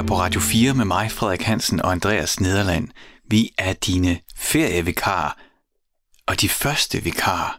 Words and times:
her 0.00 0.06
på 0.06 0.18
Radio 0.18 0.40
4 0.40 0.74
med 0.74 0.84
mig, 0.84 1.10
Frederik 1.10 1.42
Hansen 1.42 1.82
og 1.82 1.92
Andreas 1.92 2.40
Nederland. 2.40 2.88
Vi 3.30 3.50
er 3.58 3.72
dine 3.72 4.20
ferievikarer, 4.36 5.32
og 6.26 6.40
de 6.40 6.48
første 6.48 7.02
vikarer 7.02 7.58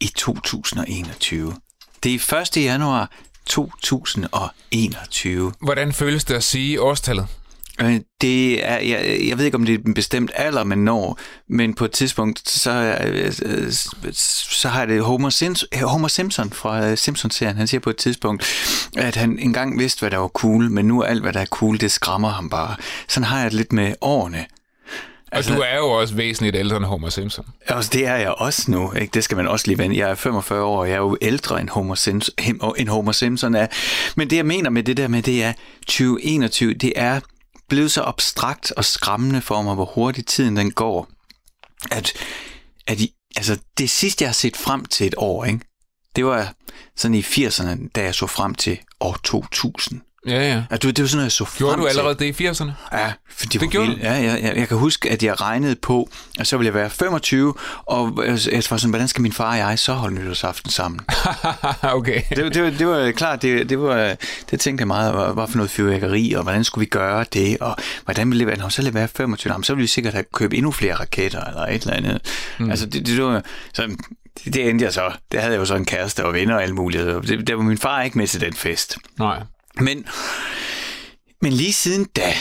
i 0.00 0.06
2021. 0.06 1.54
Det 2.02 2.32
er 2.32 2.46
1. 2.56 2.56
januar 2.56 3.10
2021. 3.46 5.52
Hvordan 5.60 5.92
føles 5.92 6.24
det 6.24 6.34
at 6.34 6.44
sige 6.44 6.80
årstallet? 6.80 7.28
Øh, 7.82 8.00
Det 8.20 8.68
er, 8.68 8.78
jeg, 8.78 9.20
jeg 9.28 9.38
ved 9.38 9.44
ikke, 9.44 9.54
om 9.56 9.66
det 9.66 9.74
er 9.74 9.78
en 9.86 9.94
bestemt 9.94 10.30
alder, 10.34 10.64
man 10.64 10.78
når, 10.78 11.18
men 11.48 11.74
på 11.74 11.84
et 11.84 11.90
tidspunkt, 11.90 12.48
så, 12.48 12.96
øh, 13.04 13.72
så 14.12 14.68
har 14.68 14.86
det 14.86 15.02
Homer, 15.02 15.30
Simpson, 15.30 15.68
Homer 15.82 16.08
Simpson 16.08 16.50
fra 16.50 16.90
øh, 16.90 16.98
Simpsons-serien, 16.98 17.56
han 17.56 17.66
siger 17.66 17.80
på 17.80 17.90
et 17.90 17.96
tidspunkt, 17.96 18.44
at 18.96 19.16
han 19.16 19.38
engang 19.38 19.78
vidste, 19.78 20.00
hvad 20.00 20.10
der 20.10 20.16
var 20.16 20.28
cool, 20.28 20.70
men 20.70 20.84
nu 20.84 21.02
alt, 21.02 21.22
hvad 21.22 21.32
der 21.32 21.40
er 21.40 21.46
cool, 21.46 21.80
det 21.80 21.92
skræmmer 21.92 22.28
ham 22.28 22.50
bare. 22.50 22.76
Sådan 23.08 23.24
har 23.24 23.40
jeg 23.40 23.50
det 23.50 23.56
lidt 23.56 23.72
med 23.72 23.94
årene. 24.00 24.46
Altså, 25.34 25.52
og 25.52 25.56
du 25.56 25.62
er 25.62 25.76
jo 25.76 25.90
også 25.90 26.14
væsentligt 26.14 26.56
ældre 26.56 26.76
end 26.76 26.84
Homer 26.84 27.08
Simpson. 27.08 27.46
Altså, 27.68 27.90
det 27.92 28.06
er 28.06 28.16
jeg 28.16 28.30
også 28.30 28.70
nu. 28.70 28.92
Ikke? 28.92 29.10
Det 29.14 29.24
skal 29.24 29.36
man 29.36 29.48
også 29.48 29.66
lige 29.66 29.78
vende. 29.78 29.96
Jeg 29.98 30.10
er 30.10 30.14
45 30.14 30.64
år, 30.64 30.80
og 30.80 30.88
jeg 30.88 30.94
er 30.94 30.98
jo 30.98 31.16
ældre 31.22 31.60
end 31.60 31.68
Homer, 31.68 31.94
Simpson, 31.94 32.34
end 32.76 32.88
Homer 32.88 33.12
Simpson 33.12 33.54
er. 33.54 33.66
Men 34.16 34.30
det, 34.30 34.36
jeg 34.36 34.46
mener 34.46 34.70
med 34.70 34.82
det 34.82 34.96
der 34.96 35.08
med, 35.08 35.22
det 35.22 35.44
er 35.44 35.52
2021, 35.86 36.74
det 36.74 36.92
er 36.96 37.20
blevet 37.68 37.92
så 37.92 38.02
abstrakt 38.02 38.72
og 38.72 38.84
skræmmende 38.84 39.40
for 39.40 39.62
mig, 39.62 39.74
hvor 39.74 39.84
hurtigt 39.84 40.28
tiden 40.28 40.56
den 40.56 40.70
går. 40.70 41.08
At, 41.90 42.12
at 42.86 43.00
I, 43.00 43.14
altså, 43.36 43.58
det 43.78 43.90
sidste, 43.90 44.22
jeg 44.22 44.28
har 44.28 44.34
set 44.34 44.56
frem 44.56 44.84
til 44.84 45.06
et 45.06 45.14
år, 45.18 45.44
ikke? 45.44 45.60
det 46.16 46.24
var 46.24 46.54
sådan 46.96 47.14
i 47.14 47.20
80'erne, 47.20 47.88
da 47.94 48.02
jeg 48.02 48.14
så 48.14 48.26
frem 48.26 48.54
til 48.54 48.78
år 49.00 49.16
2000. 49.24 50.00
Ja, 50.26 50.48
ja. 50.48 50.62
Altså, 50.70 50.90
det 50.92 51.02
var 51.02 51.08
sådan 51.08 51.16
noget, 51.16 51.24
jeg 51.24 51.32
så 51.32 51.44
frem 51.44 51.56
Gjorde 51.58 51.76
du 51.76 51.82
til. 51.82 51.88
allerede 51.88 52.14
det 52.18 52.40
i 52.40 52.48
80'erne? 52.48 52.70
Ja, 52.98 53.12
for 53.28 53.46
det, 53.46 53.52
Det 53.52 53.60
var 53.60 53.66
gjorde 53.66 53.88
vildt. 53.88 54.02
Ja, 54.02 54.12
jeg, 54.12 54.42
jeg, 54.42 54.56
jeg 54.56 54.68
kan 54.68 54.76
huske, 54.76 55.10
at 55.10 55.22
jeg 55.22 55.40
regnede 55.40 55.76
på, 55.76 56.08
at 56.38 56.46
så 56.46 56.56
ville 56.56 56.66
jeg 56.66 56.74
være 56.74 56.90
25, 56.90 57.54
og 57.86 58.22
jeg 58.26 58.38
jeg 58.52 58.62
var 58.70 58.76
sådan, 58.76 58.90
hvordan 58.90 59.08
skal 59.08 59.22
min 59.22 59.32
far 59.32 59.50
og 59.50 59.58
jeg 59.58 59.78
så 59.78 59.92
holde 59.92 60.14
nytårsaften 60.14 60.70
sammen? 60.70 61.00
okay. 61.82 62.22
det, 62.28 62.54
det, 62.54 62.62
var, 62.62 62.70
det 62.70 62.86
var 62.86 63.10
klart, 63.12 63.42
det, 63.42 63.68
det, 63.70 63.78
var, 63.80 64.16
det 64.50 64.60
tænkte 64.60 64.82
jeg 64.82 64.86
meget, 64.88 65.34
hvad 65.34 65.46
for 65.48 65.56
noget 65.56 65.70
fyrværkeri, 65.70 66.32
og 66.32 66.42
hvordan 66.42 66.64
skulle 66.64 66.82
vi 66.82 66.88
gøre 66.90 67.24
det, 67.32 67.58
og 67.60 67.76
hvordan 68.04 68.30
ville 68.30 68.38
det 68.38 68.46
være, 68.46 68.56
når 68.58 68.68
så 68.68 68.82
ville 68.82 68.86
det 68.86 68.94
være 68.94 69.08
25, 69.08 69.52
jamen, 69.52 69.64
så 69.64 69.74
ville 69.74 69.82
vi 69.82 69.86
sikkert 69.88 70.14
have 70.14 70.24
købt 70.34 70.54
endnu 70.54 70.70
flere 70.70 70.94
raketter, 70.94 71.44
eller 71.44 71.62
et 71.62 71.82
eller 71.82 71.94
andet. 71.94 72.20
Mm. 72.58 72.70
Altså, 72.70 72.86
det, 72.86 73.06
det, 73.06 73.22
var, 73.24 73.42
så, 73.74 73.82
det, 74.44 74.54
det 74.54 74.70
endte 74.70 74.84
jeg 74.84 74.92
så. 74.92 75.12
Det 75.32 75.40
havde 75.40 75.52
jeg 75.52 75.60
jo 75.60 75.64
så 75.64 75.74
en 75.74 75.84
kæreste 75.84 76.24
og 76.24 76.32
venner 76.32 76.54
og 76.54 76.62
alt 76.62 76.74
muligt. 76.74 77.06
Det, 77.06 77.46
der 77.46 77.54
var 77.54 77.62
min 77.62 77.78
far 77.78 78.02
ikke 78.02 78.18
med 78.18 78.26
til 78.26 78.40
den 78.40 78.52
fest. 78.54 78.98
Nej. 79.18 79.42
Men, 79.80 80.06
men 81.42 81.52
lige 81.52 81.72
siden 81.72 82.04
da, 82.04 82.34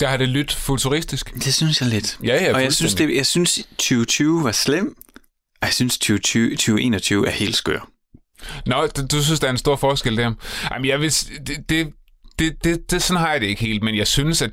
Der 0.00 0.08
har 0.08 0.16
det 0.16 0.28
lyttet 0.28 0.56
futuristisk. 0.56 1.34
Det 1.34 1.54
synes 1.54 1.80
jeg 1.80 1.88
lidt. 1.88 2.18
Ja, 2.24 2.44
ja, 2.44 2.54
og 2.54 2.62
jeg 2.62 2.72
synes, 2.72 2.94
det, 2.94 3.16
jeg 3.16 3.26
synes 3.26 3.54
2020 3.78 4.44
var 4.44 4.52
slem, 4.52 4.96
og 5.60 5.66
jeg 5.66 5.72
synes 5.72 5.98
2020, 5.98 6.50
2021 6.50 7.26
er 7.26 7.30
helt 7.30 7.56
skør. 7.56 7.90
Nå, 8.66 8.86
du, 8.86 9.06
du 9.06 9.22
synes, 9.22 9.40
der 9.40 9.46
er 9.46 9.50
en 9.50 9.58
stor 9.58 9.76
forskel 9.76 10.16
der. 10.16 10.32
Jamen, 10.70 10.88
jeg 10.88 11.00
vil, 11.00 11.10
det, 11.46 11.92
det, 12.38 12.54
det, 12.64 12.90
det, 12.90 13.02
sådan 13.02 13.20
har 13.20 13.32
jeg 13.32 13.40
det 13.40 13.46
ikke 13.46 13.60
helt, 13.60 13.82
men 13.82 13.96
jeg 13.96 14.06
synes, 14.06 14.42
at 14.42 14.50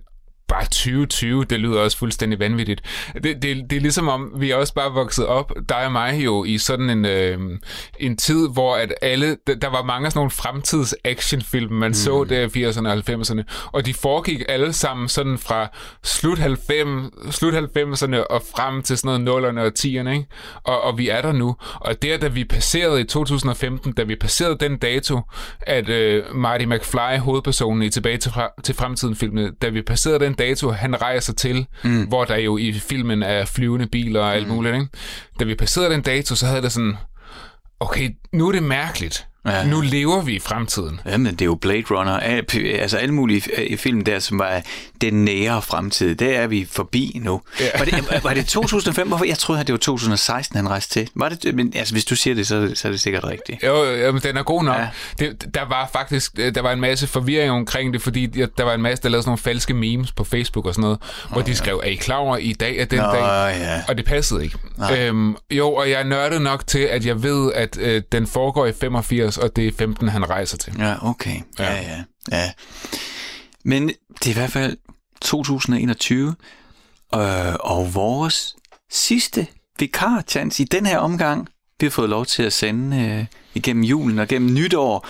bare 0.48 0.66
2020, 0.66 1.46
det 1.46 1.60
lyder 1.60 1.80
også 1.80 1.98
fuldstændig 1.98 2.40
vanvittigt. 2.40 2.82
Det, 3.14 3.24
det, 3.24 3.70
det 3.70 3.76
er 3.76 3.82
ligesom 3.82 4.08
om, 4.08 4.34
vi 4.38 4.52
er 4.52 4.56
også 4.56 4.74
bare 4.74 4.92
vokset 4.92 5.26
op, 5.26 5.54
dig 5.70 5.86
og 5.86 5.92
mig 5.92 6.26
jo, 6.26 6.44
i 6.44 6.58
sådan 6.58 6.90
en, 6.90 7.06
øh, 7.06 7.40
en 8.00 8.18
tid, 8.18 8.50
hvor 8.50 8.76
at 8.76 8.94
alle, 9.02 9.38
der, 9.48 9.56
der 9.56 9.70
var 9.70 9.84
mange 9.84 10.06
af 10.06 10.12
sådan 10.12 10.20
nogle 10.20 10.32
fremtids 10.32 10.96
actionfilm, 11.04 11.72
man 11.72 11.90
mm. 11.90 11.94
så 11.94 12.24
der 12.24 12.42
i 12.56 12.66
80'erne 12.66 12.88
og 12.88 12.94
90'erne, 12.94 13.70
og 13.72 13.86
de 13.86 13.94
foregik 13.94 14.44
alle 14.50 14.74
sammen 14.74 15.10
sådan 15.10 15.38
fra 15.38 15.68
slut, 16.04 16.38
90, 16.38 17.36
slut 17.36 17.54
90'erne 17.54 18.18
og 18.30 18.42
frem 18.56 18.82
til 18.82 18.98
sådan 18.98 19.22
noget 19.22 19.46
0'erne 19.46 19.60
og 19.60 19.72
10'erne, 19.80 20.10
ikke? 20.10 20.26
Og, 20.64 20.82
og 20.82 20.98
vi 20.98 21.10
er 21.10 21.22
der 21.22 21.32
nu. 21.32 21.56
Og 21.76 22.02
der, 22.02 22.18
da 22.18 22.28
vi 22.28 22.44
passerede 22.44 23.02
i 23.02 23.04
2015, 23.04 23.94
da 23.94 24.04
vi 24.04 24.16
passerede 24.16 24.58
den 24.60 24.78
dato, 24.78 25.22
at 25.62 25.90
øh, 25.90 26.36
Marty 26.36 26.66
McFly, 26.66 27.18
hovedpersonen 27.20 27.84
i 27.84 27.90
Tilbage 27.90 28.18
til, 28.18 28.32
fra, 28.32 28.50
til 28.64 28.76
fremtiden 28.76 29.16
filmen, 29.16 29.54
da 29.62 29.70
vi 29.70 29.82
passerede 29.82 30.20
den 30.20 30.35
dato, 30.36 30.72
han 30.72 31.02
rejser 31.02 31.34
til, 31.34 31.68
mm. 31.84 32.04
hvor 32.08 32.26
der 32.26 32.38
jo 32.38 32.58
i 32.58 32.74
filmen 32.74 33.24
er 33.24 33.46
flyvende 33.46 33.88
biler 33.88 34.22
og 34.22 34.36
alt 34.36 34.48
mm. 34.48 34.54
muligt, 34.54 34.76
ikke? 34.76 34.88
Da 35.40 35.46
vi 35.46 35.56
passerede 35.56 35.94
den 35.94 36.02
dato, 36.02 36.36
så 36.36 36.46
havde 36.46 36.62
det 36.62 36.72
sådan, 36.72 36.98
okay, 37.80 38.10
nu 38.34 38.48
er 38.48 38.52
det 38.52 38.64
mærkeligt. 38.64 39.28
Ja. 39.46 39.64
Nu 39.68 39.82
lever 39.82 40.22
vi 40.22 40.36
i 40.36 40.40
fremtiden. 40.40 41.00
Jamen, 41.06 41.32
det 41.32 41.42
er 41.42 41.46
jo 41.46 41.56
Blade 41.56 41.84
Runner, 41.92 42.20
al- 42.20 42.46
altså 42.80 42.98
alle 42.98 43.14
mulige 43.14 43.42
øh, 43.72 43.78
film 43.78 44.04
der, 44.04 44.20
som 44.20 44.40
var 44.40 44.62
den 45.02 45.26
nære 45.26 45.62
fremtid. 45.62 46.16
Der 46.16 46.30
er 46.40 46.48
vi 46.48 46.68
forbi 46.72 47.20
nu. 47.24 47.42
Ja. 47.60 47.66
Var, 47.78 47.86
det, 47.86 48.24
var 48.24 48.34
det 48.34 48.46
2005? 48.48 49.08
Hvorfor? 49.08 49.26
Jeg 49.26 49.38
troede, 49.38 49.62
at 49.62 49.68
det 49.68 49.74
var 49.74 49.78
2016, 49.78 50.58
han 50.58 50.70
rejste 50.70 50.94
til. 50.94 51.10
Var 51.16 51.30
det, 51.30 51.56
men 51.56 51.74
altså, 51.76 51.94
hvis 51.94 52.06
du 52.06 52.16
siger 52.16 52.36
det, 52.36 52.48
så, 52.48 52.72
så 52.76 52.88
er 52.88 52.92
det 52.92 53.02
sikkert 53.02 53.24
rigtigt. 53.24 53.64
Jo, 53.64 53.84
jamen, 53.84 54.22
den 54.22 54.38
er 54.38 54.44
god 54.44 54.64
nok. 54.64 54.78
Ja. 54.78 54.88
Det, 55.20 55.46
der 55.54 55.66
var 55.70 55.90
faktisk 55.94 56.38
der 56.38 56.62
var 56.62 56.72
en 56.72 56.82
masse 56.82 57.08
forvirring 57.08 57.52
omkring 57.52 57.94
det, 57.94 58.02
fordi 58.02 58.26
der 58.26 58.64
var 58.64 58.74
en 58.74 58.82
masse, 58.82 59.04
der 59.04 59.10
lavede 59.10 59.24
sådan 59.24 59.30
nogle 59.30 59.38
falske 59.38 59.74
memes 59.74 60.12
på 60.12 60.24
Facebook 60.24 60.66
og 60.66 60.74
sådan 60.74 60.82
noget, 60.82 61.00
hvor 61.32 61.42
de 61.42 61.56
skrev, 61.56 61.82
er 61.84 61.90
I 61.90 61.96
klar 61.96 62.16
over, 62.16 62.38
i 62.38 62.54
dag 62.54 62.78
er 62.78 62.86
den 62.86 63.00
Nå, 63.00 63.06
dag? 63.06 63.56
ja. 63.60 63.82
Og 63.88 63.98
det 63.98 64.06
passede 64.06 64.44
ikke. 64.44 64.58
Øhm, 64.98 65.36
jo, 65.52 65.74
og 65.74 65.90
jeg 65.90 66.00
er 66.00 66.04
nørdet 66.04 66.42
nok 66.42 66.68
til, 66.68 66.80
at 66.80 67.06
jeg 67.06 67.24
ved, 67.24 67.52
at 67.54 67.78
øh, 67.82 68.02
den 68.12 68.28
foregår 68.28 68.66
i 68.66 68.72
85, 68.82 69.35
og 69.38 69.56
det 69.56 69.68
er 69.68 69.72
15, 69.78 70.08
han 70.08 70.30
rejser 70.30 70.58
til. 70.58 70.74
Ja, 70.80 71.10
okay. 71.10 71.42
Ja, 71.60 71.74
ja, 71.74 71.82
ja. 71.82 72.04
ja. 72.38 72.52
Men 73.64 73.88
det 73.88 74.28
er 74.28 74.32
i 74.32 74.34
hvert 74.34 74.52
fald 74.52 74.78
2021, 75.22 76.36
øh, 77.16 77.56
og 77.60 77.96
vores 77.96 78.56
sidste 78.92 79.48
vikarchance 79.80 80.64
i 80.64 80.66
den 80.66 80.86
her 80.86 80.98
omgang, 80.98 81.48
vi 81.80 81.86
har 81.86 81.92
fået 81.92 82.10
lov 82.10 82.26
til 82.26 82.44
at 82.44 82.54
sende 82.54 82.98
øh, 82.98 83.26
igennem 83.54 83.84
julen 83.84 84.20
og 84.20 84.28
gennem 84.28 84.54
nytår, 84.54 85.08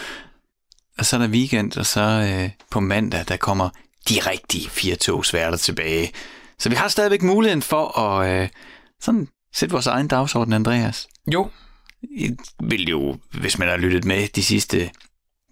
og 0.97 1.05
så 1.05 1.15
er 1.15 1.19
der 1.19 1.27
weekend, 1.27 1.77
og 1.77 1.85
så 1.85 2.01
øh, 2.01 2.49
på 2.71 2.79
mandag, 2.79 3.25
der 3.27 3.37
kommer 3.37 3.69
de 4.09 4.19
rigtige 4.19 4.69
fire 4.69 4.95
togsværter 4.95 5.57
tilbage. 5.57 6.11
Så 6.59 6.69
vi 6.69 6.75
har 6.75 6.87
stadigvæk 6.87 7.21
muligheden 7.21 7.61
for 7.61 7.99
at 7.99 8.41
øh, 8.41 8.49
sådan 9.01 9.27
sætte 9.53 9.73
vores 9.73 9.87
egen 9.87 10.07
dagsorden, 10.07 10.53
Andreas. 10.53 11.07
Jo, 11.33 11.49
vil 12.63 12.89
jo, 12.89 13.17
hvis 13.33 13.57
man 13.57 13.67
har 13.67 13.77
lyttet 13.77 14.05
med 14.05 14.27
de 14.27 14.43
sidste 14.43 14.89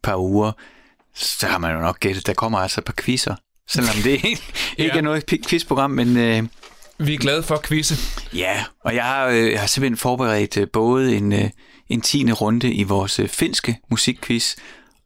par 0.03 0.15
uger, 0.17 0.51
så 1.15 1.47
har 1.47 1.57
man 1.57 1.75
jo 1.75 1.81
nok 1.81 1.99
gættet, 1.99 2.27
der 2.27 2.33
kommer 2.33 2.59
altså 2.59 2.81
et 2.81 2.85
par 2.85 2.93
quizzer. 2.97 3.35
Selvom 3.67 3.95
det 4.03 4.11
ikke 4.29 4.41
Ja. 4.77 4.87
er 4.89 5.01
noget 5.01 5.25
quizprogram, 5.49 5.91
men 5.91 6.17
øh, 6.17 6.43
vi 6.97 7.13
er 7.13 7.17
glade 7.17 7.43
for 7.43 7.55
at 7.55 7.63
quizze. 7.67 7.95
ja, 8.33 8.63
og 8.83 8.95
jeg 8.95 9.03
har, 9.03 9.27
øh, 9.27 9.51
jeg 9.51 9.59
har 9.59 9.67
simpelthen 9.67 9.97
forberedt 9.97 10.57
øh, 10.57 10.67
både 10.73 11.15
en, 11.15 11.33
øh, 11.33 11.49
en 11.89 12.01
tiende 12.01 12.33
runde 12.33 12.73
i 12.73 12.83
vores 12.83 13.19
øh, 13.19 13.29
finske 13.29 13.77
musikquiz, 13.89 14.55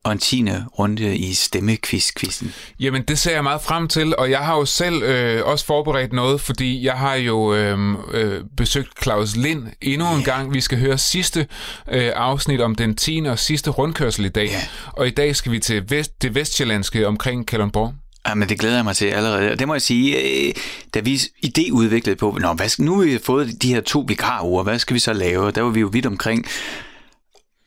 og 0.07 0.13
en 0.13 0.19
tiende 0.19 0.65
runde 0.79 1.17
i 1.17 1.33
stemmequiz-quizzen. 1.33 2.53
Jamen, 2.79 3.01
det 3.01 3.19
ser 3.19 3.31
jeg 3.31 3.43
meget 3.43 3.61
frem 3.61 3.87
til, 3.87 4.15
og 4.15 4.29
jeg 4.31 4.39
har 4.39 4.55
jo 4.57 4.65
selv 4.65 5.03
øh, 5.03 5.45
også 5.45 5.65
forberedt 5.65 6.13
noget, 6.13 6.41
fordi 6.41 6.85
jeg 6.85 6.93
har 6.93 7.15
jo 7.15 7.53
øh, 7.55 7.79
øh, 8.11 8.41
besøgt 8.57 9.03
Claus 9.03 9.35
Lind 9.35 9.63
endnu 9.81 10.15
en 10.15 10.23
gang. 10.23 10.53
Vi 10.53 10.61
skal 10.61 10.79
høre 10.79 10.97
sidste 10.97 11.47
øh, 11.91 12.11
afsnit 12.15 12.61
om 12.61 12.75
den 12.75 12.95
10. 12.95 13.23
og 13.29 13.39
sidste 13.39 13.69
rundkørsel 13.69 14.25
i 14.25 14.29
dag, 14.29 14.45
Ja. 14.47 14.61
og 14.87 15.07
i 15.07 15.11
dag 15.11 15.35
skal 15.35 15.51
vi 15.51 15.59
til 15.59 15.83
vest, 15.89 16.21
det 16.21 16.35
vestjyllandske 16.35 17.07
omkring 17.07 17.47
Kalundborg. 17.47 17.93
Ja, 18.27 18.35
men 18.35 18.49
det 18.49 18.59
glæder 18.59 18.75
jeg 18.75 18.83
mig 18.83 18.95
til 18.95 19.05
allerede. 19.05 19.51
Og 19.51 19.59
det 19.59 19.67
må 19.67 19.73
jeg 19.73 19.81
sige, 19.81 20.21
øh, 20.47 20.53
da 20.93 20.99
vi 20.99 21.15
idéudviklede 21.45 22.15
på, 22.15 22.37
Nå, 22.41 22.53
hvad 22.53 22.69
skal, 22.69 22.85
nu 22.85 22.95
har 22.99 23.05
vi 23.05 23.19
fået 23.23 23.61
de 23.61 23.73
her 23.73 23.81
to 23.81 24.05
vikaruger, 24.07 24.63
hvad 24.63 24.79
skal 24.79 24.93
vi 24.93 24.99
så 24.99 25.13
lave? 25.13 25.51
Der 25.51 25.61
var 25.61 25.69
vi 25.69 25.79
jo 25.79 25.87
vidt 25.87 26.05
omkring. 26.05 26.45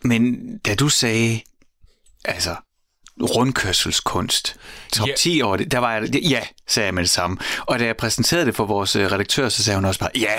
Men 0.04 0.36
da 0.66 0.74
du 0.74 0.88
sagde, 0.88 1.40
altså, 2.24 2.56
rundkørselskunst, 3.22 4.56
top 4.92 5.08
Ja. 5.08 5.12
10 5.16 5.40
over 5.44 5.56
det, 5.56 5.72
der 5.72 5.78
var 5.78 5.92
jeg, 5.92 6.14
ja, 6.14 6.42
sagde 6.68 6.86
jeg 6.86 6.94
med 6.94 7.02
det 7.02 7.10
samme. 7.10 7.36
Og 7.66 7.78
da 7.78 7.84
jeg 7.84 7.96
præsenterede 7.96 8.46
det 8.46 8.56
for 8.56 8.64
vores 8.64 8.96
øh, 8.96 9.12
redaktør, 9.12 9.48
så 9.48 9.64
sagde 9.64 9.76
hun 9.76 9.84
også 9.84 10.00
bare, 10.00 10.10
ja, 10.14 10.34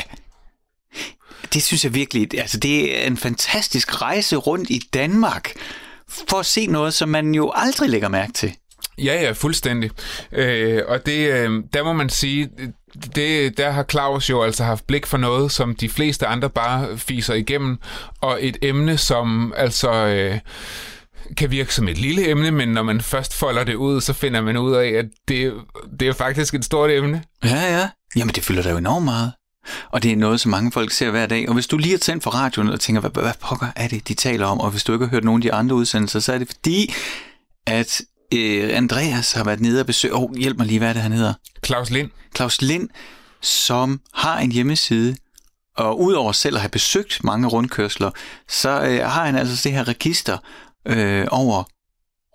det 1.53 1.63
synes 1.63 1.83
jeg 1.83 1.93
virkelig, 1.93 2.39
altså 2.39 2.57
det 2.57 3.01
er 3.03 3.07
en 3.07 3.17
fantastisk 3.17 4.01
rejse 4.01 4.35
rundt 4.35 4.69
i 4.69 4.81
Danmark, 4.93 5.51
for 6.29 6.39
at 6.39 6.45
se 6.45 6.67
noget, 6.67 6.93
som 6.93 7.09
man 7.09 7.35
jo 7.35 7.51
aldrig 7.55 7.89
lægger 7.89 8.07
mærke 8.07 8.33
til. 8.33 8.55
Ja, 8.97 9.21
ja, 9.21 9.31
fuldstændig. 9.31 9.91
Øh, 10.31 10.83
og 10.87 11.05
det, 11.05 11.31
øh, 11.31 11.63
der 11.73 11.83
må 11.83 11.93
man 11.93 12.09
sige, 12.09 12.49
det, 13.15 13.57
der 13.57 13.71
har 13.71 13.83
Claus 13.83 14.29
jo 14.29 14.43
altså 14.43 14.63
haft 14.63 14.87
blik 14.87 15.05
for 15.05 15.17
noget, 15.17 15.51
som 15.51 15.75
de 15.75 15.89
fleste 15.89 16.27
andre 16.27 16.49
bare 16.49 16.97
fiser 16.97 17.33
igennem, 17.33 17.77
og 18.21 18.37
et 18.41 18.57
emne, 18.61 18.97
som 18.97 19.53
altså 19.57 19.91
øh, 19.91 20.39
kan 21.37 21.51
virke 21.51 21.73
som 21.73 21.87
et 21.87 21.97
lille 21.97 22.29
emne, 22.29 22.51
men 22.51 22.69
når 22.69 22.83
man 22.83 23.01
først 23.01 23.33
folder 23.33 23.63
det 23.63 23.75
ud, 23.75 24.01
så 24.01 24.13
finder 24.13 24.41
man 24.41 24.57
ud 24.57 24.73
af, 24.73 24.87
at 24.87 25.05
det, 25.27 25.53
det 25.99 26.07
er 26.07 26.13
faktisk 26.13 26.53
et 26.53 26.65
stort 26.65 26.91
emne. 26.91 27.23
Ja, 27.43 27.79
ja. 27.79 27.89
Jamen, 28.15 28.35
det 28.35 28.43
fylder 28.43 28.63
da 28.63 28.69
jo 28.69 28.77
enormt 28.77 29.05
meget. 29.05 29.31
Og 29.91 30.03
det 30.03 30.11
er 30.11 30.15
noget, 30.15 30.39
som 30.39 30.51
mange 30.51 30.71
folk 30.71 30.91
ser 30.91 31.11
hver 31.11 31.25
dag. 31.25 31.47
Og 31.47 31.53
hvis 31.53 31.67
du 31.67 31.77
lige 31.77 31.91
har 31.91 31.97
tændt 31.97 32.23
for 32.23 32.31
radioen 32.31 32.69
og 32.69 32.79
tænker, 32.79 33.01
hvad, 33.01 33.23
hvad 33.23 33.33
pokker 33.39 33.67
er 33.75 33.87
det, 33.87 34.07
de 34.07 34.13
taler 34.13 34.45
om? 34.45 34.59
Og 34.59 34.71
hvis 34.71 34.83
du 34.83 34.93
ikke 34.93 35.05
har 35.05 35.09
hørt 35.09 35.23
nogen 35.23 35.41
af 35.41 35.43
de 35.43 35.53
andre 35.53 35.75
udsendelser, 35.75 36.19
så 36.19 36.33
er 36.33 36.37
det 36.37 36.47
fordi, 36.47 36.93
at 37.67 38.01
øh, 38.33 38.77
Andreas 38.77 39.31
har 39.31 39.43
været 39.43 39.59
nede 39.59 39.79
og 39.79 39.85
besøge... 39.85 40.13
Åh, 40.13 40.21
oh, 40.21 40.35
hjælp 40.35 40.57
mig 40.57 40.67
lige, 40.67 40.79
hvad 40.79 40.89
er 40.89 40.93
det, 40.93 41.01
han 41.01 41.11
hedder? 41.11 41.33
Claus 41.65 41.89
Lind. 41.89 42.09
Claus 42.35 42.61
Lind, 42.61 42.89
som 43.41 44.01
har 44.13 44.39
en 44.39 44.51
hjemmeside, 44.51 45.15
og 45.77 46.01
udover 46.01 46.31
selv 46.31 46.55
at 46.55 46.61
have 46.61 46.69
besøgt 46.69 47.23
mange 47.23 47.47
rundkørsler, 47.47 48.11
så 48.49 48.69
øh, 48.69 48.99
har 48.99 49.25
han 49.25 49.35
altså 49.35 49.61
det 49.63 49.71
her 49.71 49.87
register 49.87 50.37
øh, 50.85 51.27
over 51.31 51.63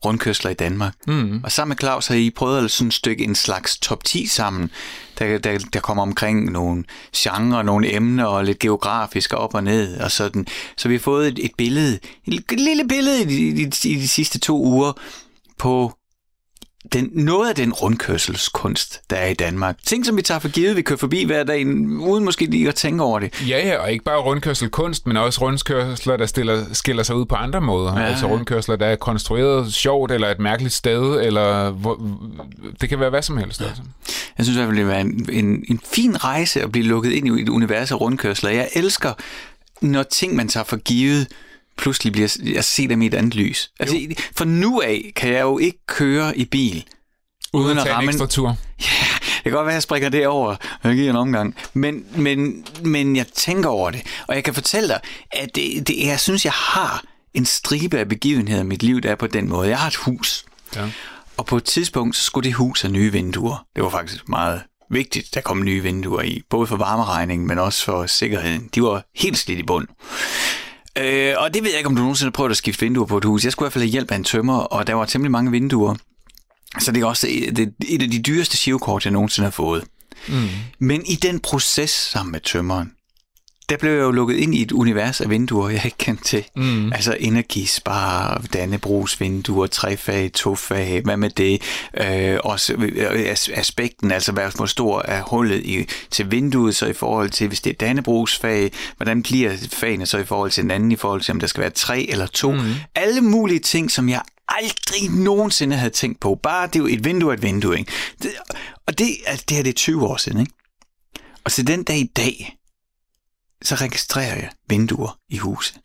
rundkørsler 0.05 0.51
i 0.51 0.55
Danmark. 0.55 0.95
Mm. 1.07 1.41
Og 1.45 1.53
sammen 1.53 1.71
med 1.71 1.77
Claus 1.77 2.07
har 2.07 2.15
I 2.15 2.31
prøvet 2.31 2.65
at 2.65 2.71
sådan 2.71 2.91
stykke 2.91 3.25
en 3.25 3.35
slags 3.35 3.79
top 3.79 4.05
10 4.05 4.27
sammen, 4.27 4.71
der, 5.19 5.39
der, 5.39 5.59
der 5.59 5.81
kommer 5.81 6.03
omkring 6.03 6.53
nogle 6.53 6.85
genrer, 7.17 7.63
nogle 7.63 7.95
emner 7.95 8.25
og 8.25 8.45
lidt 8.45 8.59
geografisk 8.59 9.33
op 9.33 9.55
og 9.55 9.65
ned 9.65 10.01
og 10.01 10.11
sådan. 10.11 10.47
Så 10.77 10.89
vi 10.89 10.95
har 10.95 11.01
fået 11.01 11.29
et, 11.29 11.39
et 11.45 11.51
billede, 11.59 11.99
et 12.27 12.61
lille 12.61 12.89
billede 12.89 13.23
i, 13.23 13.49
i, 13.49 13.63
i 13.63 13.95
de 13.95 14.09
sidste 14.09 14.39
to 14.39 14.63
uger 14.63 14.93
på 15.59 15.93
den, 16.93 17.11
noget 17.13 17.49
af 17.49 17.55
den 17.55 17.73
rundkørselskunst, 17.73 19.01
der 19.11 19.17
er 19.17 19.27
i 19.27 19.35
Danmark. 19.35 19.77
Ting, 19.87 20.07
som 20.07 20.17
vi 20.17 20.23
tager 20.23 20.39
for 20.39 20.49
givet, 20.49 20.77
vi 20.77 20.83
kører 20.83 20.99
forbi 20.99 21.25
hver 21.25 21.45
dag, 21.45 21.67
uden 22.01 22.25
måske 22.25 22.45
lige 22.45 22.69
at 22.69 22.75
tænke 22.75 23.03
over 23.03 23.19
det. 23.19 23.49
Ja, 23.49 23.69
ja, 23.69 23.79
og 23.79 23.93
ikke 23.93 24.05
bare 24.05 24.19
rundkørselkunst, 24.19 25.07
men 25.07 25.17
også 25.17 25.41
rundkørsler, 25.41 26.17
der 26.17 26.27
stiller, 26.27 26.65
skiller 26.73 27.03
sig 27.03 27.17
ud 27.17 27.25
på 27.25 27.35
andre 27.35 27.61
måder. 27.61 28.01
Ja, 28.01 28.07
altså 28.07 28.27
rundkørsler, 28.27 28.77
der 28.77 28.87
er 28.87 28.97
konstrueret 28.97 29.75
sjovt, 29.75 30.13
eller 30.13 30.29
et 30.29 30.39
mærkeligt 30.39 30.75
sted, 30.75 31.21
eller 31.21 31.71
hvor, 31.71 32.03
det 32.81 32.89
kan 32.89 33.01
være 33.01 33.11
hvad 33.11 33.23
som 33.23 33.37
helst. 33.37 33.61
Ja. 33.61 33.67
Altså. 33.67 33.83
Jeg 34.39 34.47
synes 34.47 34.57
i 34.57 34.59
hvert 34.59 34.69
fald, 34.69 34.77
det 34.77 34.87
vil 34.87 34.93
være 34.93 35.01
en, 35.01 35.29
en, 35.33 35.65
en 35.69 35.81
fin 35.93 36.25
rejse 36.25 36.63
at 36.63 36.73
blive 36.73 36.87
lukket 36.87 37.13
ind 37.13 37.39
i 37.39 37.43
et 37.43 37.49
univers 37.49 37.93
af 37.93 38.01
rundkørsler. 38.01 38.51
Jeg 38.51 38.69
elsker, 38.75 39.13
når 39.81 40.03
ting, 40.03 40.37
man 40.37 40.49
tager 40.49 40.65
for 40.65 40.77
givet, 40.77 41.27
pludselig 41.79 42.13
bliver 42.13 42.37
jeg 42.81 42.91
dem 42.91 43.03
i 43.03 43.07
et 43.07 43.15
andet 43.15 43.35
lys. 43.35 43.71
Altså, 43.81 43.97
for 44.35 44.45
nu 44.45 44.81
af 44.81 45.13
kan 45.17 45.33
jeg 45.33 45.41
jo 45.41 45.59
ikke 45.59 45.79
køre 45.87 46.39
i 46.39 46.45
bil. 46.45 46.85
Uden, 47.53 47.67
uden 47.67 47.79
at 47.79 47.91
ramme 47.91 48.03
en 48.03 48.09
ekstra 48.09 48.27
tur. 48.27 48.57
Ja, 48.81 49.07
det 49.21 49.43
kan 49.43 49.53
godt 49.53 49.67
være, 49.67 49.73
at 49.73 49.75
jeg 49.75 49.83
springer 49.83 50.09
det 50.09 50.27
over, 50.27 50.57
og 50.83 50.89
jeg 50.89 50.97
giver 50.97 51.11
en 51.11 51.17
omgang. 51.17 51.57
Men, 51.73 52.05
men, 52.17 52.67
men 52.85 53.17
jeg 53.17 53.27
tænker 53.27 53.69
over 53.69 53.91
det, 53.91 54.03
og 54.27 54.35
jeg 54.35 54.45
kan 54.45 54.55
fortælle 54.55 54.89
dig, 54.89 55.01
at 55.33 55.55
det, 55.55 55.89
det, 55.89 56.07
jeg 56.07 56.21
synes, 56.21 56.45
jeg 56.45 56.53
har 56.53 57.05
en 57.35 57.47
stribe 57.47 57.99
af 57.99 58.09
begivenheder 58.09 58.61
i 58.61 58.67
mit 58.67 58.83
liv, 58.83 59.01
der 59.01 59.11
er 59.11 59.15
på 59.15 59.27
den 59.27 59.49
måde. 59.49 59.69
Jeg 59.69 59.79
har 59.79 59.89
et 59.89 59.97
hus, 59.97 60.45
ja. 60.77 60.91
og 61.37 61.47
på 61.47 61.57
et 61.57 61.65
tidspunkt 61.65 62.17
så 62.17 62.23
skulle 62.23 62.45
det 62.45 62.55
hus 62.55 62.83
have 62.83 62.93
nye 62.93 63.13
vinduer. 63.13 63.67
Det 63.77 63.85
var 63.85 63.91
faktisk 63.91 64.29
meget 64.29 64.63
vigtigt, 64.91 65.35
der 65.35 65.41
kom 65.41 65.65
nye 65.65 65.83
vinduer 65.83 66.23
i, 66.23 66.43
både 66.51 66.67
for 66.67 66.77
varmeregningen, 66.77 67.49
men 67.49 67.59
også 67.59 67.85
for 67.85 68.07
sikkerheden. 68.07 68.71
De 68.75 68.83
var 68.83 69.03
helt 69.15 69.39
slidt 69.39 69.59
i 69.59 69.63
bund. 69.63 69.89
Øh, 70.97 71.35
og 71.39 71.55
det 71.55 71.63
ved 71.63 71.71
jeg 71.71 71.79
ikke, 71.79 71.89
om 71.89 71.97
du 71.97 72.03
nogensinde 72.03 72.27
har 72.27 72.33
prøvet 72.33 72.51
at 72.51 72.57
skifte 72.57 72.81
vinduer 72.81 73.07
på 73.07 73.19
et 73.19 73.25
hus. 73.25 73.45
Jeg 73.45 73.53
skulle 73.53 73.65
i 73.65 73.67
hvert 73.67 73.73
fald 73.73 73.85
have 73.85 73.91
hjælp 73.91 74.11
af 74.11 74.17
en 74.17 74.25
tømmer, 74.25 74.59
og 74.59 74.87
der 74.87 74.95
var 74.95 75.05
temmelig 75.05 75.31
mange 75.31 75.51
vinduer. 75.51 75.95
Så 76.79 76.93
det 76.93 77.03
er 77.03 77.07
også 77.07 77.27
et, 77.31 77.75
et 77.89 78.03
af 78.03 78.11
de 78.11 78.23
dyreste 78.23 78.57
shivkort, 78.57 79.05
jeg 79.05 79.13
nogensinde 79.13 79.47
har 79.47 79.51
fået. 79.51 79.85
Mm. 80.29 80.49
Men 80.79 81.07
i 81.07 81.15
den 81.15 81.41
proces 81.41 81.91
sammen 81.91 82.33
med 82.33 82.41
tømmeren, 82.41 82.93
der 83.69 83.77
blev 83.77 83.93
jeg 83.93 84.01
jo 84.01 84.11
lukket 84.11 84.37
ind 84.37 84.55
i 84.55 84.63
et 84.63 84.73
univers 84.73 85.21
af 85.21 85.31
vinduer, 85.31 85.69
jeg 85.69 85.85
ikke 85.85 85.99
kendte 85.99 86.25
til. 86.25 86.45
Mm. 86.57 86.93
Altså 86.93 87.17
energispar, 87.21 88.43
Dannebrugs 88.53 89.21
vinduer, 89.21 89.67
trefag, 89.67 90.33
tofag, 90.33 91.01
hvad 91.05 91.17
med 91.17 91.31
det? 91.31 91.63
Øh, 92.01 92.39
også 92.45 92.73
øh, 92.75 93.37
aspekten, 93.55 94.13
altså 94.13 94.33
hvor 94.33 94.67
stor 94.67 95.03
er 95.03 95.23
hullet 95.23 95.65
i, 95.65 95.89
til 96.11 96.31
vinduet, 96.31 96.77
så 96.77 96.87
i 96.87 96.93
forhold 96.93 97.31
til, 97.31 97.49
hvis 97.49 97.61
det 97.61 97.71
er 97.71 97.87
Dannebrugs 97.87 98.39
fag, 98.39 98.73
hvordan 98.97 99.23
bliver 99.23 99.57
fagene 99.73 100.07
så 100.07 100.19
i 100.19 100.25
forhold 100.25 100.51
til 100.51 100.63
den 100.63 100.71
anden, 100.71 100.93
i 100.93 100.97
forhold 100.97 101.21
til, 101.21 101.33
om 101.33 101.41
der 101.41 101.47
skal 101.47 101.61
være 101.61 101.71
tre 101.71 102.07
eller 102.09 102.27
to? 102.27 102.53
Mm. 102.53 102.75
Alle 102.95 103.21
mulige 103.21 103.61
ting, 103.61 103.91
som 103.91 104.09
jeg 104.09 104.23
aldrig 104.49 105.11
nogensinde 105.11 105.77
havde 105.77 105.93
tænkt 105.93 106.21
på. 106.21 106.39
Bare 106.43 106.67
det 106.67 106.77
er 106.77 106.81
jo 106.81 106.87
et 106.87 107.05
vindue 107.05 107.35
et 107.35 107.43
vindue, 107.43 107.79
ikke? 107.79 107.93
Det, 108.23 108.31
og 108.87 108.99
det, 108.99 109.09
altså, 109.27 109.45
det 109.49 109.57
her 109.57 109.63
det 109.63 109.71
er 109.71 109.75
20 109.75 110.07
år 110.07 110.17
siden, 110.17 110.41
ikke? 110.41 110.53
Og 111.45 111.51
så 111.51 111.63
den 111.63 111.83
dag 111.83 111.99
i 111.99 112.11
dag, 112.17 112.57
registrerer 113.75 114.35
jeg 114.37 114.51
vinduer 114.69 115.19
i 115.29 115.39
huset. 115.39 115.77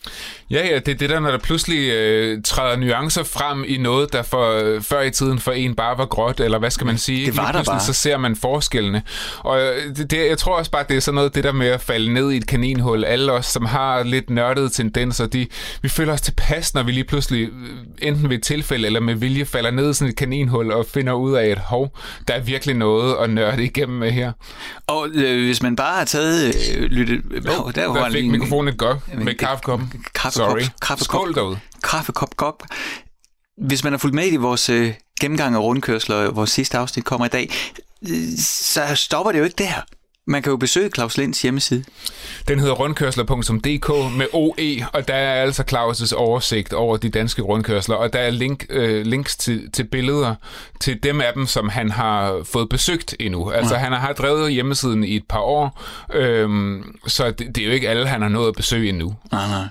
Ja, 0.50 0.68
ja, 0.68 0.76
det 0.76 0.88
er 0.88 0.96
det 0.96 1.10
der, 1.10 1.20
når 1.20 1.32
der 1.32 1.38
pludselig 1.38 1.90
øh, 1.90 2.42
træder 2.44 2.78
nuancer 2.78 3.24
frem 3.24 3.64
i 3.68 3.78
noget, 3.78 4.14
der 4.14 4.24
for, 4.24 4.62
øh, 4.64 4.82
før 4.82 5.02
i 5.02 5.12
tiden 5.12 5.40
for 5.40 5.52
en 5.52 5.76
bare 5.76 5.98
var 5.98 6.06
gråt, 6.06 6.40
eller 6.40 6.60
hvad 6.60 6.72
skal 6.72 6.88
man 6.88 6.98
sige? 6.98 7.26
Det 7.26 7.38
var 7.38 7.52
der 7.52 7.64
bare. 7.64 7.80
Så 7.80 7.94
ser 7.94 8.18
man 8.18 8.36
forskellene. 8.36 9.04
Og 9.40 9.62
øh, 9.62 9.96
det, 9.96 10.12
det, 10.12 10.30
jeg 10.30 10.38
tror 10.38 10.58
også 10.58 10.72
bare, 10.72 10.86
det 10.90 10.96
er 10.96 11.00
sådan 11.00 11.16
noget, 11.16 11.36
det 11.36 11.44
der 11.44 11.52
med 11.52 11.68
at 11.68 11.82
falde 11.82 12.14
ned 12.14 12.32
i 12.32 12.38
et 12.38 12.48
kaninhul. 12.48 13.04
Alle 13.04 13.32
os, 13.32 13.46
som 13.46 13.66
har 13.66 14.04
lidt 14.04 14.30
nørdede 14.30 14.70
tendenser, 14.70 15.26
de, 15.26 15.48
vi 15.82 15.90
føler 15.90 16.14
os 16.14 16.22
tilpas, 16.22 16.74
når 16.74 16.84
vi 16.84 16.92
lige 16.92 17.04
pludselig, 17.04 17.50
øh, 17.50 17.78
enten 18.02 18.30
ved 18.30 18.38
et 18.38 18.44
tilfælde 18.44 18.86
eller 18.86 19.00
med 19.00 19.16
vilje, 19.16 19.46
falder 19.46 19.72
ned 19.72 19.90
i 19.90 19.94
sådan 19.94 20.10
et 20.10 20.18
kaninhul 20.18 20.72
og 20.72 20.86
finder 20.86 21.14
ud 21.14 21.34
af, 21.34 21.46
at 21.46 21.58
hov, 21.58 21.98
der 22.28 22.34
er 22.34 22.42
virkelig 22.42 22.76
noget 22.76 23.16
at 23.24 23.30
nørde 23.30 23.64
igennem 23.64 23.98
med 23.98 24.12
her. 24.12 24.32
Og 24.88 25.08
øh, 25.14 25.46
hvis 25.46 25.64
man 25.64 25.76
bare 25.76 25.98
har 25.98 26.06
taget... 26.06 26.56
Øh, 26.78 26.84
lyttet, 26.84 27.22
oh, 27.36 27.72
der, 27.76 27.94
der 27.94 28.10
fik 28.12 28.26
mikrofonen 28.30 28.71
et 28.72 28.78
godt 28.78 29.00
med 29.18 29.36
kaffekoppen. 29.36 30.04
Kaffekop. 30.16 30.50
Sorry. 30.50 30.62
Kaffekop. 30.82 31.00
Skål 31.00 31.36
derude. 31.36 31.60
Kaffekop. 31.84 32.38
Kop. 32.38 32.64
Hvis 33.58 33.84
man 33.84 33.94
har 33.94 33.98
fulgt 33.98 34.16
med 34.16 34.32
i 34.32 34.36
vores 34.36 34.70
øh, 34.70 34.94
gennemgang 35.22 35.56
af 35.56 35.60
rundkørsler, 35.60 36.32
vores 36.32 36.50
sidste 36.50 36.78
afsnit 36.78 37.06
kommer 37.06 37.26
i 37.26 37.30
dag, 37.30 37.50
øh, 38.10 38.38
så 38.38 38.96
stopper 38.96 39.32
det 39.32 39.40
jo 39.40 39.44
ikke 39.44 39.64
der. 39.64 39.82
Man 40.32 40.42
kan 40.42 40.50
jo 40.50 40.58
besøge 40.58 40.90
Claus 40.90 41.18
Linds 41.18 41.42
hjemmeside. 41.42 41.84
Den 42.48 42.60
hedder 42.60 42.74
rundkørsler.dk 42.74 44.18
med 44.18 44.26
OE, 44.34 44.88
og 44.94 45.08
der 45.08 45.14
er 45.14 45.42
altså 45.42 45.64
Claus' 45.72 46.16
oversigt 46.16 46.74
over 46.74 46.98
de 46.98 47.10
danske 47.10 47.42
rundkørsler, 47.42 47.96
og 47.96 48.14
der 48.14 48.20
er 48.20 48.30
link, 48.30 48.66
øh, 48.70 49.06
links 49.06 49.38
til, 49.38 49.72
til 49.72 49.84
billeder 49.84 50.36
til 50.80 51.04
dem 51.04 51.22
af 51.22 51.34
dem, 51.36 51.46
som 51.48 51.70
han 51.70 51.92
har 51.92 52.42
fået 52.44 52.70
besøgt 52.70 53.16
endnu. 53.20 53.52
Altså 53.52 53.76
ja. 53.76 53.80
han 53.80 53.92
har 53.92 54.14
drevet 54.14 54.54
hjemmesiden 54.54 55.04
i 55.04 55.16
et 55.16 55.24
par 55.30 55.40
år, 55.40 55.82
øhm, 56.14 56.96
så 57.08 57.32
det, 57.32 57.56
det 57.56 57.58
er 57.58 57.66
jo 57.66 57.72
ikke 57.72 57.90
alle, 57.90 58.08
han 58.08 58.22
har 58.22 58.30
nået 58.30 58.48
at 58.48 58.56
besøge 58.56 58.90
endnu. 58.90 59.16
Nej, 59.32 59.48
nej. 59.48 59.66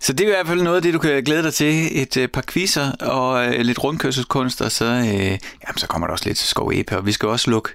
Så 0.00 0.12
det 0.12 0.20
er 0.20 0.28
i 0.28 0.34
hvert 0.34 0.46
fald 0.46 0.62
noget 0.62 0.76
af 0.76 0.82
det, 0.82 0.94
du 0.94 0.98
kan 0.98 1.24
glæde 1.24 1.42
dig 1.42 1.54
til. 1.54 2.02
Et 2.02 2.16
øh, 2.16 2.28
par 2.28 2.44
quizzer 2.48 2.92
og 2.92 3.46
øh, 3.46 3.60
lidt 3.60 3.84
rundkørselskunst, 3.84 4.60
og 4.62 4.72
så, 4.72 4.84
øh, 4.84 5.14
jamen, 5.24 5.76
så 5.76 5.86
kommer 5.86 6.06
der 6.06 6.12
også 6.12 6.24
lidt 6.24 6.38
skov 6.38 6.72
og 6.92 7.06
vi 7.06 7.12
skal 7.12 7.28
også 7.28 7.50
lukke 7.50 7.70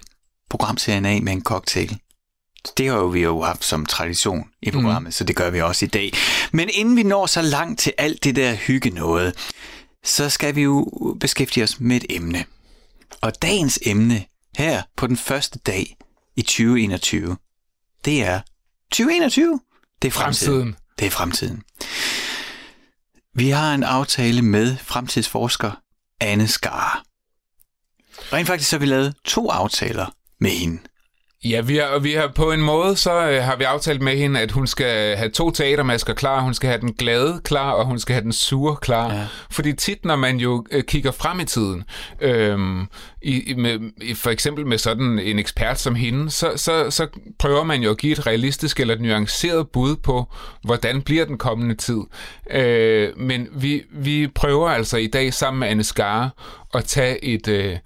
programserien 0.58 1.06
af 1.06 1.22
med 1.22 1.34
en 1.34 1.44
cocktail. 1.44 2.00
Det 2.78 2.88
har 2.88 2.96
jo 2.96 3.06
vi 3.06 3.22
jo 3.22 3.42
haft 3.42 3.64
som 3.64 3.86
tradition 3.86 4.50
i 4.62 4.72
programmet, 4.72 5.08
mm. 5.08 5.12
så 5.12 5.24
det 5.24 5.36
gør 5.36 5.50
vi 5.50 5.62
også 5.62 5.86
i 5.86 5.88
dag. 5.88 6.14
Men 6.52 6.70
inden 6.74 6.96
vi 6.96 7.04
når 7.04 7.26
så 7.26 7.42
langt 7.42 7.80
til 7.80 7.94
alt 7.98 8.24
det 8.24 8.36
der 8.36 8.54
hygge 8.54 8.90
noget, 8.90 9.36
så 10.04 10.30
skal 10.30 10.56
vi 10.56 10.62
jo 10.62 10.92
beskæftige 11.20 11.64
os 11.64 11.80
med 11.80 11.96
et 11.96 12.06
emne. 12.10 12.46
Og 13.22 13.42
dagens 13.42 13.80
emne 13.86 14.26
her 14.58 14.84
på 14.98 15.08
den 15.08 15.18
første 15.18 15.60
dag 15.60 15.98
i 16.36 16.42
2021, 16.42 17.38
det 18.06 18.24
er 18.24 18.40
2021. 18.92 19.60
Det 20.02 20.08
er 20.08 20.12
fremtiden. 20.12 20.54
fremtiden. 20.54 20.76
Det 21.00 21.06
er 21.06 21.12
fremtiden. 21.12 21.64
Vi 23.34 23.50
har 23.50 23.74
en 23.74 23.84
aftale 23.84 24.42
med 24.42 24.78
fremtidsforsker 24.78 25.72
Anne 26.22 26.48
Skar. 26.48 27.04
Rent 28.34 28.48
faktisk 28.48 28.70
så 28.70 28.76
har 28.76 28.80
vi 28.80 28.86
lavet 28.86 29.16
to 29.26 29.50
aftaler 29.50 30.06
med 30.40 30.50
hende. 30.50 30.80
Ja, 31.46 31.62
vi 31.62 31.78
har, 31.78 32.00
vi 32.00 32.14
har 32.14 32.32
på 32.36 32.52
en 32.52 32.62
måde, 32.62 32.96
så 32.96 33.30
øh, 33.30 33.44
har 33.44 33.56
vi 33.56 33.64
aftalt 33.64 34.02
med 34.02 34.18
hende, 34.18 34.40
at 34.40 34.52
hun 34.52 34.68
skal 34.68 35.16
have 35.18 35.30
to 35.30 35.52
teatermasker 35.52 36.14
klar. 36.14 36.42
Hun 36.42 36.54
skal 36.54 36.70
have 36.70 36.82
den 36.82 36.94
glade 36.94 37.42
klar, 37.44 37.72
og 37.72 37.86
hun 37.86 38.00
skal 38.00 38.14
have 38.14 38.24
den 38.24 38.34
sure 38.34 38.76
klar. 38.76 39.14
Ja. 39.14 39.26
Fordi 39.52 39.74
tit, 39.74 40.06
når 40.06 40.16
man 40.16 40.38
jo 40.38 40.66
øh, 40.72 40.84
kigger 40.84 41.12
frem 41.12 41.40
i 41.40 41.46
tiden, 41.46 41.84
øh, 42.22 42.60
i, 43.22 43.54
med, 43.58 43.80
for 44.16 44.30
eksempel 44.30 44.68
med 44.68 44.78
sådan 44.78 45.20
en 45.20 45.40
ekspert 45.40 45.80
som 45.80 45.96
hende, 45.96 46.32
så, 46.32 46.52
så, 46.56 46.90
så 46.90 47.08
prøver 47.40 47.64
man 47.64 47.82
jo 47.82 47.92
at 47.92 47.98
give 47.98 48.12
et 48.12 48.28
realistisk 48.28 48.80
eller 48.80 48.96
et 48.96 49.02
nuanceret 49.02 49.70
bud 49.70 49.96
på, 49.96 50.34
hvordan 50.64 51.02
bliver 51.02 51.26
den 51.26 51.38
kommende 51.38 51.76
tid. 51.76 52.02
Øh, 52.52 53.10
men 53.18 53.48
vi, 53.52 53.82
vi 53.92 54.28
prøver 54.36 54.70
altså 54.70 54.98
i 54.98 55.08
dag 55.08 55.34
sammen 55.34 55.60
med 55.60 55.68
Anne 55.68 55.84
Skare 55.84 56.30
at 56.74 56.86
tage, 56.86 57.26
et, 57.26 57.48
øh, 57.48 57.78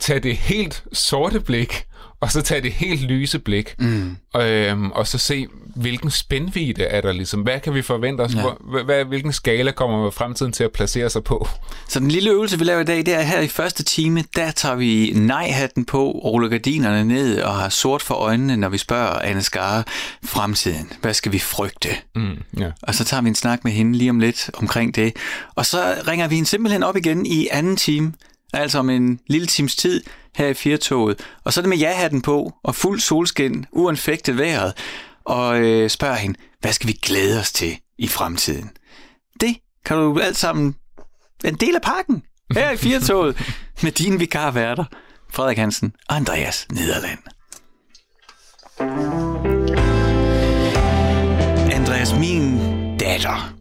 tage 0.00 0.20
det 0.20 0.36
helt 0.36 0.84
sorte 0.92 1.40
blik 1.40 1.87
og 2.20 2.32
så 2.32 2.42
tage 2.42 2.60
det 2.60 2.72
helt 2.72 3.02
lyse 3.02 3.38
blik, 3.38 3.74
mm. 3.78 4.16
og, 4.34 4.50
øhm, 4.50 4.90
og 4.90 5.06
så 5.06 5.18
se, 5.18 5.46
hvilken 5.76 6.10
spændvide 6.10 6.82
er 6.82 7.00
der 7.00 7.12
ligesom. 7.12 7.40
Hvad 7.40 7.60
kan 7.60 7.74
vi 7.74 7.82
forvente 7.82 8.20
os? 8.20 8.34
Ja. 8.34 8.40
Hvor, 8.40 8.84
hvad, 8.84 9.04
hvilken 9.04 9.32
skala 9.32 9.70
kommer 9.70 10.10
fremtiden 10.10 10.52
til 10.52 10.64
at 10.64 10.72
placere 10.72 11.10
sig 11.10 11.24
på? 11.24 11.48
Så 11.88 12.00
den 12.00 12.10
lille 12.10 12.30
øvelse, 12.30 12.58
vi 12.58 12.64
laver 12.64 12.80
i 12.80 12.84
dag, 12.84 12.96
det 12.96 13.14
er 13.14 13.22
her 13.22 13.40
i 13.40 13.48
første 13.48 13.84
time, 13.84 14.24
der 14.36 14.50
tager 14.50 14.74
vi 14.74 15.12
nej-hatten 15.14 15.84
på, 15.84 16.10
ruller 16.10 16.48
gardinerne 16.48 17.04
ned 17.04 17.40
og 17.40 17.54
har 17.54 17.68
sort 17.68 18.02
for 18.02 18.14
øjnene, 18.14 18.56
når 18.56 18.68
vi 18.68 18.78
spørger 18.78 19.18
Anne 19.18 19.42
Skare 19.42 19.84
fremtiden. 20.24 20.92
Hvad 21.00 21.14
skal 21.14 21.32
vi 21.32 21.38
frygte? 21.38 21.88
Mm, 22.14 22.42
ja. 22.58 22.70
Og 22.82 22.94
så 22.94 23.04
tager 23.04 23.20
vi 23.22 23.28
en 23.28 23.34
snak 23.34 23.64
med 23.64 23.72
hende 23.72 23.98
lige 23.98 24.10
om 24.10 24.20
lidt 24.20 24.50
omkring 24.54 24.94
det. 24.94 25.16
Og 25.54 25.66
så 25.66 25.94
ringer 26.08 26.28
vi 26.28 26.34
hende 26.34 26.48
simpelthen 26.48 26.82
op 26.82 26.96
igen 26.96 27.26
i 27.26 27.48
anden 27.50 27.76
time, 27.76 28.12
altså 28.52 28.78
om 28.78 28.90
en 28.90 29.20
lille 29.26 29.46
times 29.46 29.76
tid, 29.76 30.02
her 30.36 30.46
i 30.46 30.54
Firtoget. 30.54 31.20
Og 31.44 31.52
så 31.52 31.60
er 31.60 31.62
det 31.62 31.68
med 31.68 31.78
ja-hatten 31.78 32.22
på, 32.22 32.52
og 32.64 32.74
fuld 32.74 33.00
solskin, 33.00 33.66
uanfægtet 33.72 34.38
vejret, 34.38 34.72
og 35.24 35.60
øh, 35.60 35.90
spørger 35.90 36.16
hende, 36.16 36.38
hvad 36.60 36.72
skal 36.72 36.88
vi 36.88 36.92
glæde 37.02 37.40
os 37.40 37.52
til 37.52 37.78
i 37.98 38.08
fremtiden? 38.08 38.70
Det 39.40 39.56
kan 39.84 39.96
du 39.96 40.20
alt 40.20 40.36
sammen 40.36 40.76
en 41.44 41.54
del 41.54 41.74
af 41.74 41.82
pakken 41.82 42.22
her 42.54 42.70
i 42.70 42.76
Firtoget 42.76 43.36
med 43.82 43.92
dine 43.92 44.18
vikarværter, 44.18 44.84
Frederik 45.30 45.58
Hansen 45.58 45.92
og 46.08 46.16
Andreas 46.16 46.66
Nederland. 46.72 47.18
Andreas, 51.72 52.14
min 52.14 52.58
datter, 52.98 53.57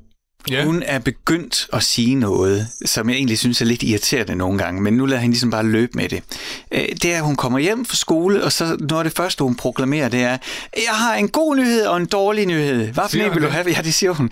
Ja. 0.52 0.64
hun 0.66 0.84
er 0.86 1.00
begyndt 1.00 1.68
at 1.74 1.84
sige 1.84 2.16
noget, 2.16 2.68
som 2.86 3.10
jeg 3.10 3.16
egentlig 3.16 3.40
synes 3.40 3.62
er 3.62 3.66
lidt 3.66 3.84
irriterende 3.84 4.36
nogle 4.36 4.58
gange, 4.60 4.82
men 4.82 4.94
nu 4.94 5.06
lader 5.06 5.22
hende 5.22 5.34
ligesom 5.34 5.52
bare 5.52 5.64
løbe 5.66 5.92
med 5.96 6.10
det. 6.10 6.24
Øh, 6.72 6.86
Det 7.02 7.14
er, 7.14 7.18
at 7.18 7.24
hun 7.24 7.36
kommer 7.36 7.60
hjem 7.60 7.86
fra 7.86 7.96
skole, 7.96 8.44
og 8.44 8.52
så 8.52 8.66
noget 8.66 9.00
af 9.00 9.04
det 9.04 9.18
første, 9.18 9.44
hun 9.44 9.56
proklamerer, 9.56 10.10
det 10.10 10.22
er, 10.24 10.38
jeg 10.76 10.94
har 10.94 11.16
en 11.16 11.30
god 11.30 11.56
nyhed 11.56 11.86
og 11.86 11.98
en 11.98 12.06
dårlig 12.06 12.46
nyhed. 12.46 12.88
Hvad 12.88 13.04
for 13.10 13.18
vil 13.18 13.42
du 13.42 13.42
det? 13.42 13.52
have? 13.52 13.70
Ja, 13.72 13.82
det 13.82 13.94
siger 13.94 14.12
hun. 14.12 14.30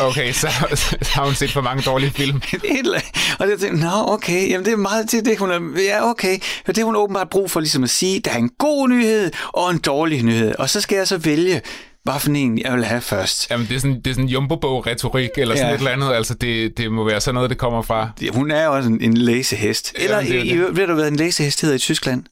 Okay, 0.00 0.32
så, 0.32 0.48
så 0.74 0.96
har 1.12 1.24
hun 1.24 1.34
set 1.34 1.52
for 1.52 1.60
mange 1.60 1.82
dårlige 1.82 2.10
film. 2.10 2.40
eller. 2.78 3.00
Og 3.38 3.50
jeg 3.50 3.58
tænkte, 3.58 3.80
nå 3.84 3.90
okay, 4.06 4.48
jamen 4.50 4.64
det 4.64 4.72
er 4.72 4.76
meget 4.76 5.08
til 5.08 5.24
det, 5.24 5.38
hun 5.38 5.50
er, 5.50 5.60
ja 5.82 6.10
okay, 6.10 6.38
for 6.64 6.72
det 6.72 6.84
hun 6.84 6.96
åbenbart 6.96 7.30
brug 7.30 7.50
for 7.50 7.60
ligesom 7.60 7.84
at 7.84 7.90
sige, 7.90 8.20
der 8.20 8.30
er 8.30 8.36
en 8.36 8.50
god 8.58 8.88
nyhed 8.88 9.30
og 9.48 9.70
en 9.70 9.78
dårlig 9.78 10.22
nyhed, 10.22 10.54
og 10.58 10.70
så 10.70 10.80
skal 10.80 10.96
jeg 10.96 11.08
så 11.08 11.16
vælge, 11.18 11.60
hvad 12.04 12.20
for 12.20 12.30
en 12.30 12.58
jeg 12.58 12.72
vil 12.72 12.84
have 12.84 13.00
først. 13.00 13.50
Jamen, 13.50 13.66
det 13.68 13.76
er 13.76 13.80
sådan, 13.80 13.96
det 14.00 14.06
er 14.10 14.14
sådan 14.14 14.28
jumbo-bog-retorik, 14.28 15.30
eller 15.36 15.54
sådan 15.54 15.68
Ja. 15.68 15.74
et 15.74 15.78
eller 15.78 15.90
andet. 15.90 16.12
Altså, 16.12 16.34
det, 16.34 16.76
det 16.78 16.92
må 16.92 17.04
være 17.04 17.20
sådan 17.20 17.34
noget, 17.34 17.50
det 17.50 17.58
kommer 17.58 17.82
fra. 17.82 18.10
Hun 18.32 18.50
er 18.50 18.64
jo 18.64 18.76
også 18.76 18.88
en, 18.88 19.00
en 19.00 19.16
læsehest. 19.16 19.92
Eller, 19.96 20.16
Jamen, 20.16 20.32
det 20.32 20.38
er 20.38 20.42
i, 20.44 20.48
det. 20.48 20.54
i, 20.72 20.76
ved 20.76 20.86
du, 20.86 20.94
hvad 20.94 21.08
en 21.08 21.16
læsehest 21.16 21.60
hedder 21.60 21.76
i 21.76 21.78
Tyskland? 21.78 22.24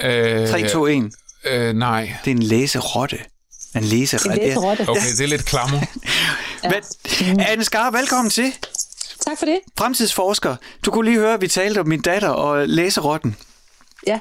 Øh, 0.00 0.48
3, 0.48 0.68
2, 0.68 0.86
1. 0.86 1.10
Øh, 1.44 1.72
nej. 1.74 2.12
Det 2.24 2.30
er 2.30 2.34
en 2.34 2.42
læserotte. 2.42 3.18
En 3.76 3.84
læserotte. 3.84 4.40
En 4.42 4.48
læserotte. 4.48 4.88
Okay, 4.88 5.00
det 5.18 5.20
er 5.24 5.28
lidt 5.28 5.44
klammer. 5.44 5.80
Ja. 6.64 6.70
Men, 7.26 7.40
Anne 7.40 7.64
Skar, 7.64 7.90
velkommen 7.90 8.30
til. 8.30 8.52
Tak 9.26 9.38
for 9.38 9.46
det. 9.46 9.58
Fremtidsforsker. 9.78 10.56
Du 10.84 10.90
kunne 10.90 11.04
lige 11.10 11.18
høre, 11.20 11.34
at 11.34 11.40
vi 11.40 11.48
talte 11.48 11.78
om 11.78 11.88
min 11.88 12.00
datter 12.00 12.28
og 12.28 12.68
læserotten. 12.68 13.36
Ja, 14.06 14.18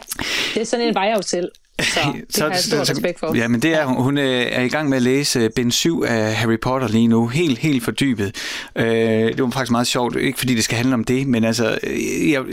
det 0.53 0.61
er 0.61 0.65
sådan 0.65 0.87
en 0.87 0.93
vejafsel. 0.95 1.49
Så 1.81 1.99
det 2.03 2.41
har 2.41 2.49
jeg 2.49 2.59
stor 2.59 2.79
respekt 2.79 3.19
for. 3.19 3.35
Ja, 3.35 3.47
men 3.47 3.61
det 3.61 3.73
er, 3.73 3.85
hun, 3.85 4.03
hun 4.03 4.17
øh, 4.17 4.45
er 4.51 4.61
i 4.61 4.67
gang 4.67 4.89
med 4.89 4.97
at 4.97 5.03
læse 5.03 5.49
bind 5.55 5.71
7 5.71 6.03
af 6.07 6.35
Harry 6.35 6.59
Potter 6.61 6.87
lige 6.87 7.07
nu. 7.07 7.27
Helt, 7.27 7.57
helt 7.57 7.83
fordybet. 7.83 8.35
Øh, 8.75 8.85
det 8.85 9.43
var 9.43 9.49
faktisk 9.49 9.71
meget 9.71 9.87
sjovt. 9.87 10.15
Ikke 10.15 10.39
fordi 10.39 10.55
det 10.55 10.63
skal 10.63 10.77
handle 10.77 10.93
om 10.93 11.03
det, 11.03 11.27
men 11.27 11.43
altså, 11.43 11.77
øh, 11.83 12.31
jeg, 12.31 12.43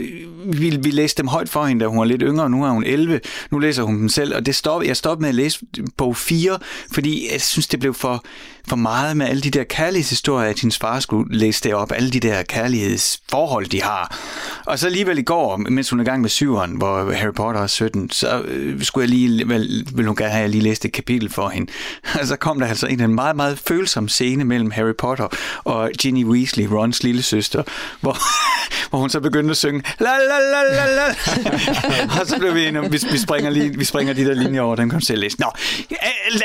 vi, 0.45 0.77
vi 0.81 0.91
læste 0.91 1.21
dem 1.21 1.27
højt 1.27 1.49
for 1.49 1.65
hende, 1.65 1.83
da 1.83 1.89
hun 1.89 1.99
var 1.99 2.05
lidt 2.05 2.21
yngre. 2.25 2.49
Nu 2.49 2.63
er 2.63 2.69
hun 2.69 2.83
11. 2.83 3.19
Nu 3.51 3.59
læser 3.59 3.83
hun 3.83 3.99
dem 3.99 4.09
selv. 4.09 4.35
Og 4.35 4.45
det 4.45 4.55
stop, 4.55 4.83
jeg 4.83 4.97
stoppede 4.97 5.21
med 5.21 5.29
at 5.29 5.35
læse 5.35 5.59
bog 5.97 6.17
4, 6.17 6.59
fordi 6.91 7.27
jeg 7.31 7.41
synes, 7.41 7.67
det 7.67 7.79
blev 7.79 7.93
for, 7.93 8.25
for 8.67 8.75
meget 8.75 9.17
med 9.17 9.25
alle 9.25 9.41
de 9.41 9.49
der 9.49 9.63
kærlighedshistorier, 9.63 10.49
at 10.49 10.59
hendes 10.59 10.77
far 10.77 10.99
skulle 10.99 11.37
læse 11.37 11.63
det 11.63 11.73
op. 11.73 11.91
Alle 11.91 12.09
de 12.09 12.19
der 12.19 12.43
kærlighedsforhold, 12.43 13.65
de 13.65 13.81
har. 13.81 14.17
Og 14.65 14.79
så 14.79 14.85
alligevel 14.85 15.17
i 15.17 15.21
går, 15.21 15.57
mens 15.57 15.89
hun 15.89 15.99
er 15.99 16.03
i 16.03 16.05
gang 16.05 16.21
med 16.21 16.29
syveren, 16.29 16.71
hvor 16.71 17.11
Harry 17.13 17.33
Potter 17.33 17.61
er 17.61 17.67
17, 17.67 18.11
så 18.11 18.41
øh, 18.41 18.83
skulle 18.83 19.03
jeg 19.03 19.09
lige, 19.09 19.49
vel, 19.49 19.87
vil 19.95 20.07
hun 20.07 20.15
gerne 20.15 20.31
have, 20.31 20.39
at 20.39 20.43
jeg 20.43 20.49
lige 20.49 20.63
læste 20.63 20.87
et 20.87 20.93
kapitel 20.93 21.29
for 21.29 21.49
hende. 21.49 21.71
Og 22.19 22.27
så 22.27 22.35
kom 22.35 22.59
der 22.59 22.67
altså 22.67 22.87
en, 22.87 23.01
en 23.01 23.15
meget, 23.15 23.35
meget 23.35 23.59
følsom 23.59 24.07
scene 24.07 24.43
mellem 24.43 24.71
Harry 24.71 24.95
Potter 24.97 25.27
og 25.63 25.91
Ginny 25.99 26.25
Weasley, 26.25 26.65
Rons 26.65 27.03
lille 27.03 27.23
søster, 27.23 27.63
hvor, 28.01 28.17
hvor 28.89 28.99
hun 28.99 29.09
så 29.09 29.19
begyndte 29.19 29.51
at 29.51 29.57
synge 29.57 29.83
la 29.99 30.05
la 30.05 30.39
la 30.39 30.75
la 30.75 30.95
la. 30.95 31.15
og 32.21 32.27
så 32.27 32.35
blev 32.39 32.55
vi 32.55 32.67
enige 32.67 32.79
om, 32.79 32.91
vi, 32.91 32.99
vi, 33.11 33.17
springer 33.17 33.49
lige, 33.49 33.77
vi 33.77 33.85
springer 33.85 34.13
de 34.13 34.25
der 34.25 34.33
linjer 34.33 34.61
over, 34.61 34.75
dem 34.75 34.89
kan 34.89 34.99
du 34.99 35.05
selv 35.05 35.19
læse. 35.19 35.39
Nå, 35.39 35.51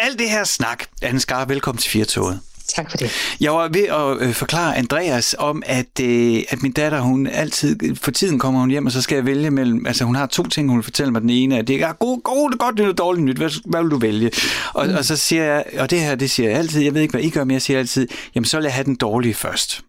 alt, 0.00 0.18
det 0.18 0.30
her 0.30 0.44
snak. 0.44 0.84
Anne 1.02 1.20
Skar, 1.20 1.44
velkommen 1.44 1.78
til 1.78 1.90
4 1.90 2.04
Firtoget. 2.10 2.40
Tak 2.68 2.90
for 2.90 2.98
det. 2.98 3.10
Jeg 3.40 3.52
var 3.52 3.68
ved 3.68 3.84
at 3.84 4.28
øh, 4.28 4.34
forklare 4.34 4.76
Andreas 4.76 5.34
om, 5.38 5.62
at, 5.66 6.00
øh, 6.00 6.42
at 6.48 6.62
min 6.62 6.72
datter, 6.72 7.00
hun 7.00 7.26
altid, 7.26 7.96
for 7.96 8.10
tiden 8.10 8.38
kommer 8.38 8.60
hun 8.60 8.70
hjem, 8.70 8.86
og 8.86 8.92
så 8.92 9.02
skal 9.02 9.16
jeg 9.16 9.26
vælge 9.26 9.50
mellem, 9.50 9.86
altså 9.86 10.04
hun 10.04 10.14
har 10.14 10.26
to 10.26 10.42
ting, 10.42 10.68
hun 10.68 10.76
vil 10.76 10.84
fortælle 10.84 11.12
mig. 11.12 11.22
Den 11.22 11.30
ene 11.30 11.58
er, 11.58 11.62
det 11.62 11.82
er 11.82 11.92
god, 11.92 12.22
god, 12.22 12.58
godt 12.58 12.78
nyt 12.78 12.88
og 12.88 12.98
dårligt 12.98 13.24
nyt. 13.24 13.36
Hvad, 13.36 13.50
hvad 13.64 13.82
vil 13.82 13.90
du 13.90 13.98
vælge? 13.98 14.30
Og, 14.72 14.86
mm. 14.86 14.94
og 14.94 15.04
så 15.04 15.16
siger 15.16 15.44
jeg, 15.44 15.64
og 15.78 15.90
det 15.90 16.00
her, 16.00 16.14
det 16.14 16.30
siger 16.30 16.48
jeg 16.48 16.58
altid, 16.58 16.82
jeg 16.82 16.94
ved 16.94 17.02
ikke, 17.02 17.12
hvad 17.12 17.22
I 17.22 17.30
gør, 17.30 17.44
men 17.44 17.54
jeg 17.54 17.62
siger 17.62 17.78
altid, 17.78 18.08
jamen 18.34 18.44
så 18.44 18.56
vil 18.56 18.64
jeg 18.64 18.74
have 18.74 18.84
den 18.84 18.96
dårlige 18.96 19.34
først. 19.34 19.80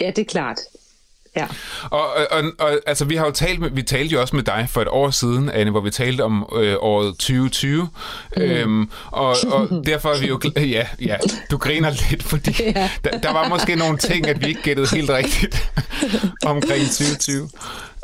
Ja, 0.00 0.06
det 0.16 0.18
er 0.18 0.30
klart. 0.30 0.58
Ja. 1.36 1.46
Og, 1.90 2.08
og, 2.30 2.44
og, 2.58 2.80
altså, 2.86 3.04
vi 3.04 3.16
har 3.16 3.24
jo 3.26 3.30
talt 3.32 3.60
med, 3.60 3.70
vi 3.70 3.82
talte 3.82 4.12
jo 4.12 4.20
også 4.20 4.36
med 4.36 4.44
dig 4.44 4.66
for 4.70 4.82
et 4.82 4.88
år 4.88 5.10
siden, 5.10 5.50
Anne, 5.50 5.70
hvor 5.70 5.80
vi 5.80 5.90
talte 5.90 6.24
om 6.24 6.48
øh, 6.56 6.76
året 6.80 7.12
2020. 7.12 7.88
Mm. 8.36 8.42
Øhm, 8.42 8.90
og, 9.06 9.36
og 9.50 9.68
derfor 9.86 10.08
er 10.10 10.20
vi 10.20 10.26
jo... 10.26 10.40
Ja, 10.56 10.86
ja, 11.00 11.16
du 11.50 11.56
griner 11.56 11.92
lidt, 12.10 12.22
fordi 12.22 12.54
Ja. 12.76 12.90
der, 13.04 13.18
der 13.18 13.32
var 13.32 13.48
måske 13.48 13.76
nogle 13.76 13.98
ting, 13.98 14.28
at 14.28 14.40
vi 14.40 14.46
ikke 14.46 14.62
gættede 14.62 14.96
helt 14.96 15.10
rigtigt 15.10 15.72
omkring 16.46 16.86
2020. 16.86 17.48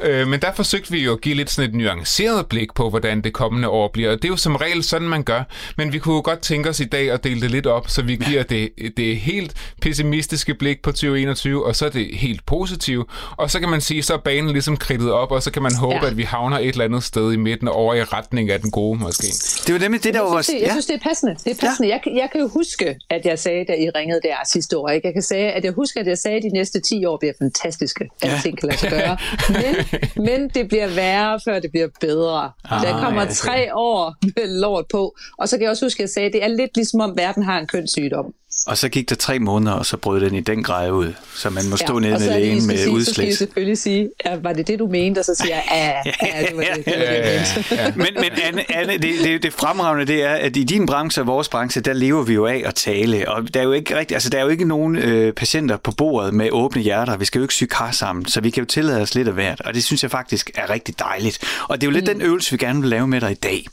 Øh, 0.03 0.29
men 0.29 0.41
der 0.41 0.53
forsøgte 0.53 0.91
vi 0.93 1.05
jo 1.05 1.13
at 1.13 1.21
give 1.21 1.35
lidt 1.35 1.51
sådan 1.51 1.71
et 1.71 1.77
nuanceret 1.77 2.47
blik 2.47 2.75
på, 2.75 2.91
hvordan 2.91 3.21
det 3.21 3.33
kommende 3.33 3.69
år 3.69 3.89
bliver. 3.93 4.11
Og 4.11 4.17
det 4.17 4.25
er 4.25 4.29
jo 4.29 4.37
som 4.37 4.57
regel 4.57 4.85
sådan, 4.85 5.09
man 5.09 5.23
gør. 5.23 5.43
Men 5.77 5.93
vi 5.93 5.99
kunne 5.99 6.15
jo 6.15 6.21
godt 6.25 6.41
tænke 6.41 6.69
os 6.69 6.81
i 6.81 6.85
dag 6.85 7.11
at 7.11 7.25
dele 7.25 7.41
det 7.41 7.51
lidt 7.51 7.67
op, 7.67 7.89
så 7.89 8.03
vi 8.03 8.17
giver 8.17 8.43
det, 8.43 8.69
det 8.97 9.17
helt 9.17 9.55
pessimistiske 9.83 10.55
blik 10.55 10.83
på 10.83 10.91
2021, 10.93 11.67
og 11.67 11.77
så 11.77 11.89
det 11.89 12.09
helt 12.17 12.47
positive. 12.47 13.05
Og 13.37 13.51
så 13.51 13.61
kan 13.61 13.69
man 13.69 13.81
sige, 13.81 14.03
så 14.03 14.15
er 14.15 14.19
banen 14.19 14.51
ligesom 14.53 14.77
kridtet 14.77 15.13
op, 15.13 15.31
og 15.33 15.43
så 15.43 15.51
kan 15.51 15.63
man 15.63 15.75
håbe, 15.75 15.95
Ja. 15.95 16.01
ja. 16.05 16.11
at 16.11 16.17
vi 16.17 16.23
havner 16.23 16.59
et 16.59 16.69
eller 16.69 16.85
andet 16.85 17.03
sted 17.05 17.33
i 17.33 17.37
midten 17.37 17.69
over 17.69 17.95
i 17.95 18.03
retning 18.05 18.51
af 18.51 18.61
den 18.61 18.71
gode, 18.71 18.99
måske. 18.99 19.27
Det 19.67 19.73
var 19.75 19.79
nemlig 19.81 20.05
det, 20.05 20.15
der 20.15 20.21
var... 20.21 20.37
det, 20.43 20.55
jeg 20.61 20.71
synes, 20.71 20.87
det 20.87 20.95
er 20.95 20.99
passende. 21.09 21.35
Det 21.45 21.51
er 21.51 21.67
passende. 21.67 21.89
Ja. 21.89 21.95
Jeg, 21.95 22.01
kan- 22.03 22.17
jeg 22.17 22.29
kan 22.33 22.41
jo 22.41 22.49
huske, 22.49 22.97
at 23.11 23.21
jeg 23.25 23.39
sagde, 23.39 23.65
da 23.69 23.73
I 23.73 23.91
ringede 23.91 24.21
der 24.23 24.35
sidste 24.53 24.79
år, 24.79 24.89
ikke? 24.89 25.07
jeg 25.07 25.13
kan 25.15 25.23
sige, 25.23 25.53
at 25.53 25.65
jeg 25.65 25.73
husker, 25.73 26.01
at 26.01 26.07
jeg 26.07 26.19
sagde, 26.19 26.37
at 26.37 26.43
de 26.43 26.49
næste 26.49 26.81
10 26.81 27.05
år 27.05 27.17
bliver 27.17 27.33
fantastiske. 27.39 28.09
Alting 28.23 28.59
kan 28.61 28.69
lade 28.69 28.79
sig 28.79 28.91
gøre. 28.91 29.17
Men, 29.49 29.75
men 30.29 30.49
det 30.49 30.69
bliver 30.69 30.95
værre, 30.95 31.41
før 31.45 31.59
det 31.59 31.71
bliver 31.71 31.89
bedre. 32.01 32.51
Ah, 32.65 32.83
der 32.83 33.01
kommer 33.01 33.23
ja, 33.23 33.29
tre 33.29 33.75
år 33.75 34.15
med 34.23 34.61
lort 34.61 34.85
på. 34.91 35.17
Og 35.39 35.49
så 35.49 35.57
kan 35.57 35.63
jeg 35.63 35.71
også 35.71 35.85
huske, 35.85 35.99
at 35.99 36.03
jeg 36.03 36.11
sagde, 36.11 36.27
at 36.27 36.33
det 36.33 36.45
er 36.45 36.49
lidt 36.49 36.77
ligesom 36.77 37.01
om 37.01 37.17
verden 37.17 37.43
har 37.43 37.59
en 37.59 37.67
kønssygdom. 37.67 38.35
Og 38.67 38.79
så 38.79 38.89
gik 38.89 39.09
der 39.09 39.15
tre 39.15 39.39
måneder, 39.39 39.73
og 39.73 39.87
så 39.87 39.97
brød 39.97 40.21
den 40.21 40.35
i 40.35 40.41
den 40.41 40.63
grad 40.63 40.91
ud. 40.91 41.13
Så 41.35 41.51
man 41.51 41.69
må 41.71 41.77
stå 41.77 42.01
ja, 42.01 42.01
nede 42.01 42.13
med 42.13 42.29
lægen 42.29 42.67
med 42.67 42.77
sige, 42.77 42.79
Så 42.79 42.83
skal 42.83 42.93
udslæt. 42.93 43.37
selvfølgelig 43.37 43.79
sige, 43.79 44.09
ja, 44.25 44.37
var 44.37 44.53
det 44.53 44.67
det, 44.67 44.79
du 44.79 44.87
mente? 44.87 45.19
Og 45.19 45.25
så 45.25 45.35
siger 45.35 45.55
jeg, 45.55 45.65
ja, 45.71 46.27
ja, 46.27 46.43
det 46.49 46.57
var 46.57 46.63
det, 46.63 46.85
det, 46.85 46.95
var 46.99 47.05
det 47.05 47.71
jeg 47.71 47.93
mente. 47.97 47.99
Men, 47.99 48.09
men 48.15 48.31
Anne, 48.43 48.77
Anne 48.77 48.93
det, 48.93 49.15
det, 49.25 49.43
det 49.43 49.53
fremragende 49.53 50.07
det 50.07 50.23
er, 50.23 50.33
at 50.33 50.57
i 50.57 50.65
din 50.65 50.87
branche 50.87 51.23
og 51.23 51.27
vores 51.27 51.49
branche, 51.49 51.81
der 51.81 51.93
lever 51.93 52.23
vi 52.23 52.35
jo 52.35 52.47
af 52.47 52.63
at 52.67 52.75
tale. 52.75 53.31
Og 53.31 53.55
der 53.55 53.61
er 53.61 53.65
jo 53.65 53.73
ikke, 53.73 53.97
rigtig, 53.97 54.15
altså, 54.15 54.31
der 54.31 54.39
er 54.39 54.43
jo 54.43 54.49
ikke 54.49 54.65
nogen 54.65 54.97
øh, 54.97 55.33
patienter 55.33 55.77
på 55.77 55.93
bordet 55.93 56.35
med 56.35 56.49
åbne 56.53 56.83
hjerter. 56.83 57.17
Vi 57.17 57.25
skal 57.25 57.39
jo 57.39 57.45
ikke 57.45 57.55
syge 57.55 57.69
kar 57.69 57.91
sammen, 57.91 58.27
så 58.27 58.41
vi 58.41 58.51
kan 58.51 58.63
jo 58.63 58.67
tillade 58.67 59.01
os 59.01 59.15
lidt 59.15 59.29
af 59.29 59.35
hvert. 59.35 59.61
Og 59.61 59.75
det 59.75 59.85
synes 59.85 60.03
jeg 60.03 60.11
faktisk 60.11 60.51
er 60.55 60.71
rigtig 60.71 60.99
dejligt. 60.99 61.39
Og 61.69 61.81
det 61.81 61.87
er 61.87 61.91
jo 61.91 61.93
lidt 61.93 62.09
mm. 62.09 62.15
den 62.15 62.23
øvelse, 62.23 62.51
vi 62.51 62.57
gerne 62.57 62.81
vil 62.81 62.91
lave 62.91 63.07
med 63.07 63.21
dig 63.21 63.31
i 63.31 63.35
dag. 63.35 63.67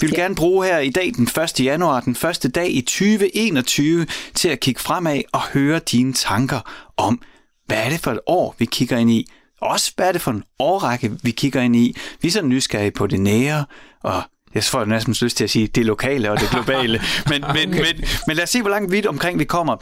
Vi 0.00 0.06
vil 0.06 0.14
ja. 0.16 0.22
gerne 0.22 0.34
bruge 0.34 0.66
her 0.66 0.78
i 0.78 0.90
dag, 0.90 1.12
den 1.16 1.28
1. 1.42 1.60
januar, 1.60 2.00
den 2.00 2.16
første 2.16 2.48
dag 2.48 2.70
i 2.70 2.80
2021, 2.80 4.06
til 4.34 4.48
at 4.48 4.60
kigge 4.60 4.80
fremad 4.80 5.22
og 5.32 5.40
høre 5.42 5.78
dine 5.78 6.12
tanker 6.12 6.60
om, 6.96 7.22
hvad 7.66 7.78
er 7.78 7.88
det 7.88 8.00
for 8.00 8.10
et 8.10 8.20
år, 8.26 8.54
vi 8.58 8.64
kigger 8.64 8.98
ind 8.98 9.10
i? 9.10 9.26
Også 9.60 9.92
hvad 9.96 10.08
er 10.08 10.12
det 10.12 10.20
for 10.20 10.30
en 10.30 10.44
årrække, 10.58 11.10
vi 11.22 11.30
kigger 11.30 11.60
ind 11.60 11.76
i? 11.76 11.96
Vi 12.22 12.28
er 12.28 12.32
så 12.32 12.42
nysgerrige 12.42 12.90
på 12.90 13.06
det 13.06 13.20
nære, 13.20 13.64
og 14.02 14.22
jeg 14.54 14.64
får 14.64 14.84
næsten 14.84 15.14
lyst 15.22 15.36
til 15.36 15.44
at 15.44 15.50
sige 15.50 15.66
det 15.66 15.86
lokale 15.86 16.30
og 16.30 16.40
det 16.40 16.50
globale. 16.50 17.00
Men, 17.30 17.44
men, 17.54 17.70
men, 17.70 18.04
men 18.26 18.36
lad 18.36 18.42
os 18.42 18.50
se, 18.50 18.60
hvor 18.60 18.70
langt 18.70 18.92
vidt 18.92 19.06
omkring 19.06 19.38
vi 19.38 19.44
kommer. 19.44 19.76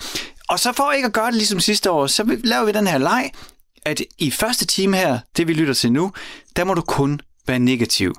Og 0.48 0.58
så 0.58 0.72
for 0.72 0.92
ikke 0.92 1.06
at 1.06 1.12
gøre 1.12 1.26
det 1.26 1.34
ligesom 1.34 1.60
sidste 1.60 1.90
år, 1.90 2.06
så 2.06 2.38
laver 2.44 2.64
vi 2.64 2.72
den 2.72 2.86
her 2.86 2.98
leg, 2.98 3.30
at 3.82 4.00
i 4.18 4.30
første 4.30 4.66
time 4.66 4.96
her, 4.96 5.18
det 5.36 5.48
vi 5.48 5.52
lytter 5.52 5.74
til 5.74 5.92
nu, 5.92 6.12
der 6.56 6.64
må 6.64 6.74
du 6.74 6.80
kun 6.80 7.20
være 7.46 7.58
negativ. 7.58 8.14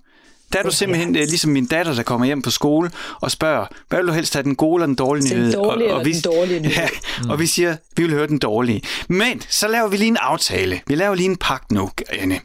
Der 0.53 0.60
er 0.60 0.63
du 0.63 0.72
simpelthen 0.72 1.15
øh, 1.15 1.22
ligesom 1.22 1.51
min 1.51 1.65
datter, 1.65 1.93
der 1.93 2.03
kommer 2.03 2.25
hjem 2.25 2.41
på 2.41 2.50
skole 2.51 2.91
og 3.22 3.31
spørger, 3.31 3.65
hvad 3.89 4.00
vil 4.00 4.08
du 4.08 4.13
helst 4.13 4.34
have, 4.34 4.43
den 4.43 4.55
gode 4.55 4.77
eller 4.79 4.86
den 4.86 4.96
dårlige 4.96 5.29
Den 5.29 5.38
nyhed? 5.38 5.53
dårlige 5.53 5.89
og, 5.89 5.96
og 5.96 6.01
eller 6.01 6.13
den 6.13 6.22
dårlige 6.31 6.60
nyhed? 6.65 6.75
Ja, 6.75 6.89
og 7.31 7.39
vi 7.39 7.46
siger, 7.48 7.77
vi 7.98 8.03
vil 8.03 8.12
høre 8.12 8.27
den 8.27 8.39
dårlige. 8.39 8.81
Men 9.10 9.41
så 9.50 9.67
laver 9.67 9.88
vi 9.88 9.98
lige 9.98 10.08
en 10.08 10.17
aftale. 10.17 10.81
Vi 10.88 10.96
laver 10.96 11.15
lige 11.15 11.29
en 11.29 11.38
pagt 11.38 11.72
nu, 11.72 11.89
Anne. 12.10 12.39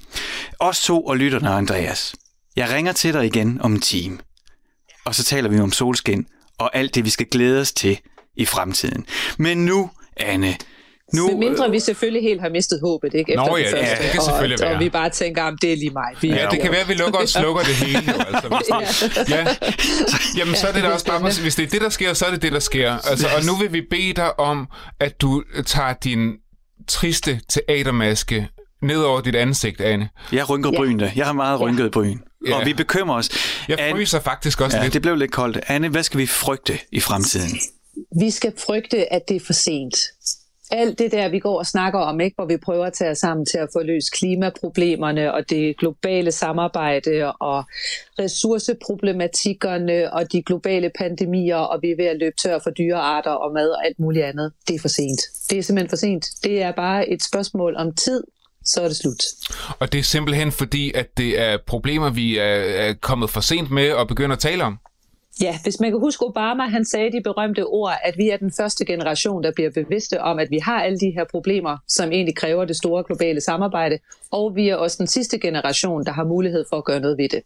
Os 0.60 0.82
to 0.82 1.02
og 1.02 1.16
lytterne, 1.16 1.48
Andreas. 1.50 2.14
Jeg 2.56 2.70
ringer 2.70 2.92
til 2.92 3.12
dig 3.14 3.26
igen 3.26 3.60
om 3.60 3.72
en 3.72 3.80
time. 3.80 4.18
Og 5.04 5.14
så 5.14 5.24
taler 5.24 5.48
vi 5.48 5.58
om 5.60 5.72
solskin 5.72 6.26
og 6.58 6.76
alt 6.76 6.94
det, 6.94 7.04
vi 7.04 7.10
skal 7.10 7.26
glæde 7.26 7.60
os 7.60 7.72
til 7.72 7.98
i 8.36 8.44
fremtiden. 8.44 9.06
Men 9.38 9.64
nu, 9.64 9.90
Anne, 10.16 10.56
nu... 11.16 11.26
Med 11.28 11.36
mindre 11.36 11.70
vi 11.70 11.80
selvfølgelig 11.80 12.22
helt 12.22 12.40
har 12.40 12.48
mistet 12.48 12.80
håbet, 12.82 13.14
ikke? 13.14 13.32
Efter 13.32 13.46
Nå 13.46 13.56
ja, 13.56 13.64
første, 13.64 13.76
ja, 13.78 14.02
det 14.02 14.10
kan 14.12 14.20
selvfølgelig 14.22 14.58
og, 14.60 14.66
være. 14.66 14.74
Og 14.76 14.80
vi 14.84 14.88
bare 14.88 15.10
tænker, 15.10 15.42
at 15.44 15.54
det 15.62 15.72
er 15.72 15.76
lige 15.76 15.90
mig. 15.90 16.10
Vi 16.20 16.28
Ja, 16.28 16.48
det 16.50 16.60
kan 16.60 16.70
være, 16.72 16.80
at 16.80 16.88
vi 16.88 16.94
lukker 16.94 17.18
og 17.24 17.28
slukker 17.28 17.62
det 17.62 17.74
hele. 17.74 18.02
Jo, 18.12 18.20
altså, 18.34 18.48
hvis 18.48 19.14
det, 19.26 19.28
ja. 19.34 19.46
Jamen, 20.38 20.54
så 20.54 20.66
er 20.68 20.72
det 20.72 20.82
da 20.82 20.88
også 20.88 21.06
bare, 21.06 21.20
hvis 21.42 21.54
det 21.54 21.62
er 21.66 21.68
det, 21.70 21.80
der 21.80 21.88
sker, 21.88 22.12
så 22.14 22.24
er 22.26 22.30
det 22.30 22.42
det, 22.42 22.52
der 22.52 22.58
sker. 22.60 22.92
Altså, 23.10 23.26
og 23.36 23.44
nu 23.44 23.54
vil 23.56 23.72
vi 23.72 23.82
bede 23.90 24.12
dig 24.12 24.40
om, 24.40 24.66
at 25.00 25.20
du 25.20 25.42
tager 25.66 25.92
din 26.04 26.32
triste 26.88 27.40
teatermaske 27.48 28.48
ned 28.82 29.02
over 29.02 29.20
dit 29.20 29.34
ansigt, 29.36 29.80
Anne. 29.80 30.08
Jeg 30.32 30.48
rynker 30.50 30.70
Ja. 30.72 30.78
brynene. 30.78 31.12
Jeg 31.16 31.26
har 31.26 31.32
meget 31.32 31.60
rynket 31.60 31.90
bryn. 31.90 32.18
Ja. 32.48 32.54
Og 32.60 32.66
vi 32.66 32.72
bekymrer 32.72 33.16
os. 33.16 33.28
Jeg 33.68 33.80
Anne- 33.80 33.92
fryser 33.92 34.20
faktisk 34.20 34.60
også 34.60 34.76
Ja, 34.76 34.82
lidt. 34.82 34.92
det 34.94 35.02
blev 35.02 35.16
lidt 35.16 35.32
koldt. 35.32 35.58
Anne, 35.68 35.88
hvad 35.88 36.02
skal 36.02 36.18
vi 36.20 36.26
frygte 36.26 36.78
i 36.92 37.00
fremtiden? 37.00 37.58
Vi 38.20 38.30
skal 38.30 38.52
frygte, 38.66 39.12
at 39.12 39.22
det 39.28 39.36
er 39.36 39.40
for 39.46 39.52
sent 39.52 39.94
alt 40.70 40.98
det 40.98 41.12
der, 41.12 41.28
vi 41.28 41.38
går 41.38 41.58
og 41.58 41.66
snakker 41.66 42.00
om, 42.00 42.20
ikke, 42.20 42.34
hvor 42.34 42.46
vi 42.46 42.56
prøver 42.56 42.86
at 42.86 42.92
tage 42.92 43.10
os 43.10 43.18
sammen 43.18 43.46
til 43.46 43.58
at 43.58 43.68
få 43.72 43.82
løst 43.82 44.12
klimaproblemerne 44.12 45.34
og 45.34 45.50
det 45.50 45.76
globale 45.78 46.32
samarbejde 46.32 47.32
og 47.32 47.64
ressourceproblematikkerne 48.18 50.12
og 50.12 50.32
de 50.32 50.42
globale 50.42 50.90
pandemier, 50.98 51.56
og 51.56 51.82
vi 51.82 51.90
er 51.90 51.96
ved 51.96 52.06
at 52.06 52.18
løbe 52.18 52.36
tør 52.42 52.58
for 52.62 52.70
dyrearter 52.70 53.30
og 53.30 53.52
mad 53.52 53.68
og 53.68 53.86
alt 53.86 53.98
muligt 53.98 54.24
andet. 54.24 54.52
Det 54.68 54.74
er 54.74 54.80
for 54.80 54.88
sent. 54.88 55.20
Det 55.50 55.58
er 55.58 55.62
simpelthen 55.62 55.90
for 55.90 55.96
sent. 55.96 56.26
Det 56.44 56.62
er 56.62 56.72
bare 56.72 57.08
et 57.08 57.24
spørgsmål 57.24 57.76
om 57.76 57.94
tid, 57.94 58.24
så 58.64 58.80
er 58.82 58.88
det 58.88 58.96
slut. 58.96 59.24
Og 59.78 59.92
det 59.92 59.98
er 59.98 60.02
simpelthen 60.02 60.52
fordi, 60.52 60.92
at 60.94 61.16
det 61.16 61.40
er 61.40 61.58
problemer, 61.66 62.10
vi 62.10 62.38
er 62.38 62.94
kommet 63.00 63.30
for 63.30 63.40
sent 63.40 63.70
med 63.70 63.92
og 63.92 64.08
begynder 64.08 64.36
at 64.36 64.42
tale 64.42 64.64
om? 64.64 64.78
Ja, 65.40 65.58
hvis 65.62 65.80
man 65.80 65.90
kan 65.90 66.00
huske 66.00 66.26
Obama, 66.26 66.62
han 66.62 66.84
sagde 66.84 67.12
de 67.12 67.20
berømte 67.24 67.66
ord, 67.66 67.92
at 68.04 68.14
vi 68.16 68.30
er 68.30 68.36
den 68.36 68.52
første 68.56 68.84
generation, 68.84 69.42
der 69.42 69.52
bliver 69.52 69.70
bevidste 69.70 70.20
om, 70.20 70.38
at 70.38 70.50
vi 70.50 70.58
har 70.58 70.82
alle 70.82 70.98
de 70.98 71.10
her 71.16 71.24
problemer, 71.30 71.76
som 71.88 72.12
egentlig 72.12 72.36
kræver 72.36 72.64
det 72.64 72.76
store 72.76 73.04
globale 73.06 73.40
samarbejde, 73.40 73.98
og 74.30 74.56
vi 74.56 74.68
er 74.68 74.76
også 74.76 74.96
den 74.98 75.06
sidste 75.06 75.38
generation, 75.38 76.04
der 76.04 76.12
har 76.12 76.24
mulighed 76.24 76.64
for 76.70 76.76
at 76.76 76.84
gøre 76.84 77.00
noget 77.00 77.18
ved 77.18 77.28
det. 77.28 77.42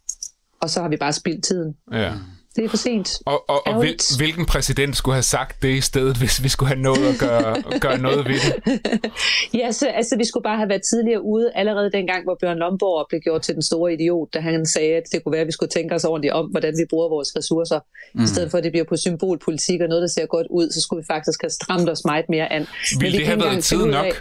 Og 0.61 0.69
så 0.69 0.81
har 0.81 0.89
vi 0.89 0.97
bare 0.97 1.13
spildt 1.13 1.43
tiden. 1.43 1.75
Ja. 1.91 2.11
Det 2.55 2.65
er 2.65 2.69
for 2.69 2.77
sent. 2.77 3.09
Og, 3.25 3.49
og, 3.49 3.67
og 3.67 3.79
hvil, 3.79 3.99
hvilken 4.17 4.45
præsident 4.45 4.97
skulle 4.97 5.15
have 5.15 5.23
sagt 5.23 5.61
det 5.63 5.69
i 5.69 5.81
stedet, 5.81 6.17
hvis 6.17 6.43
vi 6.43 6.49
skulle 6.49 6.67
have 6.67 6.81
nået 6.81 7.05
at 7.13 7.19
gøre, 7.19 7.55
gøre 7.85 7.97
noget 7.97 8.25
ved 8.25 8.39
det? 8.47 8.81
ja, 9.59 9.71
så, 9.71 9.87
altså 9.87 10.17
vi 10.17 10.25
skulle 10.25 10.43
bare 10.43 10.57
have 10.57 10.69
været 10.69 10.81
tidligere 10.91 11.21
ude, 11.21 11.51
allerede 11.55 11.91
dengang, 11.91 12.23
hvor 12.23 12.37
Bjørn 12.41 12.57
Lomborg 12.57 13.05
blev 13.09 13.21
gjort 13.21 13.41
til 13.41 13.53
den 13.53 13.61
store 13.61 13.93
idiot, 13.93 14.33
da 14.33 14.39
han 14.39 14.65
sagde, 14.65 14.93
at 14.93 15.03
det 15.11 15.23
kunne 15.23 15.31
være, 15.31 15.41
at 15.41 15.47
vi 15.47 15.51
skulle 15.51 15.69
tænke 15.69 15.95
os 15.95 16.03
ordentligt 16.03 16.33
om, 16.33 16.45
hvordan 16.45 16.73
vi 16.77 16.85
bruger 16.89 17.09
vores 17.09 17.35
ressourcer. 17.37 17.79
Mm. 18.13 18.23
I 18.23 18.27
stedet 18.27 18.51
for, 18.51 18.57
at 18.57 18.63
det 18.63 18.71
bliver 18.71 18.85
på 18.85 18.97
symbolpolitik 18.97 19.81
og 19.81 19.87
noget, 19.87 20.01
der 20.01 20.07
ser 20.07 20.25
godt 20.25 20.47
ud, 20.49 20.71
så 20.71 20.81
skulle 20.81 21.01
vi 21.01 21.05
faktisk 21.11 21.41
have 21.41 21.49
stramt 21.49 21.89
os 21.89 22.05
meget 22.05 22.25
mere 22.29 22.53
an. 22.53 22.67
Vil 22.99 23.11
det 23.13 23.25
have 23.25 23.39
været 23.39 23.63
tid 23.63 23.85
nok? 23.85 24.05
Af, 24.05 24.11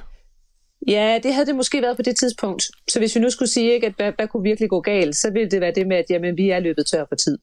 Ja, 0.88 1.18
det 1.22 1.34
havde 1.34 1.46
det 1.46 1.54
måske 1.54 1.82
været 1.82 1.96
på 1.96 2.02
det 2.02 2.16
tidspunkt. 2.16 2.62
Så 2.88 2.98
hvis 2.98 3.14
vi 3.14 3.20
nu 3.20 3.30
skulle 3.30 3.48
sige, 3.48 3.74
ikke, 3.74 3.86
at 3.86 3.92
hvad, 3.96 4.12
hvad 4.16 4.28
kunne 4.28 4.42
virkelig 4.42 4.70
gå 4.70 4.80
galt, 4.80 5.16
så 5.16 5.30
ville 5.32 5.50
det 5.50 5.60
være 5.60 5.72
det 5.74 5.86
med, 5.86 5.96
at 5.96 6.04
jamen, 6.10 6.36
vi 6.36 6.50
er 6.50 6.60
løbet 6.60 6.86
tør 6.86 7.04
for 7.08 7.16
tid. 7.16 7.38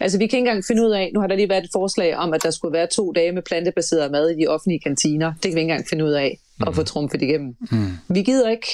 Altså 0.00 0.18
vi 0.18 0.26
kan 0.26 0.38
ikke 0.38 0.48
engang 0.48 0.64
finde 0.64 0.82
ud 0.86 0.90
af, 0.90 1.10
nu 1.14 1.20
har 1.20 1.26
der 1.26 1.36
lige 1.36 1.48
været 1.48 1.64
et 1.64 1.70
forslag 1.72 2.16
om, 2.16 2.32
at 2.32 2.42
der 2.42 2.50
skulle 2.50 2.72
være 2.72 2.86
to 2.86 3.12
dage 3.12 3.32
med 3.32 3.42
plantebaseret 3.42 4.10
mad 4.10 4.30
i 4.30 4.42
de 4.42 4.46
offentlige 4.46 4.80
kantiner. 4.80 5.32
Det 5.32 5.42
kan 5.42 5.54
vi 5.54 5.60
ikke 5.60 5.70
engang 5.70 5.88
finde 5.88 6.04
ud 6.04 6.10
af 6.10 6.38
mm. 6.60 6.68
at 6.68 6.74
få 6.74 6.82
trumfet 6.82 7.22
igennem. 7.22 7.56
Mm. 7.70 7.90
Vi 8.08 8.22
gider 8.22 8.50
ikke. 8.50 8.66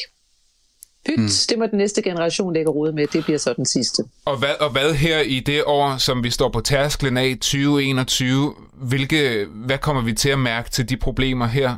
Pyt, 1.07 1.19
mm. 1.19 1.29
det 1.49 1.59
må 1.59 1.67
den 1.67 1.79
næste 1.79 2.03
generation 2.03 2.55
lægge 2.55 2.71
råd 2.71 2.93
med. 2.93 3.07
Det 3.07 3.25
bliver 3.25 3.39
så 3.39 3.53
den 3.57 3.67
sidste. 3.67 4.05
Og 4.25 4.39
hvad, 4.39 4.55
og 4.61 4.71
hvad 4.71 4.95
her 4.95 5.21
i 5.21 5.41
det 5.41 5.65
år, 5.67 5.97
som 5.97 6.25
vi 6.25 6.31
står 6.31 6.49
på 6.49 6.61
tærsklen 6.61 7.17
af 7.17 7.31
2021, 7.35 8.55
hvilke, 8.75 9.47
hvad 9.67 9.79
kommer 9.79 10.03
vi 10.03 10.13
til 10.13 10.29
at 10.29 10.39
mærke 10.39 10.71
til 10.71 10.89
de 10.89 10.97
problemer 10.97 11.47
her 11.47 11.77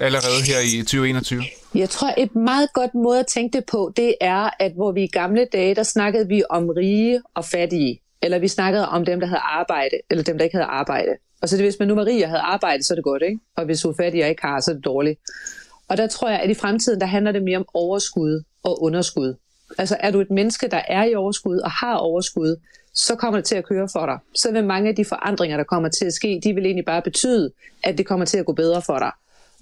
allerede 0.00 0.42
her 0.46 0.78
i 0.78 0.82
2021? 0.82 1.42
Jeg 1.74 1.90
tror, 1.90 2.14
et 2.16 2.34
meget 2.34 2.72
godt 2.72 2.94
måde 2.94 3.20
at 3.20 3.26
tænke 3.26 3.56
det 3.56 3.64
på, 3.66 3.92
det 3.96 4.14
er, 4.20 4.50
at 4.58 4.72
hvor 4.72 4.92
vi 4.92 5.02
i 5.02 5.06
gamle 5.06 5.46
dage, 5.52 5.74
der 5.74 5.82
snakkede 5.82 6.28
vi 6.28 6.42
om 6.50 6.68
rige 6.68 7.22
og 7.34 7.44
fattige. 7.44 8.00
Eller 8.22 8.38
vi 8.38 8.48
snakkede 8.48 8.88
om 8.88 9.04
dem, 9.04 9.20
der 9.20 9.26
havde 9.26 9.40
arbejde, 9.40 9.96
eller 10.10 10.24
dem, 10.24 10.38
der 10.38 10.44
ikke 10.44 10.56
havde 10.56 10.68
arbejde. 10.68 11.10
Og 11.42 11.48
så 11.48 11.56
det, 11.56 11.64
hvis 11.64 11.78
man 11.78 11.88
nu 11.88 11.94
var 11.94 12.04
rig 12.04 12.24
og 12.24 12.30
havde 12.30 12.42
arbejde, 12.42 12.82
så 12.82 12.94
er 12.94 12.96
det 12.96 13.04
godt, 13.04 13.22
ikke? 13.22 13.38
Og 13.56 13.64
hvis 13.64 13.80
du 13.80 13.90
er 13.90 13.94
fattig 14.00 14.22
og 14.22 14.28
ikke 14.28 14.42
har, 14.42 14.60
så 14.60 14.70
er 14.70 14.74
det 14.74 14.84
dårligt. 14.84 15.20
Og 15.88 15.96
der 15.96 16.06
tror 16.06 16.28
jeg, 16.28 16.40
at 16.40 16.50
i 16.50 16.54
fremtiden, 16.54 17.00
der 17.00 17.06
handler 17.06 17.32
det 17.32 17.42
mere 17.42 17.58
om 17.58 17.64
overskud 17.74 18.42
og 18.62 18.82
underskud. 18.82 19.34
Altså 19.78 19.96
er 20.00 20.10
du 20.10 20.20
et 20.20 20.30
menneske, 20.30 20.68
der 20.68 20.82
er 20.88 21.04
i 21.04 21.14
overskud 21.14 21.58
og 21.58 21.70
har 21.70 21.94
overskud, 21.94 22.56
så 22.94 23.14
kommer 23.14 23.38
det 23.38 23.44
til 23.44 23.54
at 23.54 23.64
køre 23.64 23.88
for 23.92 24.06
dig. 24.06 24.18
Så 24.34 24.52
vil 24.52 24.64
mange 24.64 24.88
af 24.88 24.96
de 24.96 25.04
forandringer, 25.04 25.56
der 25.56 25.64
kommer 25.64 25.88
til 25.88 26.04
at 26.04 26.12
ske, 26.12 26.40
de 26.44 26.54
vil 26.54 26.64
egentlig 26.66 26.84
bare 26.84 27.02
betyde, 27.02 27.52
at 27.84 27.98
det 27.98 28.06
kommer 28.06 28.26
til 28.26 28.38
at 28.38 28.46
gå 28.46 28.52
bedre 28.52 28.82
for 28.82 28.98
dig 28.98 29.10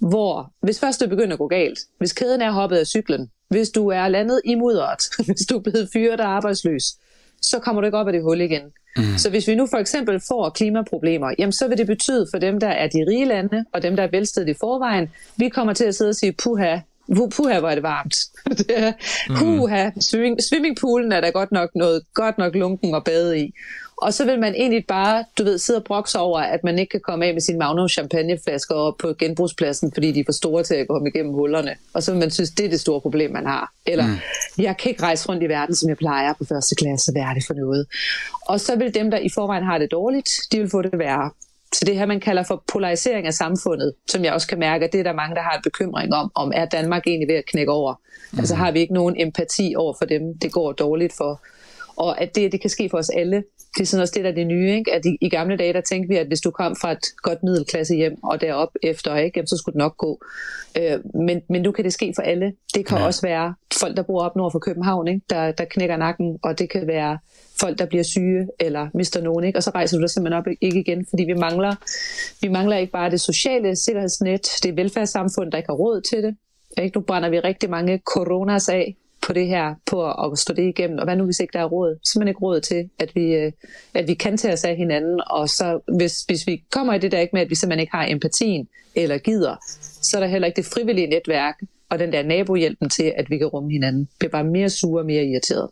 hvor 0.01 0.51
hvis 0.61 0.79
først 0.79 0.99
det 0.99 1.09
begynder 1.09 1.33
at 1.33 1.39
gå 1.39 1.47
galt, 1.47 1.79
hvis 1.97 2.13
kæden 2.13 2.41
er 2.41 2.51
hoppet 2.51 2.77
af 2.77 2.87
cyklen, 2.87 3.29
hvis 3.49 3.69
du 3.69 3.87
er 3.87 4.07
landet 4.07 4.41
i 4.45 4.55
mudderet, 4.55 5.01
hvis 5.27 5.45
du 5.49 5.57
er 5.57 5.61
blevet 5.61 5.89
fyret 5.93 6.19
og 6.19 6.27
arbejdsløs, 6.27 6.83
så 7.41 7.59
kommer 7.59 7.81
du 7.81 7.85
ikke 7.85 7.97
op 7.97 8.07
af 8.07 8.13
det 8.13 8.21
hul 8.21 8.41
igen. 8.41 8.61
Mm. 8.97 9.17
Så 9.17 9.29
hvis 9.29 9.47
vi 9.47 9.55
nu 9.55 9.67
for 9.67 9.77
eksempel 9.77 10.21
får 10.27 10.49
klimaproblemer, 10.49 11.33
jamen 11.39 11.51
så 11.51 11.67
vil 11.67 11.77
det 11.77 11.87
betyde 11.87 12.27
for 12.31 12.39
dem, 12.39 12.59
der 12.59 12.67
er 12.67 12.87
de 12.87 13.05
rige 13.09 13.25
lande, 13.25 13.65
og 13.73 13.83
dem, 13.83 13.95
der 13.95 14.03
er 14.03 14.07
velstedet 14.11 14.49
i 14.49 14.53
forvejen, 14.59 15.09
vi 15.37 15.49
kommer 15.49 15.73
til 15.73 15.85
at 15.85 15.95
sidde 15.95 16.09
og 16.09 16.15
sige, 16.15 16.33
puha, 16.43 16.77
puha, 17.15 17.59
hvor 17.59 17.69
er 17.71 17.75
det 17.75 17.83
varmt. 17.83 18.15
det 18.45 18.93
puha, 19.37 19.89
swimming, 19.99 20.43
swimmingpoolen 20.43 21.11
er 21.11 21.21
der 21.21 21.31
godt 21.31 21.51
nok 21.51 21.69
noget 21.75 22.01
godt 22.13 22.37
nok 22.37 22.55
lunken 22.55 22.95
at 22.95 23.03
bade 23.03 23.39
i. 23.39 23.53
Og 24.01 24.13
så 24.13 24.25
vil 24.25 24.39
man 24.39 24.55
egentlig 24.55 24.85
bare, 24.87 25.25
du 25.37 25.43
ved, 25.43 25.57
sidde 25.57 25.79
og 25.79 25.83
brokse 25.83 26.19
over, 26.19 26.39
at 26.39 26.63
man 26.63 26.79
ikke 26.79 26.89
kan 26.89 26.99
komme 26.99 27.25
af 27.25 27.33
med 27.33 27.41
sin 27.41 27.57
Magnum 27.57 27.89
champagneflasker 27.89 28.75
op 28.75 28.97
på 28.97 29.13
genbrugspladsen, 29.19 29.91
fordi 29.93 30.11
de 30.11 30.19
er 30.19 30.23
for 30.27 30.31
store 30.33 30.63
til 30.63 30.75
at 30.75 30.87
komme 30.87 31.09
igennem 31.09 31.33
hullerne. 31.33 31.75
Og 31.93 32.03
så 32.03 32.11
vil 32.11 32.19
man 32.19 32.31
synes, 32.31 32.51
det 32.51 32.65
er 32.65 32.69
det 32.69 32.79
store 32.79 33.01
problem, 33.01 33.31
man 33.31 33.45
har. 33.45 33.71
Eller, 33.85 34.07
mm. 34.07 34.17
jeg 34.57 34.77
kan 34.77 34.89
ikke 34.89 35.03
rejse 35.03 35.29
rundt 35.29 35.43
i 35.43 35.49
verden, 35.49 35.75
som 35.75 35.89
jeg 35.89 35.97
plejer 35.97 36.33
på 36.33 36.45
første 36.45 36.75
klasse. 36.75 37.11
Hvad 37.11 37.21
er 37.21 37.33
det 37.33 37.43
for 37.47 37.53
noget? 37.53 37.87
Og 38.45 38.59
så 38.59 38.75
vil 38.75 38.93
dem, 38.93 39.11
der 39.11 39.17
i 39.17 39.29
forvejen 39.29 39.63
har 39.63 39.77
det 39.77 39.91
dårligt, 39.91 40.29
de 40.51 40.59
vil 40.59 40.69
få 40.69 40.81
det 40.81 40.99
værre. 40.99 41.31
Så 41.73 41.85
det 41.85 41.97
her, 41.97 42.05
man 42.05 42.19
kalder 42.19 42.43
for 42.43 42.63
polarisering 42.67 43.27
af 43.27 43.33
samfundet, 43.33 43.93
som 44.07 44.23
jeg 44.23 44.33
også 44.33 44.47
kan 44.47 44.59
mærke, 44.59 44.85
at 44.85 44.91
det 44.91 44.99
er 44.99 45.03
der 45.03 45.13
mange, 45.13 45.35
der 45.35 45.41
har 45.41 45.51
en 45.51 45.61
bekymring 45.63 46.13
om, 46.13 46.31
om 46.35 46.51
er 46.55 46.65
Danmark 46.65 47.07
egentlig 47.07 47.27
ved 47.27 47.35
at 47.35 47.45
knække 47.45 47.71
over? 47.71 47.93
Mm. 48.31 48.39
Altså 48.39 48.55
har 48.55 48.71
vi 48.71 48.79
ikke 48.79 48.93
nogen 48.93 49.15
empati 49.21 49.73
over 49.77 49.93
for 49.97 50.05
dem, 50.05 50.37
det 50.41 50.51
går 50.51 50.71
dårligt 50.71 51.13
for? 51.17 51.41
Og 51.95 52.21
at 52.21 52.35
det, 52.35 52.51
det 52.51 52.61
kan 52.61 52.69
ske 52.69 52.89
for 52.89 52.97
os 52.97 53.09
alle, 53.09 53.43
det 53.77 53.81
er 53.81 53.85
sådan 53.85 54.01
også 54.01 54.13
det, 54.15 54.23
der 54.23 54.29
er 54.29 54.35
det 54.35 54.47
nye, 54.47 54.75
ikke? 54.75 54.93
at 54.93 55.05
i, 55.05 55.17
i 55.21 55.29
gamle 55.29 55.57
dage, 55.57 55.73
der 55.73 55.81
tænkte 55.81 56.09
vi, 56.09 56.17
at 56.17 56.27
hvis 56.27 56.41
du 56.41 56.51
kom 56.51 56.75
fra 56.81 56.91
et 56.91 57.05
godt 57.17 57.43
middelklasse 57.43 57.95
hjem 57.95 58.23
og 58.23 58.41
derop 58.41 58.69
efter, 58.83 59.15
ikke? 59.15 59.37
Jamen, 59.37 59.47
så 59.47 59.57
skulle 59.57 59.73
det 59.73 59.77
nok 59.77 59.97
gå. 59.97 60.21
Øh, 60.77 60.99
men, 61.15 61.41
men 61.49 61.61
nu 61.61 61.71
kan 61.71 61.83
det 61.83 61.93
ske 61.93 62.13
for 62.15 62.21
alle. 62.21 62.53
Det 62.75 62.85
kan 62.85 62.97
ja. 62.97 63.05
også 63.05 63.21
være 63.21 63.53
folk, 63.79 63.97
der 63.97 64.03
bor 64.03 64.21
op 64.23 64.35
nord 64.35 64.51
for 64.51 64.59
København, 64.59 65.07
ikke? 65.07 65.21
Der, 65.29 65.51
der 65.51 65.65
knækker 65.65 65.97
nakken, 65.97 66.39
og 66.43 66.59
det 66.59 66.69
kan 66.69 66.87
være 66.87 67.17
folk, 67.59 67.79
der 67.79 67.85
bliver 67.85 68.03
syge 68.03 68.47
eller 68.59 68.87
mister 68.93 69.21
nogen, 69.21 69.45
ikke? 69.45 69.59
og 69.59 69.63
så 69.63 69.71
rejser 69.75 69.97
du 69.97 70.01
dig 70.01 70.09
simpelthen 70.09 70.39
op 70.39 70.47
ikke 70.61 70.79
igen, 70.79 71.05
fordi 71.09 71.23
vi 71.23 71.33
mangler, 71.33 71.75
vi 72.41 72.47
mangler 72.47 72.77
ikke 72.77 72.91
bare 72.91 73.11
det 73.11 73.21
sociale 73.21 73.75
sikkerhedsnet, 73.75 74.47
det 74.63 74.77
velfærdssamfund, 74.77 75.51
der 75.51 75.57
ikke 75.57 75.69
har 75.69 75.75
råd 75.75 76.01
til 76.01 76.23
det. 76.23 76.35
Ikke? 76.77 76.97
Nu 76.97 77.01
brænder 77.01 77.29
vi 77.29 77.39
rigtig 77.39 77.69
mange 77.69 78.01
coronas 78.05 78.69
af 78.69 78.95
på 79.21 79.33
det 79.33 79.47
her, 79.47 79.75
på 79.85 80.09
at 80.09 80.31
at 80.31 80.39
stå 80.39 80.53
det 80.53 80.63
igennem, 80.63 80.97
og 80.97 81.03
hvad 81.03 81.15
nu 81.15 81.25
hvis 81.25 81.39
ikke 81.39 81.53
der 81.53 81.59
er 81.59 81.65
råd? 81.65 81.99
Simpelthen 82.11 82.27
ikke 82.27 82.39
råd 82.39 82.61
til, 82.61 82.89
at 82.99 83.15
vi, 83.15 83.33
øh, 83.33 83.51
at 83.93 84.07
vi 84.07 84.13
kan 84.13 84.37
tage 84.37 84.53
os 84.53 84.63
af 84.63 84.75
hinanden, 84.75 85.21
og 85.27 85.49
så 85.49 85.79
hvis, 85.97 86.21
hvis 86.21 86.47
vi 86.47 86.63
kommer 86.71 86.93
i 86.93 86.99
det 86.99 87.11
der 87.11 87.19
ikke 87.19 87.35
med, 87.35 87.41
at 87.41 87.49
vi 87.49 87.55
simpelthen 87.55 87.81
ikke 87.81 87.95
har 87.95 88.07
empatien 88.09 88.67
eller 88.95 89.17
gider, 89.17 89.55
så 90.01 90.17
er 90.17 90.19
der 90.19 90.27
heller 90.27 90.47
ikke 90.47 90.57
det 90.57 90.65
frivillige 90.65 91.07
netværk 91.07 91.55
og 91.89 91.99
den 91.99 92.13
der 92.13 92.23
nabohjælpen 92.23 92.89
til, 92.89 93.13
at 93.17 93.29
vi 93.29 93.37
kan 93.37 93.47
rumme 93.47 93.71
hinanden. 93.71 94.09
Det 94.21 94.27
er 94.27 94.31
bare 94.31 94.43
mere 94.43 94.69
sure 94.69 95.01
og 95.01 95.05
mere 95.05 95.25
irriteret. 95.25 95.69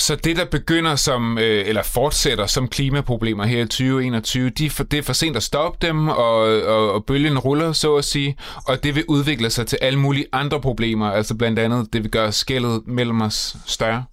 Så 0.00 0.16
det, 0.16 0.36
der 0.36 0.44
begynder 0.44 0.96
som, 0.96 1.38
øh, 1.38 1.68
eller 1.68 1.82
fortsætter 1.82 2.46
som 2.46 2.68
klimaproblemer 2.68 3.44
her 3.44 3.62
i 3.62 3.64
2021, 3.64 4.50
de 4.50 4.70
for, 4.70 4.84
det 4.84 4.98
er 4.98 5.02
for 5.02 5.12
sent 5.12 5.36
at 5.36 5.42
stoppe 5.42 5.86
dem, 5.86 6.08
og, 6.08 6.62
og, 6.62 6.92
og 6.92 7.04
bølgen 7.04 7.38
ruller, 7.38 7.72
så 7.72 7.96
at 7.96 8.04
sige, 8.04 8.36
og 8.66 8.84
det 8.84 8.94
vil 8.94 9.04
udvikle 9.08 9.50
sig 9.50 9.66
til 9.66 9.78
alle 9.82 9.98
mulige 9.98 10.26
andre 10.32 10.60
problemer, 10.60 11.06
altså 11.06 11.34
blandt 11.34 11.58
andet, 11.58 11.92
det 11.92 12.02
vil 12.02 12.10
gøre 12.10 12.32
skældet 12.32 12.82
mellem 12.86 13.20
os 13.20 13.56
større. 13.66 14.04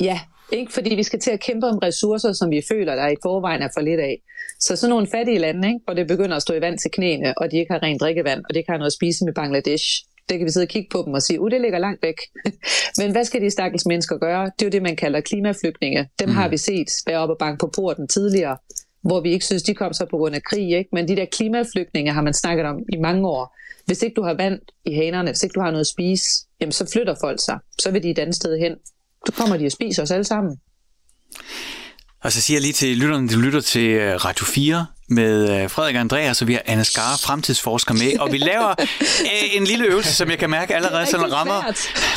Ja, 0.00 0.20
ikke 0.52 0.72
fordi 0.72 0.94
vi 0.94 1.02
skal 1.02 1.20
til 1.20 1.30
at 1.30 1.40
kæmpe 1.40 1.66
om 1.66 1.78
ressourcer, 1.78 2.32
som 2.32 2.50
vi 2.50 2.62
føler, 2.68 2.94
der 2.94 3.08
i 3.08 3.16
forvejen 3.22 3.62
er 3.62 3.68
for 3.74 3.80
lidt 3.80 4.00
af. 4.00 4.18
Så 4.60 4.76
sådan 4.76 4.90
nogle 4.90 5.06
fattige 5.14 5.38
lande, 5.38 5.68
ikke, 5.68 5.80
hvor 5.84 5.94
det 5.94 6.06
begynder 6.06 6.36
at 6.36 6.42
stå 6.42 6.54
i 6.54 6.60
vand 6.60 6.78
til 6.78 6.90
knæene, 6.90 7.38
og 7.38 7.50
de 7.50 7.58
ikke 7.58 7.72
har 7.72 7.82
rent 7.82 8.00
drikkevand, 8.00 8.42
og 8.48 8.54
det 8.54 8.66
kan 8.66 8.72
har 8.72 8.78
noget 8.78 8.86
at 8.86 8.92
spise 8.92 9.24
med 9.24 9.34
Bangladesh, 9.34 9.86
det 10.28 10.38
kan 10.38 10.46
vi 10.46 10.50
sidde 10.50 10.64
og 10.64 10.68
kigge 10.68 10.88
på 10.90 11.02
dem 11.06 11.14
og 11.14 11.22
sige, 11.22 11.40
uh, 11.40 11.50
det 11.50 11.60
ligger 11.60 11.78
langt 11.78 12.02
væk. 12.02 12.14
Men 12.98 13.12
hvad 13.12 13.24
skal 13.24 13.40
de 13.42 13.50
stakkels 13.50 13.86
mennesker 13.86 14.18
gøre? 14.18 14.44
Det 14.44 14.62
er 14.62 14.66
jo 14.66 14.70
det, 14.70 14.82
man 14.82 14.96
kalder 14.96 15.20
klimaflygtninge. 15.20 16.08
Dem 16.18 16.28
mm. 16.28 16.34
har 16.34 16.48
vi 16.48 16.56
set 16.56 16.88
være 17.06 17.18
oppe 17.18 17.34
og 17.34 17.38
banke 17.38 17.58
på 17.58 17.70
porten 17.74 18.08
tidligere, 18.08 18.56
hvor 19.02 19.20
vi 19.20 19.32
ikke 19.32 19.44
synes, 19.44 19.62
de 19.62 19.74
kom 19.74 19.92
så 19.92 20.06
på 20.10 20.16
grund 20.16 20.34
af 20.34 20.42
krig. 20.42 20.78
Ikke? 20.78 20.90
Men 20.92 21.08
de 21.08 21.16
der 21.16 21.24
klimaflygtninge 21.24 22.12
har 22.12 22.22
man 22.22 22.34
snakket 22.34 22.66
om 22.66 22.76
i 22.92 22.96
mange 22.96 23.28
år. 23.28 23.56
Hvis 23.86 24.02
ikke 24.02 24.14
du 24.14 24.22
har 24.22 24.34
vand 24.34 24.60
i 24.84 24.94
hanerne, 24.94 25.30
hvis 25.30 25.42
ikke 25.42 25.54
du 25.54 25.60
har 25.60 25.70
noget 25.70 25.80
at 25.80 25.86
spise, 25.86 26.26
jamen 26.60 26.72
så 26.72 26.90
flytter 26.92 27.14
folk 27.20 27.40
sig. 27.44 27.58
Så 27.78 27.90
vil 27.90 28.02
de 28.02 28.10
et 28.10 28.18
andet 28.18 28.36
sted 28.36 28.58
hen. 28.58 28.74
Så 29.26 29.32
kommer 29.32 29.56
de 29.56 29.66
og 29.66 29.72
spiser 29.72 30.02
os 30.02 30.10
alle 30.10 30.24
sammen. 30.24 30.56
Og 32.22 32.32
så 32.32 32.40
siger 32.40 32.56
jeg 32.56 32.62
lige 32.62 32.72
til 32.72 32.96
lytterne, 32.96 33.28
du 33.28 33.40
lytter 33.40 33.60
til 33.60 33.90
øh, 33.90 34.24
Radio 34.24 34.44
4 34.44 34.86
med 35.10 35.62
øh, 35.62 35.70
Frederik 35.70 35.96
Andreas, 35.96 36.42
og 36.42 36.48
vi 36.48 36.52
har 36.52 36.62
Anna 36.66 36.84
Skar, 36.84 37.16
fremtidsforsker 37.22 37.94
med, 37.94 38.18
og 38.18 38.32
vi 38.32 38.38
laver 38.38 38.74
øh, 38.80 39.56
en 39.56 39.64
lille 39.64 39.84
øvelse, 39.84 40.14
som 40.14 40.30
jeg 40.30 40.38
kan 40.38 40.50
mærke 40.50 40.74
allerede 40.74 41.06
sådan 41.06 41.32
rammer, 41.32 41.62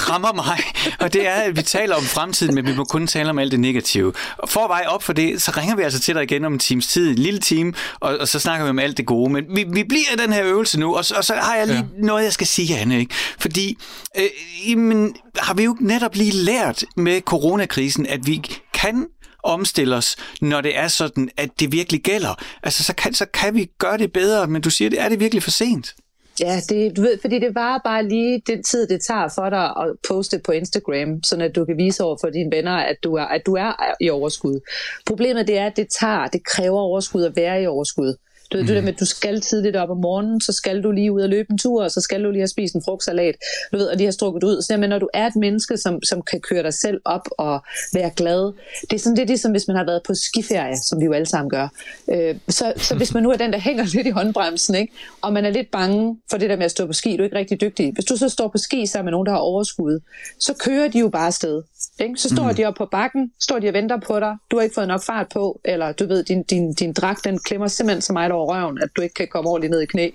rammer 0.10 0.34
mig, 0.34 0.60
og 1.00 1.14
det 1.14 1.28
er, 1.28 1.34
at 1.34 1.58
vi 1.58 1.62
taler 1.62 1.96
om 1.96 2.04
fremtiden, 2.04 2.56
men 2.56 2.66
vi 2.66 2.76
må 2.76 2.84
kun 2.84 3.08
tale 3.08 3.30
om 3.30 3.40
alt 3.40 3.52
det 3.52 3.60
negative. 3.60 4.14
Og 4.38 4.50
for 4.50 4.60
at 4.60 4.70
veje 4.70 4.88
op 4.88 5.04
for 5.04 5.14
det, 5.14 5.42
så 5.42 5.52
ringer 5.58 5.76
vi 5.76 5.84
altså 5.84 6.00
til 6.00 6.16
dig 6.16 6.24
igen 6.24 6.46
om 6.46 6.54
en 6.54 6.60
times 6.60 6.88
tid, 6.88 7.10
en 7.10 7.16
lille 7.16 7.40
time, 7.40 7.74
og, 8.00 8.18
og 8.18 8.28
så 8.28 8.40
snakker 8.40 8.66
vi 8.66 8.70
om 8.70 8.80
alt 8.80 8.98
det 8.98 9.06
gode, 9.06 9.34
men 9.34 9.46
vi, 9.50 9.66
vi 9.74 9.84
bliver 9.84 10.14
i 10.14 10.16
den 10.16 10.34
her 10.34 10.44
øvelse 10.46 10.80
nu, 10.80 10.96
og, 10.96 11.06
og 11.16 11.24
så 11.24 11.34
har 11.34 11.56
jeg 11.56 11.68
lige 11.68 11.78
ja. 11.78 12.06
noget, 12.06 12.24
jeg 12.24 12.34
skal 12.34 12.48
sige, 12.48 12.78
Anne, 12.78 13.00
ikke? 13.00 13.16
fordi 13.40 13.78
øh, 14.18 14.70
jamen, 14.70 15.16
har 15.38 15.54
vi 15.54 15.64
jo 15.64 15.78
netop 15.80 16.16
lige 16.16 16.32
lært 16.32 16.84
med 16.98 17.22
coronakrisen, 17.22 18.06
at 18.06 18.20
vi 18.28 18.42
kan 18.74 19.08
omstille 19.44 19.96
os, 19.96 20.16
når 20.42 20.62
det 20.62 20.78
er 20.78 20.88
sådan, 20.88 21.30
at 21.38 21.50
det 21.60 21.72
virkelig 21.72 22.02
gælder. 22.02 22.44
Altså, 22.64 22.84
så 22.84 22.96
kan, 22.96 23.14
så 23.14 23.26
kan 23.26 23.56
vi 23.56 23.70
gøre 23.78 23.98
det 23.98 24.14
bedre, 24.14 24.48
men 24.48 24.62
du 24.62 24.70
siger, 24.70 24.90
det 24.90 25.00
er 25.00 25.10
det 25.10 25.20
virkelig 25.20 25.44
for 25.44 25.52
sent? 25.52 25.96
Ja, 26.40 26.60
det, 26.70 26.98
du 26.98 27.02
ved, 27.02 27.18
fordi 27.22 27.40
det 27.40 27.56
var 27.56 27.82
bare 27.84 28.08
lige 28.08 28.42
den 28.48 28.64
tid, 28.64 28.88
det 28.88 29.02
tager 29.02 29.28
for 29.36 29.50
dig 29.50 29.66
at 29.66 29.96
poste 30.08 30.40
på 30.46 30.52
Instagram, 30.52 31.24
så 31.24 31.38
at 31.42 31.56
du 31.56 31.66
kan 31.66 31.78
vise 31.78 32.04
over 32.04 32.18
for 32.22 32.30
dine 32.30 32.52
venner, 32.56 32.76
at 32.76 32.96
du 33.04 33.16
er, 33.16 33.24
at 33.24 33.46
du 33.46 33.56
er 33.56 33.94
i 34.02 34.10
overskud. 34.10 34.60
Problemet 35.06 35.48
det 35.48 35.58
er, 35.58 35.66
at 35.66 35.78
det 35.78 35.88
tager, 36.00 36.28
det 36.28 36.46
kræver 36.46 36.80
overskud 36.80 37.24
at 37.24 37.36
være 37.36 37.64
i 37.64 37.68
overskud. 37.68 38.16
Du 38.54 38.58
ved, 38.58 38.64
mm. 38.64 38.68
det 38.68 38.76
der 38.76 38.82
med, 38.82 38.94
at 38.94 39.00
du 39.00 39.06
skal 39.06 39.42
tidligt 39.42 39.76
op 39.76 39.90
om 39.90 39.98
morgenen, 39.98 40.42
så 40.42 40.54
skal 40.54 40.84
du 40.84 40.92
lige 40.92 41.12
ud 41.12 41.22
og 41.22 41.30
løbe 41.30 41.52
en 41.52 41.58
tur, 41.58 41.84
og 41.84 41.92
så 41.92 42.02
skal 42.02 42.24
du 42.24 42.32
lige 42.32 42.42
have 42.42 42.48
spist 42.48 42.76
en 42.76 42.82
frugtsalat, 42.86 43.36
du 43.72 43.78
ved, 43.78 43.88
og 43.88 43.96
lige 43.98 44.06
have 44.06 44.12
strukket 44.12 44.44
ud. 44.44 44.62
Så 44.62 44.74
jamen, 44.74 44.90
når 44.90 45.00
du 45.00 45.10
er 45.14 45.28
et 45.28 45.36
menneske, 45.36 45.78
som, 45.78 46.04
som 46.04 46.22
kan 46.22 46.42
køre 46.42 46.64
dig 46.64 46.74
selv 46.74 47.02
op 47.06 47.28
og 47.38 47.64
være 47.94 48.12
glad, 48.16 48.54
det 48.82 48.94
er 48.94 49.00
sådan 49.00 49.18
lidt 49.18 49.30
ligesom, 49.30 49.52
hvis 49.52 49.68
man 49.68 49.78
har 49.78 49.86
været 49.86 50.02
på 50.08 50.14
skiferie, 50.16 50.78
som 50.90 51.00
vi 51.00 51.06
jo 51.06 51.14
alle 51.14 51.26
sammen 51.26 51.50
gør. 51.50 51.68
Øh, 52.12 52.36
så, 52.50 52.74
så 52.78 52.96
hvis 52.96 53.14
man 53.14 53.24
nu 53.24 53.32
er 53.32 53.38
den, 53.38 53.54
der 53.54 53.60
hænger 53.60 53.84
lidt 53.84 54.08
i 54.08 54.10
håndbremsen, 54.10 54.76
ikke? 54.76 54.94
og 55.22 55.34
man 55.34 55.46
er 55.46 55.50
lidt 55.50 55.72
bange 55.72 56.18
for 56.30 56.38
det 56.38 56.50
der 56.50 56.56
med 56.56 56.66
at 56.66 56.72
stå 56.72 56.86
på 56.88 56.94
ski, 56.94 57.18
du 57.18 57.24
er 57.24 57.26
ikke 57.26 57.38
rigtig 57.38 57.62
dygtig. 57.62 57.94
Hvis 57.94 58.06
du 58.06 58.18
så 58.18 58.30
står 58.30 58.48
på 58.48 58.58
ski 58.58 58.86
sammen 58.86 59.06
med 59.06 59.12
nogen, 59.12 59.26
der 59.26 59.32
har 59.32 59.40
overskud, 59.40 60.00
så 60.40 60.54
kører 60.54 60.88
de 60.88 61.00
jo 61.00 61.10
bare 61.10 61.28
afsted. 61.28 61.62
Ikke? 62.00 62.18
Så 62.18 62.30
står 62.30 62.50
mm. 62.50 62.56
de 62.56 62.66
op 62.66 62.76
på 62.76 62.86
bakken, 62.86 63.32
står 63.42 63.60
de 63.60 63.68
og 63.68 63.74
venter 63.74 64.00
på 64.08 64.20
dig, 64.20 64.38
du 64.52 64.56
har 64.56 64.64
ikke 64.64 64.74
fået 64.76 64.88
nok 64.88 65.04
fart 65.04 65.28
på, 65.34 65.62
eller 65.66 65.92
du 65.92 66.08
ved, 66.08 66.24
din, 66.24 66.44
din, 66.44 66.74
din 66.74 66.94
dragt, 66.94 67.24
den 67.24 67.40
klemmer 67.40 67.68
simpelthen 67.68 68.02
så 68.02 68.14
meget 68.14 68.32
over 68.32 68.56
røven, 68.56 68.80
at 68.82 68.90
du 68.98 69.02
ikke 69.02 69.14
kan 69.14 69.28
komme 69.32 69.50
ordentligt 69.50 69.72
ned 69.72 69.82
i 69.82 69.86
knæ. 69.86 70.10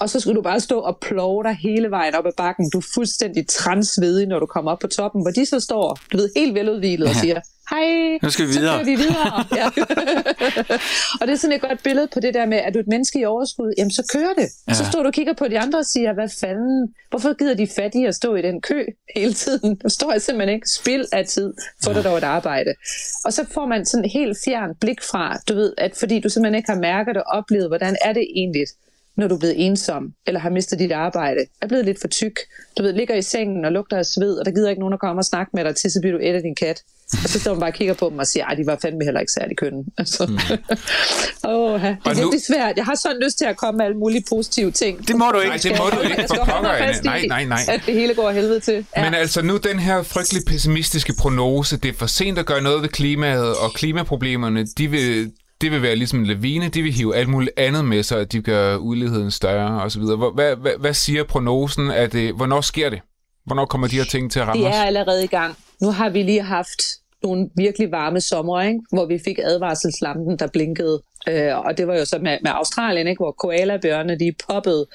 Og 0.00 0.10
så 0.10 0.20
skulle 0.20 0.36
du 0.36 0.42
bare 0.42 0.60
stå 0.60 0.80
og 0.80 0.98
plove 1.00 1.42
dig 1.42 1.56
hele 1.62 1.90
vejen 1.90 2.14
op 2.14 2.26
ad 2.26 2.32
bakken. 2.36 2.70
Du 2.70 2.78
er 2.78 2.86
fuldstændig 2.94 3.48
transvedig, 3.48 4.26
når 4.26 4.38
du 4.38 4.46
kommer 4.46 4.70
op 4.70 4.78
på 4.78 4.86
toppen, 4.86 5.22
hvor 5.22 5.30
de 5.30 5.46
så 5.46 5.60
står, 5.60 5.98
du 6.12 6.16
ved, 6.16 6.30
helt 6.36 6.54
veludvilet 6.54 7.08
og 7.08 7.14
siger, 7.14 7.40
hej, 7.70 8.18
nu 8.22 8.30
skal 8.30 8.46
vi 8.46 8.50
videre. 8.50 8.78
Så 8.78 8.84
vi 8.84 8.94
videre. 8.94 9.44
Ja. 9.56 9.66
og 11.20 11.26
det 11.26 11.32
er 11.32 11.36
sådan 11.36 11.56
et 11.56 11.60
godt 11.60 11.82
billede 11.82 12.08
på 12.14 12.20
det 12.20 12.34
der 12.34 12.46
med, 12.46 12.58
at 12.58 12.74
du 12.74 12.78
er 12.78 12.82
et 12.82 12.88
menneske 12.88 13.18
i 13.20 13.24
overskud, 13.24 13.74
jamen 13.78 13.90
så 13.90 14.02
kører 14.12 14.34
det. 14.38 14.48
Ja. 14.68 14.74
Så 14.74 14.84
står 14.84 15.02
du 15.02 15.06
og 15.06 15.12
kigger 15.14 15.32
på 15.32 15.48
de 15.48 15.58
andre 15.58 15.78
og 15.78 15.86
siger, 15.86 16.12
hvad 16.12 16.28
fanden, 16.40 16.94
hvorfor 17.10 17.34
gider 17.38 17.54
de 17.54 17.66
fattige 17.76 18.08
at 18.08 18.14
stå 18.14 18.34
i 18.34 18.42
den 18.42 18.60
kø 18.60 18.84
hele 19.16 19.34
tiden? 19.34 19.76
Der 19.82 19.88
står 19.88 20.12
jeg 20.12 20.22
simpelthen 20.22 20.54
ikke 20.54 20.68
spild 20.68 21.04
af 21.12 21.26
tid, 21.26 21.54
for 21.84 21.90
ja. 21.90 21.96
dig 21.96 22.04
dog 22.04 22.18
et 22.18 22.24
arbejde. 22.24 22.74
Og 23.24 23.32
så 23.32 23.44
får 23.54 23.66
man 23.66 23.86
sådan 23.86 24.04
et 24.04 24.12
helt 24.12 24.38
fjern 24.44 24.74
blik 24.80 25.02
fra, 25.02 25.38
du 25.48 25.54
ved, 25.54 25.72
at 25.78 25.96
fordi 25.96 26.20
du 26.20 26.28
simpelthen 26.28 26.54
ikke 26.54 26.70
har 26.70 26.80
mærket 26.80 27.16
og 27.16 27.24
oplevet, 27.26 27.68
hvordan 27.68 27.96
er 28.04 28.12
det 28.12 28.26
egentlig, 28.36 28.66
når 29.16 29.28
du 29.28 29.34
er 29.34 29.38
blevet 29.38 29.66
ensom, 29.66 30.14
eller 30.26 30.40
har 30.40 30.50
mistet 30.50 30.78
dit 30.78 30.92
arbejde, 30.92 31.40
er 31.62 31.66
blevet 31.66 31.84
lidt 31.84 32.00
for 32.00 32.08
tyk, 32.08 32.38
du 32.78 32.82
ved, 32.82 32.92
ligger 32.92 33.14
i 33.14 33.22
sengen 33.22 33.64
og 33.64 33.72
lugter 33.72 33.96
af 33.96 34.06
sved, 34.06 34.38
og 34.38 34.44
der 34.44 34.50
gider 34.50 34.70
ikke 34.70 34.80
nogen 34.80 34.94
at 34.94 35.00
komme 35.00 35.20
og 35.20 35.24
snakke 35.24 35.50
med 35.54 35.64
dig, 35.64 35.76
til 35.76 35.90
så 35.90 36.00
bliver 36.00 36.18
du 36.18 36.22
et 36.22 36.34
af 36.34 36.42
din 36.42 36.54
kat. 36.54 36.82
Og 37.12 37.28
så 37.28 37.40
står 37.40 37.50
man 37.52 37.60
bare 37.60 37.70
og 37.70 37.74
kigger 37.74 37.94
på 37.94 38.08
dem 38.10 38.18
og 38.18 38.26
siger, 38.26 38.46
at 38.46 38.58
de 38.58 38.66
var 38.66 38.78
fandme 38.82 39.04
heller 39.04 39.20
ikke 39.20 39.32
særlig 39.32 39.56
kønne. 39.56 39.84
Altså. 39.98 40.26
Mm. 40.26 40.34
oh, 41.50 41.80
det 41.80 41.96
er 42.04 42.14
virkelig 42.14 42.42
svært. 42.48 42.76
Jeg 42.76 42.84
har 42.84 42.94
sådan 42.94 43.20
lyst 43.24 43.38
til 43.38 43.44
at 43.44 43.56
komme 43.56 43.78
med 43.78 43.84
alle 43.84 43.98
mulige 43.98 44.24
positive 44.28 44.70
ting. 44.70 45.08
Det 45.08 45.16
må 45.16 45.24
du 45.30 45.38
ikke. 45.38 45.48
Nej, 45.48 45.58
det 45.62 45.78
må 45.78 45.90
du 45.90 46.00
ikke. 46.00 46.24
For 46.28 46.44
pokker, 46.52 47.02
nej, 47.02 47.26
nej, 47.26 47.44
nej. 47.44 47.60
At 47.68 47.80
det 47.86 47.94
hele 47.94 48.14
går 48.14 48.30
helvede 48.30 48.60
til. 48.60 48.86
Ja. 48.96 49.04
Men 49.04 49.14
altså 49.14 49.42
nu 49.42 49.56
den 49.56 49.78
her 49.78 50.02
frygtelig 50.02 50.42
pessimistiske 50.46 51.14
prognose, 51.18 51.76
det 51.76 51.88
er 51.88 51.92
for 51.98 52.06
sent 52.06 52.38
at 52.38 52.46
gøre 52.46 52.62
noget 52.62 52.82
ved 52.82 52.88
klimaet, 52.88 53.56
og 53.56 53.72
klimaproblemerne, 53.74 54.66
de 54.78 54.88
vil, 54.88 55.32
det 55.60 55.70
vil 55.72 55.82
være 55.82 55.96
ligesom 55.96 56.18
en 56.18 56.26
lavine, 56.26 56.68
de 56.68 56.82
vil 56.82 56.92
hive 56.92 57.16
alt 57.16 57.28
muligt 57.28 57.52
andet 57.56 57.84
med 57.84 58.02
sig, 58.02 58.20
at 58.20 58.32
de 58.32 58.40
gør 58.40 58.76
uligheden 58.76 59.30
større 59.30 59.82
osv. 59.82 60.02
Hvad, 60.02 60.56
hvad, 60.56 60.72
hvad 60.80 60.94
siger 60.94 61.24
prognosen? 61.24 61.90
At 61.90 62.12
det, 62.12 62.34
hvornår 62.34 62.60
sker 62.60 62.90
det? 62.90 63.00
Hvornår 63.46 63.64
kommer 63.64 63.88
de 63.88 63.96
her 63.96 64.04
ting 64.04 64.32
til 64.32 64.40
at 64.40 64.48
ramme 64.48 64.66
os? 64.66 64.72
Det 64.72 64.80
er 64.80 64.84
allerede 64.84 65.24
i 65.24 65.26
gang. 65.26 65.56
Nu 65.80 65.90
har 65.90 66.10
vi 66.10 66.22
lige 66.22 66.42
haft 66.42 66.82
nogle 67.22 67.50
virkelig 67.56 67.90
varme 67.90 68.20
sommer, 68.20 68.60
ikke? 68.60 68.80
hvor 68.92 69.06
vi 69.06 69.18
fik 69.18 69.38
advarselslampen, 69.38 70.38
der 70.38 70.46
blinkede. 70.46 71.02
Øh, 71.28 71.58
og 71.58 71.78
det 71.78 71.86
var 71.86 71.96
jo 71.96 72.04
så 72.04 72.18
med, 72.18 72.38
med 72.42 72.50
Australien, 72.54 73.06
ikke? 73.06 73.18
hvor 73.18 73.32
koalabjørnene 73.32 74.18
de 74.18 74.32
poppede, 74.48 74.86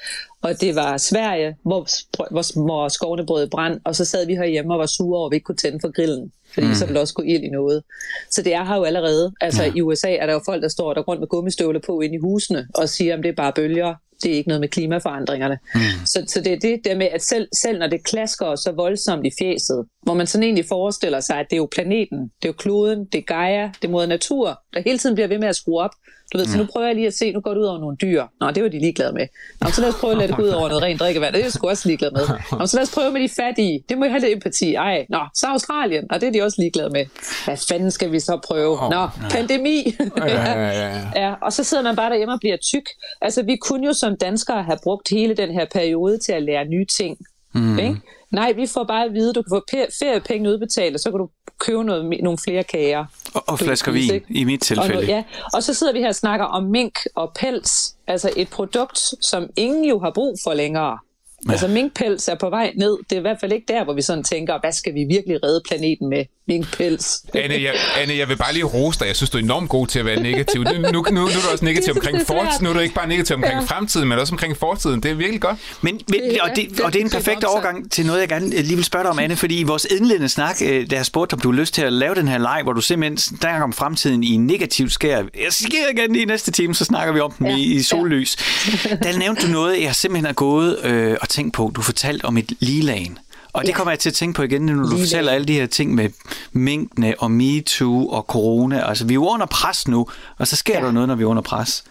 og 0.42 0.60
det 0.60 0.74
var 0.74 0.96
Sverige, 0.96 1.56
hvor, 1.62 1.86
hvor, 2.30 2.64
hvor 2.64 2.88
skovene 2.88 3.26
brød 3.26 3.48
brand, 3.48 3.80
og 3.84 3.96
så 3.96 4.04
sad 4.04 4.26
vi 4.26 4.34
herhjemme 4.34 4.74
og 4.74 4.78
var 4.78 4.86
sure 4.86 5.18
over, 5.18 5.26
at 5.26 5.30
vi 5.30 5.36
ikke 5.36 5.44
kunne 5.44 5.56
tænde 5.56 5.78
for 5.80 5.92
grillen, 5.92 6.32
fordi 6.54 6.66
mm. 6.66 6.74
så 6.74 6.86
ville 6.86 7.00
også 7.00 7.14
gå 7.14 7.22
ild 7.22 7.42
i 7.42 7.48
noget. 7.48 7.82
Så 8.30 8.42
det 8.42 8.54
er 8.54 8.64
her 8.64 8.76
jo 8.76 8.84
allerede. 8.84 9.32
Altså 9.40 9.62
ja. 9.62 9.72
i 9.74 9.80
USA 9.80 10.14
er 10.14 10.26
der 10.26 10.32
jo 10.32 10.40
folk, 10.44 10.62
der 10.62 10.68
står 10.68 10.94
der 10.94 11.00
rundt 11.00 11.20
med 11.20 11.28
gummistøvler 11.28 11.80
på 11.86 12.00
ind 12.00 12.14
i 12.14 12.18
husene, 12.18 12.68
og 12.74 12.88
siger, 12.88 13.16
at 13.16 13.22
det 13.22 13.28
er 13.28 13.34
bare 13.34 13.52
bølger, 13.52 13.94
det 14.22 14.32
er 14.32 14.36
ikke 14.36 14.48
noget 14.48 14.60
med 14.60 14.68
klimaforandringerne. 14.68 15.58
Mm. 15.74 15.80
Så, 16.06 16.24
så 16.28 16.40
det 16.40 16.52
er 16.52 16.58
det 16.58 16.80
der 16.84 16.96
med, 16.96 17.06
at 17.06 17.22
selv, 17.22 17.48
selv 17.62 17.78
når 17.78 17.86
det 17.86 18.04
klasker 18.04 18.56
så 18.56 18.72
voldsomt 18.72 19.26
i 19.26 19.30
fjeset, 19.38 19.86
hvor 20.02 20.14
man 20.14 20.26
sådan 20.26 20.42
egentlig 20.42 20.64
forestiller 20.68 21.20
sig, 21.20 21.36
at 21.36 21.46
det 21.50 21.56
er 21.56 21.58
jo 21.58 21.68
planeten, 21.72 22.18
det 22.18 22.44
er 22.44 22.48
jo 22.48 22.52
kloden, 22.52 23.04
det 23.04 23.18
er 23.18 23.22
Gaia, 23.22 23.70
det 23.82 23.88
er 23.88 23.92
mod 23.92 24.06
natur, 24.06 24.60
der 24.74 24.80
hele 24.80 24.98
tiden 24.98 25.14
bliver 25.14 25.28
ved 25.28 25.38
med 25.38 25.48
at 25.48 25.56
skrue 25.56 25.80
op. 25.80 25.90
Du 26.32 26.38
ved, 26.38 26.46
så 26.46 26.58
nu 26.58 26.66
prøver 26.72 26.86
jeg 26.86 26.94
lige 26.94 27.06
at 27.06 27.14
se, 27.14 27.32
nu 27.32 27.40
går 27.40 27.50
det 27.50 27.60
ud 27.60 27.64
over 27.64 27.78
nogle 27.78 27.96
dyr. 27.96 28.24
Nå, 28.40 28.50
det 28.50 28.62
var 28.62 28.68
de 28.68 28.78
ligeglade 28.78 29.12
med. 29.12 29.26
Nå, 29.60 29.70
så 29.70 29.80
lad 29.80 29.88
os 29.88 29.94
prøve 30.00 30.10
at 30.12 30.18
lade 30.18 30.28
det 30.28 30.36
gå 30.36 30.42
ud 30.42 30.48
over 30.48 30.68
noget 30.68 30.82
rent 30.82 31.00
drikkevand. 31.00 31.32
Det 31.34 31.40
er 31.40 31.44
jeg 31.44 31.52
sgu 31.52 31.68
også 31.68 31.88
ligeglade 31.88 32.14
med. 32.14 32.22
Nå, 32.58 32.66
så 32.66 32.76
lad 32.76 32.82
os 32.82 32.94
prøve 32.94 33.12
med 33.12 33.20
de 33.20 33.28
fattige. 33.28 33.84
Det 33.88 33.98
må 33.98 34.04
I 34.04 34.08
have 34.08 34.20
lidt 34.20 34.32
empati. 34.32 34.74
Ej, 34.74 35.06
nå, 35.08 35.18
så 35.34 35.46
Australien. 35.46 36.04
Og 36.12 36.20
det 36.20 36.26
er 36.28 36.32
de 36.32 36.42
også 36.42 36.56
ligeglade 36.60 36.90
med. 36.90 37.04
Hvad 37.44 37.56
fanden 37.68 37.90
skal 37.90 38.12
vi 38.12 38.20
så 38.20 38.40
prøve? 38.44 38.78
Nå, 38.90 39.08
pandemi. 39.30 39.96
ja, 40.16 40.26
ja, 40.26 40.68
ja, 40.68 41.00
ja. 41.26 41.34
og 41.42 41.52
så 41.52 41.64
sidder 41.64 41.82
man 41.82 41.96
bare 41.96 42.10
derhjemme 42.10 42.34
og 42.34 42.40
bliver 42.40 42.56
tyk. 42.56 42.86
Altså, 43.20 43.42
vi 43.42 43.56
kunne 43.56 43.86
jo 43.86 43.92
som 43.92 44.16
danskere 44.16 44.62
have 44.62 44.78
brugt 44.82 45.08
hele 45.08 45.34
den 45.34 45.50
her 45.50 45.66
periode 45.72 46.18
til 46.18 46.32
at 46.32 46.42
lære 46.42 46.64
nye 46.64 46.86
ting. 46.98 47.18
Mm. 47.54 47.78
Ikke? 47.78 48.00
Nej, 48.30 48.52
vi 48.52 48.66
får 48.66 48.84
bare 48.84 49.04
at 49.04 49.14
vide, 49.14 49.28
at 49.28 49.34
du 49.34 49.42
kan 49.42 49.50
få 49.50 49.62
feriepenge 50.00 50.50
udbetalt, 50.50 50.94
og 50.94 51.00
så 51.00 51.10
kan 51.10 51.18
du 51.18 51.28
købe 51.58 51.84
noget, 51.84 52.18
nogle 52.22 52.38
flere 52.44 52.62
kager. 52.62 53.04
Og, 53.34 53.42
og 53.46 53.58
flasker 53.58 53.92
vin, 53.92 54.22
i 54.28 54.44
mit 54.44 54.60
tilfælde. 54.60 54.98
Og, 54.98 55.04
ja. 55.04 55.24
og 55.54 55.62
så 55.62 55.74
sidder 55.74 55.92
vi 55.92 55.98
her 55.98 56.08
og 56.08 56.14
snakker 56.14 56.46
om 56.46 56.64
mink 56.64 56.98
og 57.14 57.32
pels, 57.40 57.96
altså 58.06 58.30
et 58.36 58.48
produkt, 58.48 58.98
som 59.20 59.46
ingen 59.56 59.84
jo 59.84 59.98
har 59.98 60.10
brug 60.10 60.36
for 60.44 60.54
længere. 60.54 60.98
Ja. 61.46 61.52
Altså 61.52 61.68
minkpels 61.68 62.28
er 62.28 62.34
på 62.34 62.50
vej 62.50 62.72
ned. 62.76 62.98
Det 63.10 63.16
er 63.16 63.20
i 63.20 63.20
hvert 63.20 63.40
fald 63.40 63.52
ikke 63.52 63.72
der, 63.72 63.84
hvor 63.84 63.92
vi 63.92 64.02
sådan 64.02 64.24
tænker, 64.24 64.60
hvad 64.60 64.72
skal 64.72 64.94
vi 64.94 65.04
virkelig 65.04 65.42
redde 65.44 65.60
planeten 65.68 66.08
med? 66.08 66.24
Minkpels. 66.48 67.22
Anne, 67.34 67.62
jeg, 67.62 67.74
Anne, 67.96 68.16
jeg 68.16 68.28
vil 68.28 68.36
bare 68.36 68.52
lige 68.52 68.64
rose 68.64 68.98
dig. 68.98 69.06
Jeg 69.06 69.16
synes, 69.16 69.30
du 69.30 69.38
er 69.38 69.42
enormt 69.42 69.68
god 69.68 69.86
til 69.86 69.98
at 69.98 70.04
være 70.04 70.22
negativ. 70.22 70.62
Nu, 70.62 70.72
nu, 70.72 70.80
nu, 70.80 71.06
nu 71.10 71.26
er 71.26 71.30
du 71.30 71.52
også 71.52 71.64
negativ 71.64 71.92
omkring 71.94 72.26
fortiden. 72.26 72.64
Nu 72.64 72.68
er 72.68 72.74
du 72.74 72.80
ikke 72.80 72.94
bare 72.94 73.08
negativ 73.08 73.36
omkring 73.36 73.60
ja. 73.60 73.64
fremtiden, 73.66 74.08
men 74.08 74.18
også 74.18 74.34
omkring 74.34 74.56
fortiden. 74.56 75.02
Det 75.02 75.10
er 75.10 75.14
virkelig 75.14 75.40
godt. 75.40 75.58
Men, 75.80 76.00
men 76.08 76.20
og, 76.40 76.50
det, 76.56 76.80
og 76.80 76.92
det 76.92 77.00
er 77.00 77.04
en 77.04 77.10
perfekt 77.10 77.44
overgang 77.44 77.90
til 77.90 78.06
noget, 78.06 78.20
jeg 78.20 78.28
gerne 78.28 78.48
lige 78.48 78.76
vil 78.76 78.84
spørge 78.84 79.02
dig 79.02 79.10
om, 79.10 79.18
Anne. 79.18 79.36
Fordi 79.36 79.60
i 79.60 79.62
vores 79.62 79.86
indledende 79.90 80.28
snak, 80.28 80.56
øh, 80.64 80.90
da 80.90 80.96
jeg 80.96 81.06
spurgte, 81.06 81.34
om 81.34 81.40
du 81.40 81.52
har 81.52 81.58
lyst 81.58 81.74
til 81.74 81.82
at 81.82 81.92
lave 81.92 82.14
den 82.14 82.28
her 82.28 82.38
leg, 82.38 82.60
hvor 82.62 82.72
du 82.72 82.80
simpelthen 82.80 83.18
snakker 83.18 83.62
om 83.62 83.72
fremtiden 83.72 84.24
i 84.24 84.36
negativ 84.36 84.88
skær. 84.88 85.16
Jeg 85.16 85.52
siger 85.52 85.88
igen 85.92 86.16
i 86.16 86.24
næste 86.24 86.50
time, 86.50 86.74
så 86.74 86.84
snakker 86.84 87.14
vi 87.14 87.20
om 87.20 87.32
den 87.32 87.46
ja. 87.46 87.56
i, 87.56 87.62
i 87.62 87.82
sollys. 87.82 88.36
Ja. 88.84 88.96
Der 89.10 89.18
nævnte 89.18 89.46
du 89.46 89.52
noget, 89.52 89.82
jeg 89.82 89.94
simpelthen 89.94 90.26
har 90.26 90.32
gået 90.32 90.84
øh, 90.84 91.16
og 91.20 91.28
tænkt 91.28 91.54
på. 91.54 91.72
Du 91.74 91.82
fortalte 91.82 92.24
om 92.24 92.36
et 92.36 92.52
lilagen. 92.60 93.18
Og 93.52 93.62
det 93.62 93.68
ja. 93.68 93.74
kommer 93.74 93.92
jeg 93.92 93.98
til 93.98 94.10
at 94.10 94.14
tænke 94.14 94.36
på 94.36 94.42
igen, 94.42 94.66
når 94.66 94.74
du 94.74 94.88
Lige 94.88 95.00
fortæller 95.00 95.32
alle 95.32 95.46
de 95.46 95.52
her 95.52 95.66
ting 95.66 95.94
med 95.94 96.10
mængdene 96.52 97.14
og 97.18 97.30
MeToo 97.30 98.08
og 98.08 98.22
corona. 98.22 98.88
Altså, 98.88 99.06
vi 99.06 99.12
er 99.12 99.14
jo 99.14 99.28
under 99.28 99.46
pres 99.46 99.88
nu, 99.88 100.06
og 100.38 100.46
så 100.46 100.56
sker 100.56 100.78
ja. 100.78 100.84
der 100.84 100.92
noget, 100.92 101.08
når 101.08 101.14
vi 101.14 101.22
er 101.22 101.26
under 101.26 101.42
pres. 101.42 101.84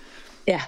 Ja, 0.47 0.61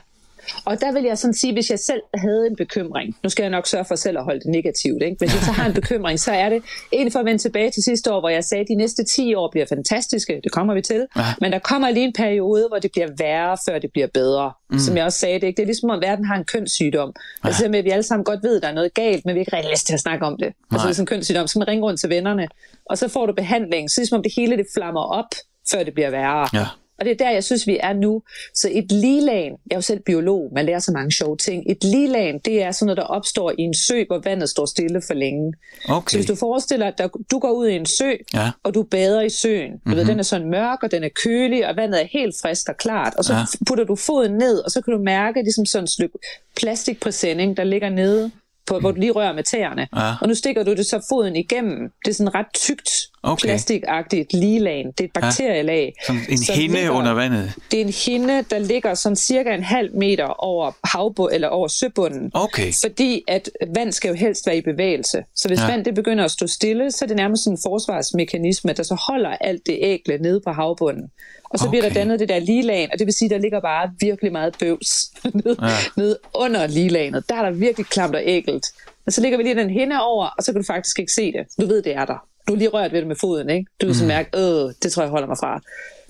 og 0.66 0.82
der 0.82 0.92
vil 0.92 1.04
jeg 1.04 1.18
sådan 1.18 1.34
sige, 1.34 1.54
hvis 1.54 1.70
jeg 1.70 1.80
selv 1.80 2.02
havde 2.16 2.48
en 2.48 2.56
bekymring, 2.56 3.16
nu 3.24 3.30
skal 3.30 3.44
jeg 3.44 3.50
nok 3.50 3.68
sørge 3.68 3.86
for 3.86 3.96
selv 3.96 4.18
at 4.18 4.24
holde 4.24 4.40
det 4.40 4.48
negativt, 4.48 5.04
ikke? 5.04 5.16
hvis 5.20 5.34
jeg 5.34 5.42
så 5.42 5.52
har 5.52 5.66
en 5.68 5.74
bekymring, 5.74 6.20
så 6.20 6.32
er 6.32 6.50
det 6.50 6.64
egentlig 6.94 7.14
for 7.14 7.20
at 7.20 7.26
vende 7.26 7.42
tilbage 7.42 7.72
til 7.72 7.84
sidste 7.84 8.14
år, 8.14 8.20
hvor 8.20 8.30
jeg 8.30 8.44
sagde, 8.44 8.62
at 8.62 8.68
de 8.68 8.76
næste 8.76 9.04
10 9.04 9.36
år 9.36 9.50
bliver 9.52 9.66
fantastiske, 9.66 10.42
det 10.44 10.52
kommer 10.52 10.74
vi 10.74 10.82
til, 10.82 11.06
ja. 11.18 11.26
men 11.42 11.52
der 11.52 11.60
kommer 11.60 11.90
lige 11.90 12.06
en 12.06 12.14
periode, 12.14 12.68
hvor 12.68 12.80
det 12.80 12.92
bliver 12.92 13.08
værre, 13.18 13.58
før 13.68 13.80
det 13.80 13.92
bliver 13.92 14.08
bedre. 14.14 14.52
Mm. 14.70 14.80
Som 14.80 14.98
jeg 14.98 15.06
også 15.06 15.20
sagde, 15.20 15.40
det, 15.40 15.48
ikke? 15.48 15.58
det 15.58 15.64
er 15.64 15.68
ligesom, 15.68 15.90
om 15.90 16.02
verden 16.02 16.26
har 16.26 16.36
en 16.36 16.46
kønssygdom. 16.46 17.14
Ja. 17.44 17.48
Altså 17.48 17.70
med, 17.70 17.80
at 17.80 17.86
vi 17.86 17.90
alle 17.90 18.04
sammen 18.04 18.26
godt 18.26 18.44
ved, 18.44 18.56
at 18.56 18.62
der 18.62 18.68
er 18.68 18.74
noget 18.74 18.94
galt, 18.94 19.26
men 19.26 19.36
vi 19.36 19.40
er 19.40 19.42
ikke 19.42 19.56
rigtig 19.56 19.72
lyst 19.72 19.88
til 19.88 19.94
at 19.94 20.00
snakke 20.00 20.26
om 20.26 20.38
det. 20.38 20.48
Nej. 20.48 20.54
Altså 20.72 20.88
det 20.88 20.92
er 20.92 20.96
sådan 20.96 21.04
en 21.04 21.08
kønssygdom, 21.08 21.48
så 21.48 21.60
man 21.60 21.68
ringe 21.68 21.84
rundt 21.84 22.00
til 22.00 22.10
vennerne, 22.10 22.48
og 22.86 22.98
så 22.98 23.08
får 23.08 23.26
du 23.26 23.34
behandling, 23.34 23.92
så 23.92 24.02
ligesom 24.02 24.16
om 24.18 24.24
det 24.24 24.34
hele 24.36 24.58
det 24.58 24.66
flammer 24.76 25.02
op, 25.02 25.30
før 25.72 25.84
det 25.84 25.94
bliver 25.94 26.10
værre. 26.10 26.50
Ja. 26.54 26.66
Og 27.04 27.08
det 27.08 27.22
er 27.22 27.26
der, 27.26 27.32
jeg 27.32 27.44
synes, 27.44 27.68
vi 27.68 27.78
er 27.80 27.94
nu. 27.94 28.22
Så 28.54 28.70
et 28.72 28.92
ligelag, 28.92 29.44
jeg 29.44 29.72
er 29.72 29.76
jo 29.76 29.82
selv 29.82 30.00
biolog, 30.00 30.52
man 30.56 30.66
lærer 30.66 30.80
så 30.80 30.92
mange 30.92 31.12
sjove 31.12 31.38
ting. 31.38 31.64
Et 31.72 31.84
ligelag, 31.84 32.42
det 32.46 32.64
er 32.64 32.72
sådan 32.72 32.86
noget, 32.86 32.98
der 32.98 33.04
opstår 33.04 33.52
i 33.52 33.62
en 33.62 33.74
sø, 33.74 34.04
hvor 34.08 34.22
vandet 34.24 34.50
står 34.50 34.66
stille 34.66 35.02
for 35.08 35.14
længe. 35.14 35.54
Okay. 35.90 36.12
Så 36.12 36.18
hvis 36.18 36.26
du 36.26 36.36
forestiller 36.36 36.92
dig, 36.92 37.04
at 37.04 37.12
du 37.32 37.40
går 37.40 37.52
ud 37.52 37.68
i 37.68 37.76
en 37.76 37.86
sø, 37.86 38.12
ja. 38.34 38.52
og 38.64 38.74
du 38.74 38.84
bader 38.84 39.22
i 39.22 39.30
søen. 39.30 39.72
Du 39.72 39.78
mm-hmm. 39.78 39.96
ved, 39.96 40.04
mhm. 40.04 40.10
den 40.10 40.20
er 40.20 40.24
sådan 40.24 40.50
mørk, 40.50 40.84
og 40.84 40.92
den 40.92 41.04
er 41.04 41.10
kølig, 41.24 41.68
og 41.68 41.76
vandet 41.76 42.02
er 42.02 42.08
helt 42.12 42.36
frisk 42.42 42.70
og 42.70 42.78
klart. 42.78 43.14
Og 43.16 43.24
så 43.24 43.34
ja. 43.34 43.44
putter 43.68 43.84
du 43.84 43.96
foden 43.96 44.32
ned, 44.32 44.60
og 44.60 44.72
så 44.72 44.82
kan 44.82 44.94
du 44.94 45.00
mærke 45.00 45.42
ligesom 45.42 45.66
sådan 45.66 45.88
stykke 45.88 46.18
plastikpræsending, 46.56 47.58
der 47.58 47.64
ligger 47.64 47.90
nede 47.90 48.32
på, 48.68 48.80
hvor 48.80 48.92
du 48.92 49.00
lige 49.00 49.12
rører 49.12 49.34
med 49.34 49.44
tæerne. 49.44 49.88
Ja. 49.96 50.14
Og 50.22 50.28
nu 50.28 50.36
stikker 50.36 50.64
du 50.64 50.74
det 50.74 50.86
så 50.86 51.06
foden 51.10 51.36
igennem. 51.36 51.92
Det 52.06 52.12
er 52.12 52.16
sådan 52.16 52.36
ret 52.36 52.46
tykt 52.54 52.90
Okay. 53.26 53.48
plastikagtigt 53.48 54.34
ligelag. 54.34 54.86
Det 54.98 55.00
er 55.00 55.04
et 55.04 55.12
bakterielag. 55.14 55.94
Som 56.06 56.20
en 56.30 56.38
som 56.38 56.56
hinde 56.56 56.76
ligger- 56.76 56.92
under 56.92 57.14
vandet. 57.14 57.54
Det 57.72 57.82
er 57.82 57.86
en 57.86 57.94
hinde, 58.06 58.42
der 58.50 58.60
ligger 58.60 58.94
sådan 58.94 59.16
cirka 59.16 59.54
en 59.54 59.64
halv 59.64 59.96
meter 59.96 60.26
over 60.26 60.72
havbund 60.84 61.34
eller 61.34 61.48
over 61.48 61.68
søbunden. 61.68 62.32
Okay. 62.34 62.72
Fordi 62.84 63.24
at 63.28 63.50
vand 63.76 63.92
skal 63.92 64.10
jo 64.10 64.16
helst 64.16 64.48
være 64.48 64.58
i 64.58 64.62
bevægelse. 64.62 65.24
Så 65.36 65.48
hvis 65.48 65.60
Ja. 65.60 65.66
ja. 65.66 65.72
vand 65.72 65.86
det 65.86 65.96
begynder 65.96 66.24
at 66.24 66.32
stå 66.32 66.48
stille, 66.48 66.92
så 66.92 67.06
er 67.06 67.08
det 67.08 67.18
nærmest 67.18 67.44
sådan 67.44 67.58
en 67.58 67.60
forsvarsmekanisme, 67.66 68.74
der 68.74 68.84
så 68.84 68.96
holder 69.08 69.30
alt 69.30 69.62
det 69.66 69.78
ægle 69.82 70.18
nede 70.18 70.42
på 70.46 70.52
havbunden. 70.52 71.12
Og 71.54 71.60
så 71.60 71.66
okay. 71.66 71.70
bliver 71.70 71.84
der 71.90 71.94
dannet 71.94 72.20
det 72.20 72.30
der 72.30 72.40
ligelag, 72.40 72.90
og 72.94 73.00
det 73.00 73.06
vil 73.08 73.14
sige, 73.14 73.30
der 73.30 73.38
ligger 73.38 73.60
bare 73.62 73.92
virkelig 74.00 74.32
meget 74.32 74.56
bøvs 74.60 75.12
nede, 75.44 75.58
Ja. 75.62 75.68
nede 75.98 76.18
under 76.36 76.68
ligelaget. 76.68 77.30
Der 77.30 77.36
er 77.36 77.44
der 77.44 77.52
virkelig 77.52 77.86
klamt 77.86 78.16
og 78.16 78.22
ægelt. 78.26 78.66
Og 79.06 79.14
så 79.14 79.22
ligger 79.22 79.38
vi 79.38 79.44
lige 79.44 79.56
den 79.56 79.70
hinde 79.70 80.02
over, 80.02 80.26
og 80.38 80.44
så 80.44 80.52
kan 80.52 80.62
du 80.62 80.66
faktisk 80.66 81.00
ikke 81.00 81.12
se 81.12 81.32
det. 81.32 81.46
Du 81.62 81.66
ved, 81.68 81.82
det 81.82 81.96
er 81.96 82.06
der. 82.06 82.26
Du 82.48 82.54
har 82.54 82.58
lige 82.58 82.70
rørt 82.70 82.92
ved 82.92 83.00
det 83.00 83.08
med 83.08 83.16
foden, 83.22 83.50
ikke? 83.50 83.66
Du 83.82 83.86
vil 83.86 83.96
sådan 83.96 84.08
mærke, 84.08 84.30
øh, 84.38 84.74
det 84.84 84.92
tror 84.92 85.02
jeg 85.04 85.10
holder 85.10 85.28
mig 85.28 85.38
fra. 85.38 85.62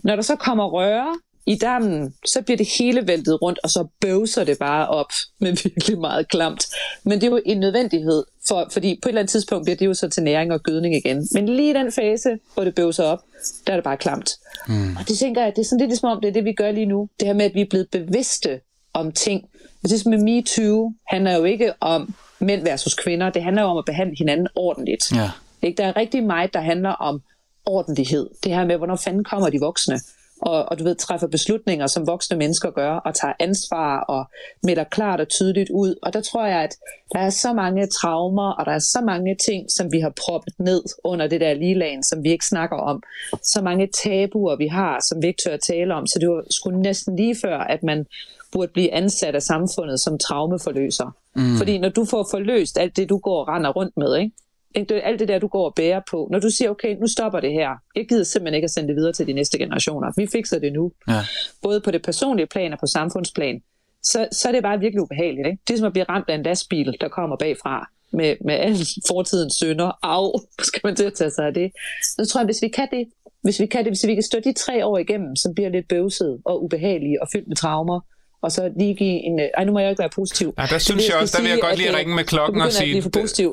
Når 0.03 0.15
der 0.15 0.23
så 0.23 0.35
kommer 0.35 0.65
røre 0.67 1.15
i 1.45 1.55
dammen, 1.55 2.13
så 2.25 2.41
bliver 2.41 2.57
det 2.57 2.67
hele 2.79 3.07
væltet 3.07 3.41
rundt, 3.41 3.59
og 3.63 3.69
så 3.69 3.87
bøvser 4.01 4.43
det 4.43 4.57
bare 4.59 4.87
op 4.87 5.11
med 5.39 5.51
virkelig 5.63 5.99
meget 5.99 6.27
klamt. 6.27 6.65
Men 7.03 7.21
det 7.21 7.27
er 7.27 7.31
jo 7.31 7.41
en 7.45 7.59
nødvendighed, 7.59 8.23
for, 8.47 8.67
fordi 8.71 8.99
på 9.01 9.09
et 9.09 9.11
eller 9.11 9.21
andet 9.21 9.31
tidspunkt 9.31 9.65
bliver 9.65 9.77
det 9.77 9.85
jo 9.85 9.93
så 9.93 10.09
til 10.09 10.23
næring 10.23 10.51
og 10.53 10.63
gødning 10.63 10.95
igen. 10.95 11.27
Men 11.31 11.49
lige 11.49 11.69
i 11.69 11.73
den 11.73 11.91
fase, 11.91 12.39
hvor 12.53 12.63
det 12.63 12.75
bøvser 12.75 13.03
op, 13.03 13.19
der 13.67 13.73
er 13.73 13.77
det 13.77 13.83
bare 13.83 13.97
klamt. 13.97 14.31
Mm. 14.67 14.95
Og 14.99 15.07
det 15.07 15.17
tænker 15.17 15.41
jeg, 15.41 15.55
det 15.55 15.61
er 15.61 15.65
sådan 15.65 15.79
lidt 15.79 15.89
ligesom 15.89 16.09
om, 16.09 16.21
det 16.21 16.27
er 16.27 16.33
det, 16.33 16.45
vi 16.45 16.53
gør 16.53 16.71
lige 16.71 16.85
nu. 16.85 17.09
Det 17.19 17.27
her 17.27 17.33
med, 17.33 17.45
at 17.45 17.53
vi 17.53 17.61
er 17.61 17.69
blevet 17.69 17.87
bevidste 17.91 18.59
om 18.93 19.11
ting. 19.11 19.49
Det 19.83 19.91
er 19.91 19.97
som 19.97 20.09
med 20.09 20.19
MeToo 20.19 20.93
handler 21.07 21.35
jo 21.35 21.43
ikke 21.43 21.73
om 21.79 22.15
mænd 22.39 22.63
versus 22.63 22.93
kvinder. 22.93 23.29
Det 23.29 23.43
handler 23.43 23.61
jo 23.61 23.67
om 23.67 23.77
at 23.77 23.85
behandle 23.85 24.15
hinanden 24.17 24.47
ordentligt. 24.55 25.11
Ja. 25.11 25.31
Ikke? 25.61 25.77
Der 25.77 25.87
er 25.87 25.97
rigtig 25.97 26.23
meget, 26.23 26.53
der 26.53 26.61
handler 26.61 26.89
om 26.89 27.21
ordentlighed. 27.65 28.29
Det 28.43 28.55
her 28.55 28.65
med, 28.65 28.77
hvornår 28.77 28.95
fanden 28.95 29.23
kommer 29.23 29.49
de 29.49 29.59
voksne? 29.59 29.99
Og, 30.45 30.65
og 30.69 30.79
du 30.79 30.83
ved, 30.83 30.95
træffer 30.95 31.27
beslutninger, 31.27 31.87
som 31.87 32.07
voksne 32.07 32.37
mennesker 32.37 32.71
gør, 32.71 32.91
og 32.91 33.15
tager 33.15 33.33
ansvar 33.39 33.99
og 33.99 34.25
melder 34.63 34.83
klart 34.83 35.21
og 35.21 35.27
tydeligt 35.27 35.69
ud. 35.69 35.95
Og 36.01 36.13
der 36.13 36.21
tror 36.21 36.45
jeg, 36.45 36.59
at 36.59 36.75
der 37.13 37.19
er 37.19 37.29
så 37.29 37.53
mange 37.53 37.87
traumer, 37.87 38.51
og 38.51 38.65
der 38.65 38.71
er 38.71 38.79
så 38.79 39.01
mange 39.05 39.35
ting, 39.45 39.71
som 39.71 39.91
vi 39.91 39.99
har 39.99 40.13
proppet 40.25 40.53
ned 40.59 40.83
under 41.03 41.27
det 41.27 41.41
der 41.41 41.53
ligelagen, 41.53 42.03
som 42.03 42.23
vi 42.23 42.31
ikke 42.31 42.45
snakker 42.45 42.77
om. 42.77 43.03
Så 43.43 43.61
mange 43.61 43.89
tabuer, 44.03 44.55
vi 44.55 44.67
har, 44.67 44.99
som 45.09 45.21
vi 45.21 45.27
ikke 45.27 45.41
tør 45.45 45.53
at 45.53 45.61
tale 45.61 45.93
om. 45.93 46.07
Så 46.07 46.19
det 46.19 46.29
var 46.29 46.43
sgu 46.49 46.71
næsten 46.71 47.15
lige 47.15 47.35
før, 47.43 47.57
at 47.57 47.83
man 47.83 48.05
burde 48.51 48.71
blive 48.73 48.93
ansat 48.93 49.35
af 49.35 49.41
samfundet 49.41 49.99
som 49.99 50.17
traumeforløser. 50.17 51.15
Mm. 51.35 51.57
Fordi 51.57 51.77
når 51.77 51.89
du 51.89 52.05
får 52.05 52.27
forløst 52.31 52.79
alt 52.79 52.97
det, 52.97 53.09
du 53.09 53.17
går 53.17 53.39
og 53.39 53.47
render 53.47 53.69
rundt 53.69 53.97
med, 53.97 54.17
ikke? 54.17 54.31
Alt 54.75 55.19
det 55.19 55.27
der, 55.27 55.39
du 55.39 55.47
går 55.47 55.65
og 55.65 55.73
bærer 55.75 56.01
på. 56.11 56.27
Når 56.31 56.39
du 56.39 56.49
siger, 56.49 56.69
okay, 56.69 56.95
nu 57.01 57.07
stopper 57.07 57.39
det 57.39 57.51
her. 57.51 57.69
Jeg 57.95 58.05
gider 58.09 58.23
simpelthen 58.23 58.55
ikke 58.55 58.65
at 58.65 58.71
sende 58.71 58.87
det 58.87 58.95
videre 58.95 59.13
til 59.13 59.27
de 59.27 59.33
næste 59.33 59.57
generationer. 59.57 60.11
Vi 60.17 60.27
fikser 60.31 60.59
det 60.59 60.73
nu. 60.73 60.91
Ja. 61.07 61.21
Både 61.61 61.81
på 61.81 61.91
det 61.91 62.01
personlige 62.01 62.47
plan 62.47 62.73
og 62.73 62.79
på 62.79 62.87
samfundsplan. 62.87 63.61
Så, 64.03 64.27
så 64.31 64.47
er 64.47 64.51
det 64.51 64.63
bare 64.63 64.79
virkelig 64.79 65.01
ubehageligt. 65.01 65.47
Ikke? 65.47 65.61
Det 65.67 65.73
er 65.73 65.77
som 65.77 65.87
at 65.87 65.93
blive 65.93 66.05
ramt 66.09 66.29
af 66.29 66.35
en 66.35 66.43
lastbil, 66.43 66.97
der 67.01 67.07
kommer 67.07 67.35
bagfra 67.37 67.89
med, 68.13 68.35
med 68.45 68.55
alle 68.55 68.85
fortidens 69.07 69.53
sønder. 69.53 69.91
Au, 70.01 70.39
skal 70.59 70.81
man 70.83 70.95
til 70.95 71.03
at 71.03 71.13
tage 71.13 71.31
sig 71.31 71.45
af 71.45 71.53
det. 71.53 71.71
Så 72.03 72.25
tror 72.25 72.41
jeg, 72.41 72.45
hvis 72.45 72.61
vi 72.61 72.67
kan 72.67 72.87
det, 72.91 73.07
hvis 73.43 73.59
vi 73.59 73.65
kan 73.65 73.83
det, 73.83 73.91
hvis 73.91 74.07
vi 74.07 74.13
kan 74.13 74.23
stå 74.23 74.39
de 74.39 74.53
tre 74.53 74.85
år 74.85 74.97
igennem, 74.97 75.35
som 75.35 75.53
bliver 75.53 75.69
lidt 75.69 75.87
bøvset 75.87 76.41
og 76.45 76.63
ubehagelige 76.63 77.21
og 77.21 77.27
fyldt 77.33 77.47
med 77.47 77.55
traumer, 77.55 77.99
og 78.43 78.51
så 78.51 78.71
lige 78.79 78.95
give 78.95 79.25
en... 79.27 79.39
øh, 79.39 79.47
Ej, 79.57 79.63
nu 79.63 79.71
må 79.71 79.79
jeg 79.79 79.89
ikke 79.89 79.99
være 79.99 80.09
positiv. 80.09 80.53
Ja, 80.57 80.65
der 80.69 80.75
er 80.75 80.79
synes 80.79 81.03
det, 81.03 81.09
jeg 81.11 81.21
også, 81.21 81.37
der 81.37 81.41
vil 81.43 81.49
jeg 81.49 81.55
sige, 81.57 81.67
godt 81.67 81.77
lige 81.77 81.89
øh, 81.89 81.95
ringe 81.97 82.15
med 82.15 82.23
klokken 82.23 82.61
og 82.61 82.71
sige. 82.71 83.03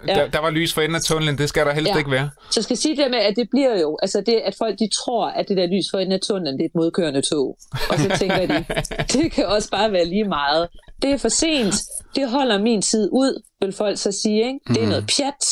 Ja. 0.09 0.15
der, 0.15 0.29
der 0.29 0.41
var 0.41 0.51
lys 0.51 0.73
for 0.75 0.81
enden 0.81 0.95
af 0.95 1.03
tunnelen, 1.03 1.39
det 1.39 1.49
skal 1.49 1.67
der 1.67 1.73
helst 1.75 1.89
Ja. 1.93 1.99
ikke 1.99 2.11
være. 2.11 2.31
Så 2.51 2.61
jeg 2.61 2.65
skal 2.65 2.77
sige 2.77 2.97
det 2.97 3.11
med, 3.11 3.19
at 3.19 3.37
det 3.37 3.49
bliver 3.51 3.81
jo, 3.81 3.99
altså 4.03 4.21
det, 4.21 4.35
at 4.45 4.55
folk 4.59 4.79
de 4.79 4.89
tror, 4.89 5.27
at 5.27 5.49
det 5.49 5.57
der 5.57 5.67
lys 5.67 5.87
for 5.91 5.99
enden 5.99 6.13
af 6.13 6.21
tunnelen, 6.21 6.59
det 6.59 6.65
er 6.65 6.69
et 6.69 6.75
modkørende 6.75 7.23
tog. 7.23 7.59
Og 7.91 7.99
så 7.99 8.17
tænker 8.19 8.47
de, 8.47 8.65
det 9.19 9.33
kan 9.33 9.47
også 9.47 9.71
bare 9.71 9.93
være 9.93 10.05
lige 10.05 10.25
meget. 10.25 10.69
Det 11.03 11.11
er 11.11 11.17
for 11.17 11.29
sent, 11.29 11.75
det 12.17 12.31
holder 12.31 12.59
min 12.63 12.83
tid 12.83 13.09
ud, 13.13 13.43
vil 13.61 13.73
folk 13.73 13.99
så 13.99 14.13
sige. 14.13 14.47
Ikke? 14.47 14.59
Det 14.69 14.83
er 14.83 14.89
noget 14.89 15.05
pjat, 15.17 15.45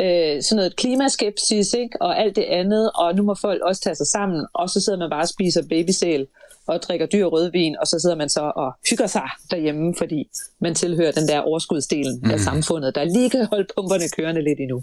øh, 0.00 0.42
sådan 0.42 0.56
noget 0.56 0.76
klimaskepsis 0.76 1.72
ikke? 1.72 1.96
og 2.02 2.20
alt 2.20 2.36
det 2.36 2.42
andet, 2.42 2.90
og 2.94 3.14
nu 3.14 3.22
må 3.22 3.34
folk 3.40 3.62
også 3.62 3.80
tage 3.82 3.94
sig 3.96 4.06
sammen, 4.06 4.46
og 4.54 4.70
så 4.70 4.80
sidder 4.80 4.98
man 4.98 5.10
bare 5.10 5.22
og 5.22 5.28
spiser 5.28 5.62
babysæl 5.70 6.26
og 6.68 6.82
drikker 6.82 7.06
dyr 7.06 7.24
rødvin, 7.24 7.76
og 7.80 7.86
så 7.86 7.98
sidder 8.02 8.16
man 8.16 8.28
så 8.28 8.52
og 8.56 8.72
hygger 8.90 9.06
sig 9.06 9.28
derhjemme, 9.50 9.94
fordi 9.98 10.28
man 10.60 10.74
tilhører 10.74 11.12
den 11.12 11.28
der 11.28 11.40
overskudsdelen 11.40 12.20
mm. 12.22 12.30
af 12.30 12.40
samfundet, 12.40 12.94
der 12.94 13.04
lige 13.04 13.30
kan 13.30 13.46
holde 13.50 13.66
pumperne 13.76 14.08
kørende 14.16 14.44
lidt 14.44 14.60
endnu. 14.60 14.82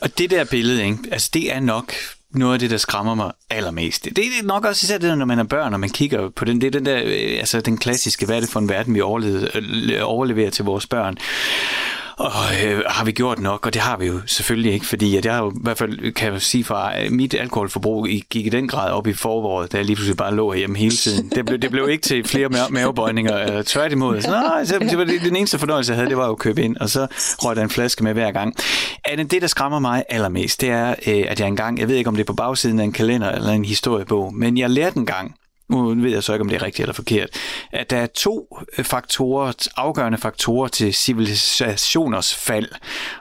Og 0.00 0.18
det 0.18 0.30
der 0.30 0.44
billede, 0.44 0.84
ikke? 0.84 0.98
Altså, 1.12 1.30
det 1.34 1.52
er 1.52 1.60
nok 1.60 1.92
noget 2.34 2.54
af 2.54 2.58
det, 2.58 2.70
der 2.70 2.76
skræmmer 2.76 3.14
mig 3.14 3.32
allermest. 3.50 4.04
Det 4.04 4.18
er 4.18 4.44
nok 4.44 4.64
også 4.64 4.84
især 4.84 4.98
det, 4.98 5.08
der, 5.08 5.14
når 5.14 5.26
man 5.26 5.38
er 5.38 5.44
børn, 5.44 5.74
og 5.74 5.80
man 5.80 5.90
kigger 5.90 6.30
på 6.30 6.44
den, 6.44 6.60
det 6.60 6.66
er 6.66 6.70
den 6.70 6.86
der, 6.86 7.02
øh, 7.04 7.38
altså 7.38 7.60
den 7.60 7.78
klassiske, 7.78 8.26
hvad 8.26 8.36
er 8.36 8.40
det 8.40 8.48
for 8.48 8.60
en 8.60 8.68
verden, 8.68 8.94
vi 8.94 9.00
overlever, 9.00 10.46
øh, 10.46 10.52
til 10.52 10.64
vores 10.64 10.86
børn. 10.86 11.16
Og 12.18 12.32
øh, 12.64 12.82
har 12.86 13.04
vi 13.04 13.12
gjort 13.12 13.38
nok? 13.38 13.66
Og 13.66 13.74
det 13.74 13.82
har 13.82 13.96
vi 13.96 14.06
jo 14.06 14.20
selvfølgelig 14.26 14.72
ikke, 14.72 14.86
fordi 14.86 15.16
at 15.16 15.24
jeg 15.24 15.34
har 15.34 15.42
jo, 15.42 15.50
i 15.50 15.54
hvert 15.62 15.78
fald 15.78 16.12
kan 16.12 16.32
jeg 16.32 16.42
sige 16.42 16.64
fra, 16.64 16.96
at 16.98 17.12
mit 17.12 17.34
alkoholforbrug 17.34 18.06
gik 18.30 18.46
i 18.46 18.48
den 18.48 18.68
grad 18.68 18.90
op 18.90 19.06
i 19.06 19.12
foråret, 19.12 19.72
da 19.72 19.76
jeg 19.76 19.86
lige 19.86 19.96
pludselig 19.96 20.16
bare 20.16 20.34
lå 20.34 20.52
hjemme 20.52 20.78
hele 20.78 20.96
tiden. 20.96 21.30
Det 21.34 21.46
blev, 21.46 21.58
det 21.58 21.70
blev 21.70 21.88
ikke 21.88 22.02
til 22.02 22.24
flere 22.24 22.48
ma- 22.48 22.68
mavebøjninger, 22.70 23.56
øh, 23.58 23.64
tværtimod. 23.64 24.20
Så, 24.22 24.30
nej, 24.30 24.64
så, 24.64 24.78
det 24.78 24.98
var 24.98 25.04
det, 25.04 25.20
den 25.24 25.36
eneste 25.36 25.58
fornøjelse, 25.58 25.92
jeg 25.92 25.96
havde, 25.96 26.08
det 26.08 26.16
var 26.16 26.26
jo 26.26 26.32
at 26.32 26.38
købe 26.38 26.62
ind, 26.62 26.76
og 26.76 26.90
så 26.90 27.06
røg 27.38 27.56
der 27.56 27.62
en 27.62 27.70
flaske 27.70 28.04
med 28.04 28.12
hver 28.12 28.30
gang. 28.30 28.54
Anne, 29.04 29.24
det, 29.24 29.42
der 29.42 29.48
skræmmer 29.48 29.78
mig 29.78 30.04
allermest, 30.08 30.60
det 30.60 30.70
er, 30.70 30.94
øh, 31.06 31.24
at 31.28 31.40
jeg 31.40 31.48
engang, 31.48 31.78
jeg 31.78 31.88
ved 31.88 31.96
ikke, 31.96 32.08
om 32.08 32.14
det 32.16 32.22
er 32.22 32.26
på 32.26 32.32
bagsiden 32.32 32.80
af 32.80 32.84
en 32.84 32.92
kalender 32.92 33.30
eller 33.32 33.50
en 33.50 33.64
historiebog, 33.64 34.34
men 34.34 34.58
jeg 34.58 34.70
lærte 34.70 34.96
engang, 34.96 35.34
nu 35.68 35.94
ved 35.94 36.10
jeg 36.10 36.22
så 36.22 36.32
ikke, 36.32 36.42
om 36.42 36.48
det 36.48 36.56
er 36.56 36.62
rigtigt 36.62 36.80
eller 36.80 36.94
forkert, 36.94 37.30
at 37.72 37.90
der 37.90 37.96
er 37.96 38.06
to 38.06 38.58
øh, 38.78 38.84
faktorer, 38.84 39.52
afgørende 39.76 40.18
faktorer 40.18 40.68
til 40.68 40.94
civilisationers 40.94 42.34
fald. 42.34 42.68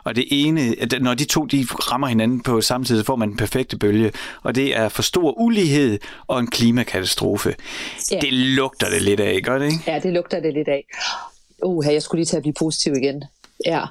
Og 0.03 0.15
det 0.15 0.25
ene, 0.31 0.75
at 0.79 0.95
når 1.01 1.13
de 1.13 1.25
to 1.25 1.45
de 1.45 1.67
rammer 1.69 2.07
hinanden 2.07 2.43
på 2.43 2.61
samme 2.61 2.85
tid, 2.85 2.99
så 2.99 3.05
får 3.05 3.15
man 3.15 3.29
den 3.29 3.37
perfekte 3.37 3.77
bølge. 3.77 4.11
Og 4.43 4.55
det 4.55 4.77
er 4.77 4.89
for 4.89 5.01
stor 5.01 5.39
ulighed 5.39 5.99
og 6.27 6.39
en 6.39 6.47
klimakatastrofe. 6.47 7.55
Ja. 8.11 8.19
Det 8.19 8.33
lugter 8.33 8.89
det 8.89 9.01
lidt 9.01 9.19
af, 9.19 9.41
gør 9.43 9.59
det 9.59 9.65
ikke? 9.65 9.83
Ja, 9.87 9.99
det 9.99 10.13
lugter 10.13 10.39
det 10.39 10.53
lidt 10.53 10.67
af. 10.67 10.85
Uh, 11.63 11.85
jeg 11.85 12.03
skulle 12.03 12.19
lige 12.19 12.25
til 12.25 12.37
at 12.37 12.43
blive 12.43 12.53
positiv 12.53 12.93
igen. 12.93 13.23
Ja. 13.65 13.85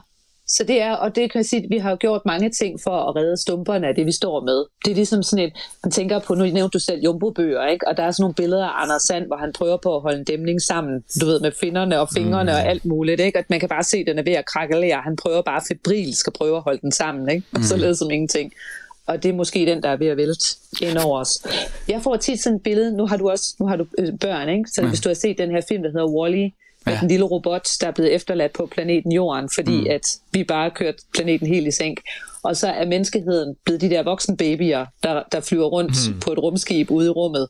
Så 0.57 0.65
det 0.65 0.83
er, 0.83 0.93
og 0.93 1.17
det 1.17 1.33
kan 1.33 1.38
jeg 1.38 1.47
sige, 1.47 1.62
at 1.62 1.71
vi 1.71 1.79
har 1.79 1.91
jo 1.91 1.97
gjort 2.01 2.23
mange 2.27 2.51
ting 2.51 2.81
for 2.81 2.91
at 2.91 3.17
redde 3.17 3.37
stumperne 3.37 3.88
af 3.88 3.95
det, 3.95 4.07
vi 4.07 4.12
står 4.12 4.45
med. 4.45 4.65
Det 4.85 4.91
er 4.91 4.95
ligesom 4.95 5.23
sådan 5.23 5.45
et, 5.45 5.53
man 5.85 5.91
tænker 5.91 6.19
på, 6.19 6.35
nu 6.35 6.45
nævnte 6.45 6.75
du 6.75 6.79
selv 6.79 7.01
Jumbo-bøger, 7.05 7.67
ikke? 7.67 7.88
og 7.88 7.97
der 7.97 8.03
er 8.03 8.11
sådan 8.11 8.23
nogle 8.23 8.35
billeder 8.35 8.67
af 8.67 8.83
Anders 8.83 9.03
Sand, 9.03 9.27
hvor 9.27 9.37
han 9.37 9.53
prøver 9.53 9.77
på 9.77 9.97
at 9.97 10.03
holde 10.03 10.19
en 10.19 10.25
dæmning 10.25 10.62
sammen, 10.62 11.05
du 11.21 11.27
ved, 11.27 11.41
med 11.41 11.53
finderne 11.61 12.01
og 12.01 12.09
fingrene 12.15 12.53
mm. 12.53 12.57
og 12.57 12.65
alt 12.65 12.85
muligt, 12.85 13.21
ikke? 13.21 13.38
at 13.38 13.51
man 13.51 13.61
kan 13.61 13.69
bare 13.69 13.83
se, 13.83 13.97
at 13.97 14.07
den 14.07 14.19
er 14.19 14.23
ved 14.23 14.33
at 14.33 14.47
krakelere. 14.47 15.01
Han 15.01 15.17
prøver 15.17 15.43
bare 15.43 15.61
febrilsk 15.69 16.27
at 16.27 16.33
prøve 16.33 16.57
at 16.57 16.62
holde 16.62 16.81
den 16.81 16.93
sammen, 16.93 17.31
ikke? 17.31 17.47
og 17.55 17.65
så 17.65 17.77
lader 17.77 17.95
som 17.95 18.11
ingenting. 18.11 18.53
Og 19.07 19.23
det 19.23 19.29
er 19.29 19.33
måske 19.33 19.67
den, 19.67 19.83
der 19.83 19.88
er 19.88 19.97
ved 19.97 20.07
at 20.07 20.17
vælte 20.17 20.57
ind 20.83 20.99
over 20.99 21.21
os. 21.21 21.47
Jeg 21.88 22.03
får 22.03 22.17
tit 22.17 22.43
sådan 22.43 22.57
et 22.57 22.62
billede, 22.62 22.97
nu 22.97 23.07
har 23.07 23.17
du 23.17 23.31
også 23.31 23.55
nu 23.61 23.67
har 23.67 23.77
du 23.77 23.87
øh, 23.99 24.19
børn, 24.21 24.49
ikke? 24.49 24.71
så 24.71 24.87
hvis 24.87 25.01
du 25.01 25.09
har 25.09 25.15
set 25.15 25.38
den 25.38 25.51
her 25.51 25.61
film, 25.69 25.83
der 25.83 25.91
hedder 25.91 26.07
Wall-E, 26.07 26.62
med 26.87 26.95
Ja. 26.95 27.01
den 27.01 27.09
lille 27.09 27.25
robot, 27.25 27.68
der 27.81 27.87
er 27.87 27.90
blevet 27.90 28.14
efterladt 28.14 28.53
på 28.53 28.66
planeten 28.66 29.12
Jorden, 29.12 29.51
fordi 29.55 29.81
mm. 29.81 29.87
at 29.90 30.03
vi 30.33 30.45
bare 30.45 30.62
har 30.62 30.71
kørt 30.71 30.95
planeten 31.14 31.47
helt 31.47 31.66
i 31.66 31.71
sænk. 31.71 32.01
Og 32.42 32.57
så 32.57 32.68
er 32.68 32.87
menneskeheden 32.87 33.57
blevet 33.64 33.81
de 33.81 33.90
der 33.90 34.03
voksne 34.03 34.37
babyer, 34.37 34.87
der, 35.03 35.23
der 35.33 35.40
flyver 35.40 35.66
rundt 35.66 36.09
mm. 36.09 36.21
på 36.21 36.33
et 36.33 36.38
rumskib 36.38 36.90
ude 36.90 37.07
i 37.07 37.11
rummet, 37.11 37.49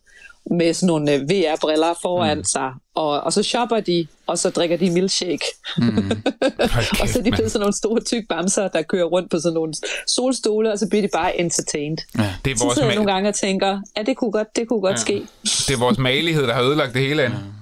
med 0.50 0.74
sådan 0.74 0.86
nogle 0.86 1.12
øh, 1.14 1.20
VR-briller 1.20 1.94
foran 2.02 2.38
mm. 2.38 2.44
sig, 2.44 2.72
og, 2.94 3.20
og 3.20 3.32
så 3.32 3.42
shopper 3.42 3.80
de, 3.80 4.06
og 4.26 4.38
så 4.38 4.50
drikker 4.50 4.76
de 4.76 4.90
milkshake. 4.90 5.44
Mm. 5.78 6.10
og 7.00 7.08
så 7.08 7.18
er 7.18 7.22
de 7.22 7.30
blevet 7.30 7.52
sådan 7.52 7.60
nogle 7.60 7.76
store 7.76 8.00
tyk 8.00 8.28
bamser, 8.28 8.68
der 8.68 8.82
kører 8.82 9.04
rundt 9.04 9.30
på 9.30 9.38
sådan 9.38 9.54
nogle 9.54 9.74
solstole, 10.06 10.72
og 10.72 10.78
så 10.78 10.88
bliver 10.88 11.02
de 11.02 11.08
bare 11.12 11.40
entertained. 11.40 11.98
Ja. 12.18 12.34
Det 12.44 12.50
er 12.52 12.56
Så 12.56 12.64
vores, 12.64 12.74
sidder 12.74 12.88
jeg 12.88 12.96
nogle 12.96 13.12
gange 13.12 13.28
og 13.28 13.34
tænker, 13.34 13.80
ja, 13.96 14.02
det 14.02 14.16
kunne 14.16 14.32
godt, 14.32 14.56
det 14.56 14.68
kunne 14.68 14.80
godt 14.80 14.96
ja. 14.96 15.00
ske. 15.00 15.22
det 15.42 15.70
er 15.74 15.78
vores 15.78 15.98
malighed, 15.98 16.42
der 16.46 16.54
har 16.54 16.62
ødelagt 16.62 16.94
det 16.94 17.02
hele. 17.02 17.22
Anne. 17.22 17.61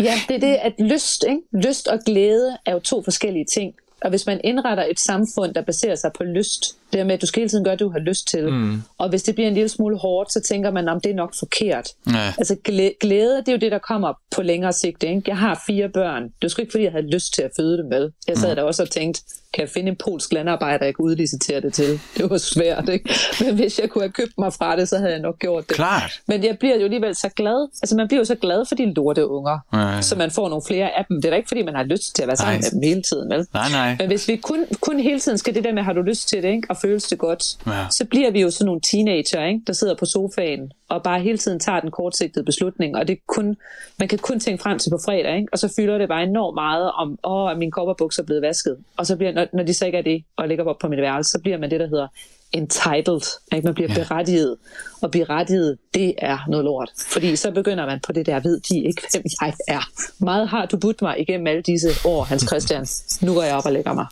Ja, 0.00 0.14
det 0.28 0.34
er 0.34 0.40
det, 0.40 0.58
at 0.62 0.72
lyst, 0.78 1.24
ikke? 1.28 1.42
lyst 1.52 1.88
og 1.88 1.98
glæde 2.06 2.58
er 2.66 2.72
jo 2.72 2.78
to 2.78 3.02
forskellige 3.02 3.44
ting. 3.44 3.74
Og 4.02 4.10
hvis 4.10 4.26
man 4.26 4.40
indretter 4.44 4.84
et 4.84 5.00
samfund, 5.00 5.54
der 5.54 5.62
baserer 5.62 5.96
sig 5.96 6.10
på 6.12 6.24
lyst, 6.24 6.77
det 6.92 7.06
med, 7.06 7.14
at 7.14 7.20
du 7.20 7.26
skal 7.26 7.40
hele 7.40 7.48
tiden 7.50 7.64
gøre 7.64 7.72
det, 7.72 7.80
du 7.80 7.90
har 7.90 7.98
lyst 7.98 8.28
til. 8.28 8.52
Mm. 8.52 8.82
Og 8.98 9.08
hvis 9.08 9.22
det 9.22 9.34
bliver 9.34 9.48
en 9.48 9.54
lille 9.54 9.68
smule 9.68 9.98
hårdt, 9.98 10.32
så 10.32 10.40
tænker 10.48 10.70
man, 10.70 10.88
om 10.88 11.00
det 11.00 11.10
er 11.10 11.14
nok 11.14 11.34
forkert. 11.38 11.88
Ja. 12.12 12.32
Altså 12.38 12.56
glæ- 12.68 12.98
glæde, 13.00 13.36
det 13.36 13.48
er 13.48 13.52
jo 13.52 13.58
det, 13.58 13.72
der 13.72 13.78
kommer 13.78 14.12
på 14.36 14.42
længere 14.42 14.72
sigt. 14.72 15.02
Ikke? 15.02 15.22
Jeg 15.26 15.36
har 15.36 15.62
fire 15.66 15.88
børn. 15.88 16.28
Det 16.42 16.50
sgu 16.50 16.62
ikke, 16.62 16.70
fordi 16.72 16.84
jeg 16.84 16.92
havde 16.92 17.10
lyst 17.10 17.34
til 17.34 17.42
at 17.42 17.50
føde 17.56 17.78
dem, 17.78 17.90
vel? 17.90 18.12
Jeg 18.28 18.36
sad 18.36 18.56
der 18.56 18.62
også 18.62 18.82
og 18.82 18.90
tænkte, 18.90 19.22
kan 19.54 19.62
jeg 19.62 19.68
finde 19.70 19.88
en 19.88 19.96
polsk 19.96 20.32
landarbejder, 20.32 20.84
jeg 20.84 20.94
kan 20.96 21.04
udlicitere 21.04 21.60
det 21.60 21.74
til? 21.74 22.00
Det 22.16 22.30
var 22.30 22.38
svært, 22.38 22.88
ikke? 22.88 23.10
Men 23.44 23.54
hvis 23.54 23.78
jeg 23.78 23.90
kunne 23.90 24.02
have 24.02 24.12
købt 24.12 24.32
mig 24.38 24.52
fra 24.52 24.76
det, 24.76 24.88
så 24.88 24.98
havde 24.98 25.10
jeg 25.12 25.20
nok 25.20 25.38
gjort 25.38 25.68
det. 25.68 25.76
Klart. 25.76 26.20
Men 26.26 26.44
jeg 26.44 26.58
bliver 26.58 26.76
jo 26.76 26.84
alligevel 26.84 27.14
så 27.14 27.28
glad. 27.36 27.68
Altså 27.82 27.96
man 27.96 28.08
bliver 28.08 28.20
jo 28.20 28.24
så 28.24 28.34
glad 28.34 28.64
for 28.68 28.74
de 28.74 28.94
lorte 28.94 29.26
unger, 29.28 29.58
så 30.02 30.16
man 30.16 30.30
får 30.30 30.48
nogle 30.48 30.62
flere 30.66 30.98
af 30.98 31.04
dem. 31.08 31.16
Det 31.16 31.24
er 31.24 31.30
da 31.30 31.36
ikke, 31.36 31.48
fordi 31.48 31.62
man 31.62 31.74
har 31.74 31.82
lyst 31.84 32.14
til 32.16 32.22
at 32.22 32.26
være 32.28 32.36
sammen 32.36 32.60
Nej. 32.60 32.70
med 32.72 32.80
dem 32.80 32.88
hele 32.88 33.02
tiden, 33.02 33.30
vel? 33.30 33.46
Nej, 33.54 33.70
nej. 33.70 33.96
Men 33.98 34.06
hvis 34.06 34.28
vi 34.28 34.36
kun, 34.36 34.64
kun 34.80 35.00
hele 35.00 35.20
tiden 35.20 35.38
skal 35.38 35.54
det 35.54 35.64
der 35.64 35.72
med, 35.72 35.82
har 35.82 35.92
du 35.92 36.02
lyst 36.02 36.28
til 36.28 36.42
det, 36.42 36.48
ikke? 36.48 36.66
Og 36.70 36.76
føles 36.80 37.04
det 37.04 37.18
godt. 37.18 37.44
Ja. 37.66 37.86
Så 37.90 38.04
bliver 38.04 38.30
vi 38.30 38.40
jo 38.40 38.50
sådan 38.50 38.66
nogle 38.66 38.80
teenager, 38.80 39.44
ikke? 39.44 39.60
der 39.66 39.72
sidder 39.72 39.94
på 39.94 40.06
sofaen 40.06 40.72
og 40.88 41.02
bare 41.02 41.20
hele 41.20 41.38
tiden 41.38 41.60
tager 41.60 41.80
den 41.80 41.90
kortsigtede 41.90 42.44
beslutning, 42.44 42.96
og 42.96 43.08
det 43.08 43.18
kun, 43.26 43.56
man 43.98 44.08
kan 44.08 44.18
kun 44.18 44.40
tænke 44.40 44.62
frem 44.62 44.78
til 44.78 44.90
på 44.90 44.98
fredag, 45.04 45.36
ikke? 45.36 45.48
og 45.52 45.58
så 45.58 45.72
fylder 45.76 45.98
det 45.98 46.08
bare 46.08 46.22
enormt 46.22 46.54
meget 46.54 46.92
om, 46.92 47.18
åh, 47.24 47.50
er 47.50 47.56
min 47.56 47.70
kopperbukser 47.70 48.22
er 48.22 48.26
blevet 48.26 48.42
vasket, 48.42 48.76
og 48.96 49.06
så 49.06 49.16
bliver, 49.16 49.32
når, 49.32 49.46
når 49.52 49.62
de 49.62 49.74
så 49.74 49.86
ikke 49.86 49.98
er 49.98 50.02
det, 50.02 50.24
og 50.36 50.48
ligger 50.48 50.64
op 50.64 50.78
på 50.78 50.88
mit 50.88 51.00
værelse, 51.00 51.30
så 51.30 51.38
bliver 51.38 51.58
man 51.58 51.70
det, 51.70 51.80
der 51.80 51.88
hedder 51.88 52.08
entitled, 52.52 53.20
ikke? 53.54 53.64
man 53.64 53.74
bliver 53.74 53.92
ja. 53.92 54.04
berettiget, 54.04 54.56
og 55.02 55.10
berettiget, 55.10 55.78
det 55.94 56.14
er 56.18 56.38
noget 56.48 56.64
lort, 56.64 56.90
fordi 57.06 57.36
så 57.36 57.50
begynder 57.50 57.86
man 57.86 58.00
på 58.06 58.12
det 58.12 58.26
der, 58.26 58.40
ved 58.40 58.60
de 58.60 58.84
ikke, 58.84 59.02
hvem 59.12 59.22
jeg 59.40 59.54
er. 59.68 59.90
Meget 60.24 60.48
har 60.48 60.66
du 60.66 60.76
budt 60.76 61.02
mig 61.02 61.20
igennem 61.20 61.46
alle 61.46 61.62
disse 61.62 61.88
år, 62.04 62.22
Hans 62.22 62.42
Christian. 62.46 62.86
Nu 63.22 63.34
går 63.34 63.42
jeg 63.42 63.54
op 63.54 63.66
og 63.66 63.72
lægger 63.72 63.92
mig. 63.94 64.06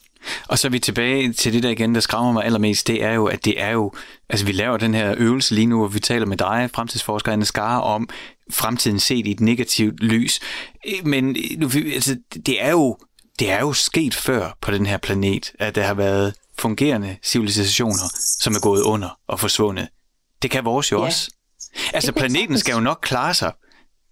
Og 0.48 0.58
så 0.58 0.68
er 0.68 0.70
vi 0.70 0.78
tilbage 0.78 1.32
til 1.32 1.52
det 1.52 1.62
der 1.62 1.70
igen, 1.70 1.94
der 1.94 2.00
skræmmer 2.00 2.32
mig 2.32 2.44
allermest, 2.44 2.86
det 2.86 3.04
er 3.04 3.12
jo, 3.12 3.26
at 3.26 3.44
det 3.44 3.60
er 3.62 3.70
jo, 3.70 3.92
altså 4.28 4.46
vi 4.46 4.52
laver 4.52 4.76
den 4.76 4.94
her 4.94 5.14
øvelse 5.16 5.54
lige 5.54 5.66
nu, 5.66 5.78
hvor 5.78 5.88
vi 5.88 6.00
taler 6.00 6.26
med 6.26 6.36
dig, 6.36 6.70
fremtidsforsker 6.74 7.32
Anne 7.32 7.44
Skar, 7.44 7.78
om 7.78 8.08
fremtiden 8.50 9.00
set 9.00 9.26
i 9.26 9.30
et 9.30 9.40
negativt 9.40 10.00
lys. 10.02 10.40
Men 11.04 11.36
nu, 11.58 11.70
altså, 11.94 12.16
det 12.46 12.64
er 12.64 12.70
jo, 12.70 12.98
det 13.38 13.50
er 13.50 13.60
jo 13.60 13.72
sket 13.72 14.14
før 14.14 14.56
på 14.60 14.70
den 14.70 14.86
her 14.86 14.96
planet, 14.96 15.52
at 15.58 15.74
der 15.74 15.82
har 15.82 15.94
været 15.94 16.34
fungerende 16.58 17.16
civilisationer, 17.22 18.12
som 18.38 18.54
er 18.54 18.60
gået 18.60 18.82
under 18.82 19.18
og 19.28 19.40
forsvundet. 19.40 19.88
Det 20.42 20.50
kan 20.50 20.64
vores 20.64 20.92
jo 20.92 20.98
ja. 20.98 21.06
også. 21.06 21.30
Altså 21.94 22.12
planeten 22.12 22.58
skal 22.58 22.72
jo 22.72 22.80
nok 22.80 22.98
klare 23.02 23.34
sig. 23.34 23.52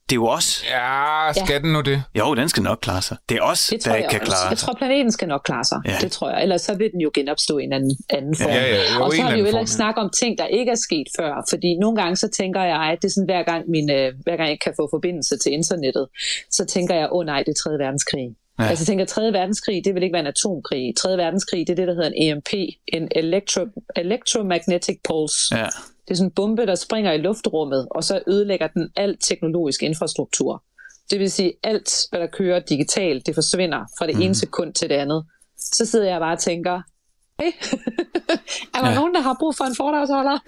Det 0.08 0.12
er 0.12 0.16
jo 0.16 0.26
os. 0.26 0.64
Ja, 0.70 1.32
skal 1.32 1.52
ja. 1.52 1.58
den 1.58 1.72
nu 1.72 1.80
det? 1.80 2.02
Jo, 2.18 2.34
den 2.34 2.48
skal 2.48 2.62
nok 2.62 2.78
klare 2.82 3.02
sig. 3.02 3.16
Det 3.28 3.36
er 3.36 3.42
os, 3.42 3.66
det 3.66 3.84
der 3.84 3.94
ikke 3.94 4.08
kan 4.08 4.20
også. 4.20 4.30
klare 4.30 4.42
sig. 4.42 4.50
Jeg 4.50 4.58
tror, 4.58 4.74
planeten 4.74 5.12
skal 5.12 5.28
nok 5.28 5.42
klare 5.44 5.64
sig. 5.64 5.78
Ja. 5.86 5.96
Det 6.00 6.12
tror 6.12 6.30
jeg. 6.30 6.42
Ellers 6.42 6.62
så 6.62 6.74
vil 6.74 6.90
den 6.92 7.00
jo 7.00 7.10
genopstå 7.14 7.58
i 7.58 7.64
en 7.64 7.72
anden, 7.72 7.96
anden 8.10 8.36
form. 8.36 8.50
Ja, 8.50 8.62
ja, 8.62 8.94
jo, 8.94 9.04
og 9.04 9.12
så 9.12 9.22
har 9.22 9.32
vi 9.32 9.38
jo 9.38 9.44
heller 9.44 9.60
ikke 9.60 9.72
snakket 9.72 10.04
om 10.04 10.10
ting, 10.20 10.38
der 10.38 10.46
ikke 10.46 10.72
er 10.72 10.80
sket 10.88 11.06
før. 11.18 11.46
Fordi 11.50 11.78
nogle 11.80 11.96
gange 12.02 12.16
så 12.16 12.28
tænker 12.28 12.62
jeg, 12.62 12.80
at 12.92 12.98
det 13.02 13.08
er 13.08 13.12
sådan, 13.12 13.28
hver 13.32 13.42
gang, 13.42 13.62
min, 13.68 13.90
øh, 13.90 14.12
hver 14.24 14.36
gang 14.36 14.48
jeg 14.48 14.60
kan 14.64 14.72
få 14.76 14.88
forbindelse 14.92 15.38
til 15.38 15.52
internettet, 15.52 16.06
så 16.50 16.64
tænker 16.64 16.94
jeg, 16.94 17.08
åh 17.12 17.18
oh, 17.18 17.26
nej, 17.26 17.42
det 17.46 17.48
er 17.48 17.60
3. 17.64 17.70
verdenskrig. 17.84 18.28
Ja. 18.58 18.64
Altså 18.64 18.82
jeg 18.82 18.86
tænker, 18.86 19.04
3. 19.04 19.22
verdenskrig, 19.22 19.84
det 19.84 19.94
vil 19.94 20.02
ikke 20.02 20.12
være 20.12 20.26
en 20.28 20.34
atomkrig. 20.36 20.94
3. 20.96 21.16
verdenskrig, 21.16 21.66
det 21.66 21.72
er 21.72 21.76
det, 21.76 21.88
der 21.88 21.94
hedder 21.94 22.10
en 22.10 22.18
EMP, 22.22 22.50
en 22.86 23.08
electro, 23.16 23.62
electromagnetic 23.96 24.98
pulse. 25.08 25.56
Ja. 25.56 25.68
Det 26.04 26.10
er 26.10 26.14
sådan 26.14 26.28
en 26.28 26.34
bombe, 26.34 26.66
der 26.66 26.74
springer 26.74 27.12
i 27.12 27.18
luftrummet, 27.18 27.88
og 27.90 28.04
så 28.04 28.20
ødelægger 28.26 28.66
den 28.66 28.90
al 28.96 29.16
teknologisk 29.20 29.82
infrastruktur. 29.82 30.62
Det 31.10 31.20
vil 31.20 31.30
sige, 31.30 31.52
alt, 31.62 31.90
hvad 32.10 32.20
der 32.20 32.26
kører 32.26 32.60
digitalt, 32.60 33.26
det 33.26 33.34
forsvinder 33.34 33.84
fra 33.98 34.06
det 34.06 34.14
mm. 34.14 34.22
ene 34.22 34.34
sekund 34.34 34.74
til 34.74 34.88
det 34.88 34.94
andet. 34.94 35.24
Så 35.58 35.86
sidder 35.86 36.10
jeg 36.10 36.20
bare 36.20 36.32
og 36.32 36.38
tænker, 36.38 36.82
hey, 37.40 37.52
er 38.74 38.80
der 38.80 38.88
ja. 38.88 38.94
nogen, 38.94 39.14
der 39.14 39.20
har 39.20 39.36
brug 39.40 39.54
for 39.56 39.64
en 39.64 39.76
foredragsholder? 39.76 40.38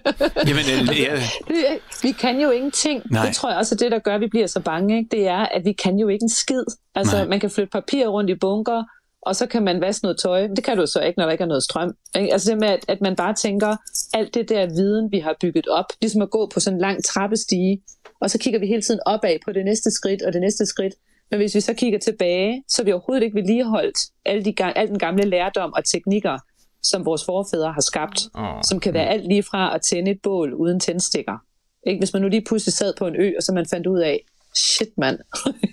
Jamen, 0.48 0.64
øh, 0.72 1.00
ja. 1.00 1.14
det, 1.48 1.80
vi 2.02 2.12
kan 2.12 2.40
jo 2.40 2.50
ingenting. 2.50 3.02
Nej. 3.10 3.26
Det 3.26 3.34
tror 3.34 3.50
jeg 3.50 3.58
også 3.58 3.74
er 3.74 3.76
det, 3.76 3.92
der 3.92 3.98
gør, 3.98 4.14
at 4.14 4.20
vi 4.20 4.28
bliver 4.28 4.46
så 4.46 4.60
bange. 4.60 4.98
Ikke? 4.98 5.08
Det 5.16 5.28
er, 5.28 5.46
at 5.46 5.64
vi 5.64 5.72
kan 5.72 5.96
jo 5.96 6.08
ikke 6.08 6.22
en 6.22 6.30
skid. 6.30 6.64
Altså, 6.94 7.16
Nej. 7.16 7.26
man 7.26 7.40
kan 7.40 7.50
flytte 7.50 7.70
papir 7.70 8.06
rundt 8.06 8.30
i 8.30 8.34
bunker, 8.34 8.84
og 9.22 9.36
så 9.36 9.46
kan 9.46 9.62
man 9.62 9.80
vaske 9.80 10.04
noget 10.04 10.18
tøj. 10.18 10.46
Det 10.46 10.64
kan 10.64 10.76
du 10.76 10.86
så 10.86 11.00
ikke, 11.00 11.18
når 11.18 11.24
der 11.24 11.32
ikke 11.32 11.42
er 11.42 11.48
noget 11.48 11.62
strøm. 11.62 11.96
Altså 12.14 12.50
det 12.50 12.58
med, 12.58 12.68
at, 12.68 12.84
at 12.88 13.00
man 13.00 13.16
bare 13.16 13.34
tænker, 13.34 13.76
alt 14.14 14.34
det 14.34 14.48
der 14.48 14.66
viden, 14.66 15.12
vi 15.12 15.18
har 15.18 15.36
bygget 15.40 15.68
op, 15.68 15.84
ligesom 16.00 16.22
at 16.22 16.30
gå 16.30 16.50
på 16.54 16.60
sådan 16.60 16.76
en 16.76 16.80
lang 16.80 17.04
trappestige, 17.04 17.82
og 18.20 18.30
så 18.30 18.38
kigger 18.38 18.60
vi 18.60 18.66
hele 18.66 18.82
tiden 18.82 19.00
opad 19.06 19.36
på 19.44 19.52
det 19.52 19.64
næste 19.64 19.90
skridt 19.90 20.22
og 20.22 20.32
det 20.32 20.40
næste 20.40 20.66
skridt. 20.66 20.94
Men 21.30 21.38
hvis 21.38 21.54
vi 21.54 21.60
så 21.60 21.74
kigger 21.74 21.98
tilbage, 21.98 22.64
så 22.68 22.82
er 22.82 22.84
vi 22.84 22.92
overhovedet 22.92 23.24
ikke 23.24 23.34
vedligeholdt 23.36 23.98
alle 24.24 24.44
de, 24.44 24.54
al 24.76 24.88
den 24.88 24.98
gamle 24.98 25.22
lærdom 25.24 25.72
og 25.72 25.84
teknikker, 25.84 26.38
som 26.82 27.06
vores 27.06 27.24
forfædre 27.24 27.72
har 27.72 27.80
skabt, 27.80 28.20
Åh, 28.38 28.60
som 28.64 28.80
kan 28.80 28.94
være 28.94 29.06
alt 29.06 29.28
lige 29.28 29.42
fra 29.42 29.74
at 29.74 29.82
tænde 29.82 30.10
et 30.10 30.18
bål 30.22 30.54
uden 30.54 30.80
tændstikker. 30.80 31.38
Ikke? 31.86 31.98
Hvis 31.98 32.12
man 32.12 32.22
nu 32.22 32.28
lige 32.28 32.44
pludselig 32.44 32.72
sad 32.72 32.94
på 32.98 33.06
en 33.06 33.16
ø, 33.16 33.32
og 33.36 33.42
så 33.42 33.52
man 33.52 33.66
fandt 33.66 33.86
ud 33.86 34.00
af, 34.00 34.20
shit 34.56 34.88
mand, 34.98 35.18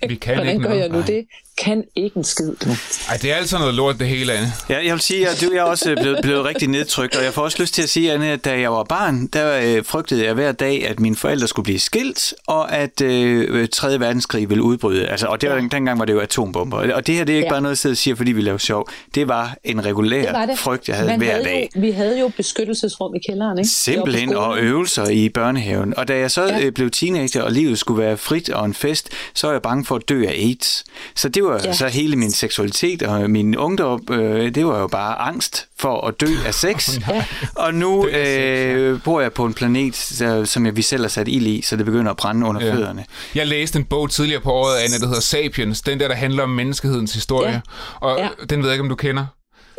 Vi 0.08 0.14
kan 0.14 0.34
hvordan 0.36 0.52
ikke 0.52 0.62
gør 0.62 0.68
noget. 0.68 0.80
jeg 0.80 0.88
nu 0.88 0.98
Nej. 0.98 1.06
det? 1.06 1.26
Kan 1.64 1.84
ikke 1.96 2.16
en 2.16 2.24
skid, 2.24 2.46
du. 2.64 2.68
Ej, 3.08 3.16
det 3.22 3.32
er 3.32 3.36
altså 3.36 3.58
noget 3.58 3.74
lort, 3.74 3.98
det 3.98 4.06
hele, 4.08 4.32
Anne. 4.32 4.52
Ja, 4.68 4.84
jeg 4.84 4.92
vil 4.92 5.00
sige, 5.00 5.28
at 5.28 5.40
du 5.46 5.50
er 5.54 5.62
også 5.62 5.96
blevet, 6.00 6.18
blevet 6.22 6.44
rigtig 6.44 6.68
nedtrykt, 6.68 7.16
og 7.16 7.24
jeg 7.24 7.34
får 7.34 7.42
også 7.42 7.56
lyst 7.60 7.74
til 7.74 7.82
at 7.82 7.88
sige, 7.88 8.12
Anne, 8.12 8.26
at 8.30 8.44
da 8.44 8.60
jeg 8.60 8.72
var 8.72 8.84
barn, 8.84 9.26
der 9.26 9.60
øh, 9.78 9.84
frygtede 9.84 10.24
jeg 10.24 10.34
hver 10.34 10.52
dag, 10.52 10.86
at 10.88 11.00
mine 11.00 11.16
forældre 11.16 11.48
skulle 11.48 11.64
blive 11.64 11.78
skilt, 11.78 12.34
og 12.46 12.72
at 12.72 13.00
øh, 13.00 13.68
3. 13.68 14.00
verdenskrig 14.00 14.48
ville 14.50 14.62
udbryde. 14.62 15.06
Altså, 15.08 15.26
og 15.26 15.40
det 15.40 15.48
var, 15.50 15.56
Ja. 15.56 15.62
dengang 15.72 15.98
var 15.98 16.04
det 16.04 16.12
jo 16.12 16.20
atombomber. 16.20 16.94
Og 16.94 17.06
det 17.06 17.14
her, 17.14 17.24
det 17.24 17.32
er 17.32 17.36
ikke 17.36 17.46
Ja. 17.46 17.52
bare 17.52 17.60
noget, 17.62 17.84
jeg 17.84 17.96
siger, 17.96 18.14
fordi 18.14 18.32
vi 18.32 18.40
laver 18.40 18.58
sjov. 18.58 18.88
Det 19.14 19.28
var 19.28 19.56
en 19.64 19.84
regulær 19.84 20.22
Det 20.22 20.32
var 20.32 20.46
det. 20.46 20.58
frygt, 20.58 20.88
jeg 20.88 20.96
havde 20.96 21.08
Man 21.08 21.18
hver 21.18 21.30
havde 21.32 21.44
dag. 21.44 21.70
Jo, 21.76 21.80
vi 21.80 21.90
havde 21.90 22.20
jo 22.20 22.30
beskyttelsesrum 22.36 23.14
i 23.14 23.18
kælderen, 23.28 23.58
ikke? 23.58 23.70
Simpelthen, 23.70 24.34
og 24.34 24.58
øvelser 24.58 25.06
i 25.08 25.28
børnehaven. 25.28 25.94
Og 25.96 26.08
da 26.08 26.18
jeg 26.18 26.30
så 26.30 26.42
Ja. 26.44 26.58
ja. 26.58 26.70
blev 26.70 26.90
teenager, 26.90 27.42
og 27.42 27.52
livet 27.52 27.78
skulle 27.78 28.02
være 28.02 28.16
frit 28.16 28.48
og 28.50 28.64
en 28.66 28.74
fest, 28.74 29.08
så 29.34 29.46
var 29.46 29.54
jeg 29.54 29.62
bange 29.62 29.84
for 29.84 29.96
at 29.96 30.02
dø 30.08 30.24
af 30.26 30.32
AIDS. 30.32 30.84
Så 31.16 31.28
det 31.28 31.44
var 31.44 31.49
Ja. 31.56 31.66
ja. 31.68 31.72
så 31.72 31.88
hele 31.88 32.16
min 32.16 32.30
seksualitet 32.32 33.02
og 33.02 33.30
min 33.30 33.56
ungdom, 33.56 34.04
øh, 34.10 34.54
det 34.54 34.66
var 34.66 34.80
jo 34.80 34.86
bare 34.86 35.18
angst 35.18 35.66
for 35.78 36.06
at 36.06 36.20
dø 36.20 36.26
af 36.46 36.54
sex. 36.54 36.98
Ja. 37.08 37.24
Og 37.56 37.74
nu 37.74 38.06
sex, 38.12 38.16
øh, 38.16 39.02
bor 39.04 39.20
jeg 39.20 39.32
på 39.32 39.44
en 39.44 39.54
planet, 39.54 39.96
som 40.44 40.66
jeg, 40.66 40.76
vi 40.76 40.82
selv 40.82 41.02
har 41.02 41.08
sat 41.08 41.28
ild 41.28 41.46
i, 41.46 41.62
så 41.62 41.76
det 41.76 41.84
begynder 41.84 42.10
at 42.10 42.16
brænde 42.16 42.46
under 42.46 42.66
Ja. 42.66 42.74
fødderne. 42.74 43.04
Jeg 43.34 43.46
læste 43.46 43.78
en 43.78 43.84
bog 43.84 44.10
tidligere 44.10 44.40
på 44.40 44.52
året, 44.52 44.76
Anne, 44.76 44.98
der 44.98 45.06
hedder 45.06 45.20
Sapiens. 45.20 45.80
Den 45.80 46.00
der, 46.00 46.08
der 46.08 46.14
handler 46.14 46.42
om 46.42 46.50
menneskehedens 46.50 47.12
historie. 47.14 47.50
Ja. 47.52 47.60
Og 48.00 48.18
Ja. 48.18 48.28
den 48.50 48.58
ved 48.60 48.66
jeg 48.68 48.74
ikke, 48.74 48.82
om 48.82 48.88
du 48.88 48.94
kender. 48.94 49.26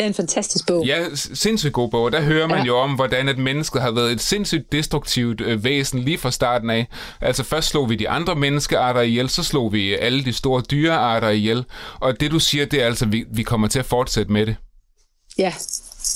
Det 0.01 0.05
er 0.05 0.09
en 0.09 0.13
fantastisk 0.13 0.67
bog. 0.67 0.85
Ja, 0.85 1.05
sindssygt 1.15 1.73
god 1.73 1.89
bog. 1.89 2.11
Der 2.11 2.21
hører 2.21 2.47
man 2.47 2.57
Ja. 2.57 2.63
jo 2.63 2.77
om, 2.77 2.91
hvordan 2.91 3.29
at 3.29 3.37
mennesket 3.37 3.81
har 3.81 3.91
været 3.91 4.11
et 4.11 4.21
sindssygt 4.21 4.71
destruktivt 4.71 5.41
øh, 5.41 5.63
væsen 5.63 5.99
lige 5.99 6.17
fra 6.17 6.31
starten 6.31 6.69
af. 6.69 6.87
Altså 7.21 7.43
først 7.43 7.67
slog 7.69 7.89
vi 7.89 7.95
de 7.95 8.09
andre 8.09 8.35
menneskearter 8.35 9.01
ihjel, 9.01 9.29
så 9.29 9.43
slog 9.43 9.73
vi 9.73 9.95
alle 9.95 10.25
de 10.25 10.33
store 10.33 10.61
dyrearter 10.71 11.29
ihjel. 11.29 11.65
Og 11.99 12.19
det 12.19 12.31
du 12.31 12.39
siger, 12.39 12.65
det 12.65 12.81
er 12.81 12.85
altså, 12.85 13.05
at 13.05 13.11
vi, 13.11 13.25
vi 13.33 13.43
kommer 13.43 13.67
til 13.67 13.79
at 13.79 13.85
fortsætte 13.85 14.31
med 14.31 14.45
det. 14.45 14.55
Ja, 15.37 15.53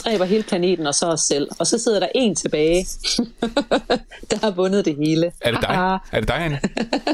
dræber 0.04 0.26
hele 0.26 0.44
planeten 0.44 0.88
og 0.88 0.96
så 0.96 1.06
os 1.06 1.22
selv. 1.22 1.48
Og 1.60 1.68
så 1.68 1.78
sidder 1.78 2.00
der 2.00 2.08
en 2.16 2.36
tilbage, 2.36 2.88
der 4.32 4.38
har 4.44 4.52
vundet 4.52 4.86
det 4.86 4.96
hele. 4.96 5.32
Er 5.42 5.52
det 5.52 5.62
dig? 5.62 6.00
er 6.12 6.20
det 6.20 6.28
dig, 6.28 6.36
Anne? 6.36 6.60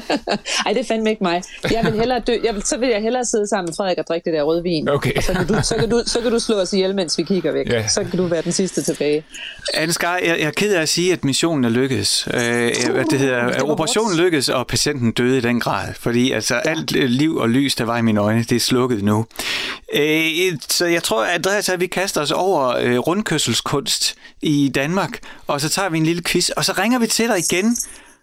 Ej, 0.65 0.73
det 0.73 0.79
er 0.79 0.85
fandme 0.87 1.09
ikke 1.09 1.23
mig. 1.23 1.43
Jeg 1.71 1.85
vil 1.85 1.93
hellere 1.93 2.19
dø. 2.19 2.37
Jeg 2.43 2.55
vil, 2.55 2.63
så 2.63 2.77
vil 2.77 2.89
jeg 2.89 3.01
hellere 3.01 3.25
sidde 3.25 3.47
sammen 3.47 3.69
med 3.69 3.75
Frederik 3.75 3.97
og 3.97 4.07
drikke 4.07 4.25
det 4.25 4.33
der 4.33 4.43
rødvin. 4.43 4.89
Okay. 4.89 5.13
Og 5.17 5.23
så 5.23 5.33
kan, 5.33 5.47
du, 5.47 5.55
så, 5.63 5.75
kan 5.75 5.89
du, 5.89 6.03
så 6.05 6.21
kan 6.21 6.31
du 6.31 6.39
slå 6.39 6.55
os 6.55 6.73
ihjel, 6.73 6.95
mens 6.95 7.17
vi 7.17 7.23
kigger 7.23 7.51
væk. 7.51 7.69
Ja. 7.69 7.87
Så 7.87 8.03
kan 8.03 8.17
du 8.17 8.25
være 8.25 8.41
den 8.41 8.51
sidste 8.51 8.81
tilbage. 8.81 9.23
Anne 9.73 9.93
Skar, 9.93 10.17
jeg, 10.17 10.39
jeg 10.39 10.47
er 10.47 10.51
ked 10.51 10.73
af 10.73 10.81
at 10.81 10.89
sige, 10.89 11.13
at 11.13 11.23
missionen 11.23 11.65
er 11.65 11.69
lykkedes. 11.69 12.27
Øh, 12.33 12.41
hvad 12.93 13.05
det 13.05 13.19
hedder, 13.19 13.47
det 13.47 13.61
operationen 13.61 14.11
hårdt. 14.11 14.21
lykkedes, 14.21 14.49
og 14.49 14.67
patienten 14.67 15.11
døde 15.11 15.37
i 15.37 15.41
den 15.41 15.59
grad. 15.59 15.93
Fordi 15.99 16.31
altså, 16.31 16.55
ja. 16.55 16.69
alt 16.69 16.91
liv 16.91 17.35
og 17.35 17.49
lys, 17.49 17.75
der 17.75 17.85
var 17.85 17.97
i 17.97 18.01
mine 18.01 18.19
øjne, 18.19 18.43
det 18.43 18.55
er 18.55 18.59
slukket 18.59 19.03
nu. 19.03 19.25
Øh, 19.93 20.57
så 20.69 20.85
jeg 20.85 21.03
tror, 21.03 21.25
Andreas, 21.25 21.69
at 21.69 21.79
vi 21.79 21.87
kaster 21.87 22.21
os 22.21 22.31
over 22.31 22.60
øh, 22.69 22.97
rundkørselskunst 22.99 24.15
i 24.41 24.71
Danmark, 24.75 25.19
og 25.47 25.61
så 25.61 25.69
tager 25.69 25.89
vi 25.89 25.97
en 25.97 26.05
lille 26.05 26.23
quiz, 26.23 26.49
og 26.49 26.65
så 26.65 26.73
ringer 26.77 26.99
vi 26.99 27.07
til 27.07 27.27
dig 27.27 27.37
igen. 27.51 27.77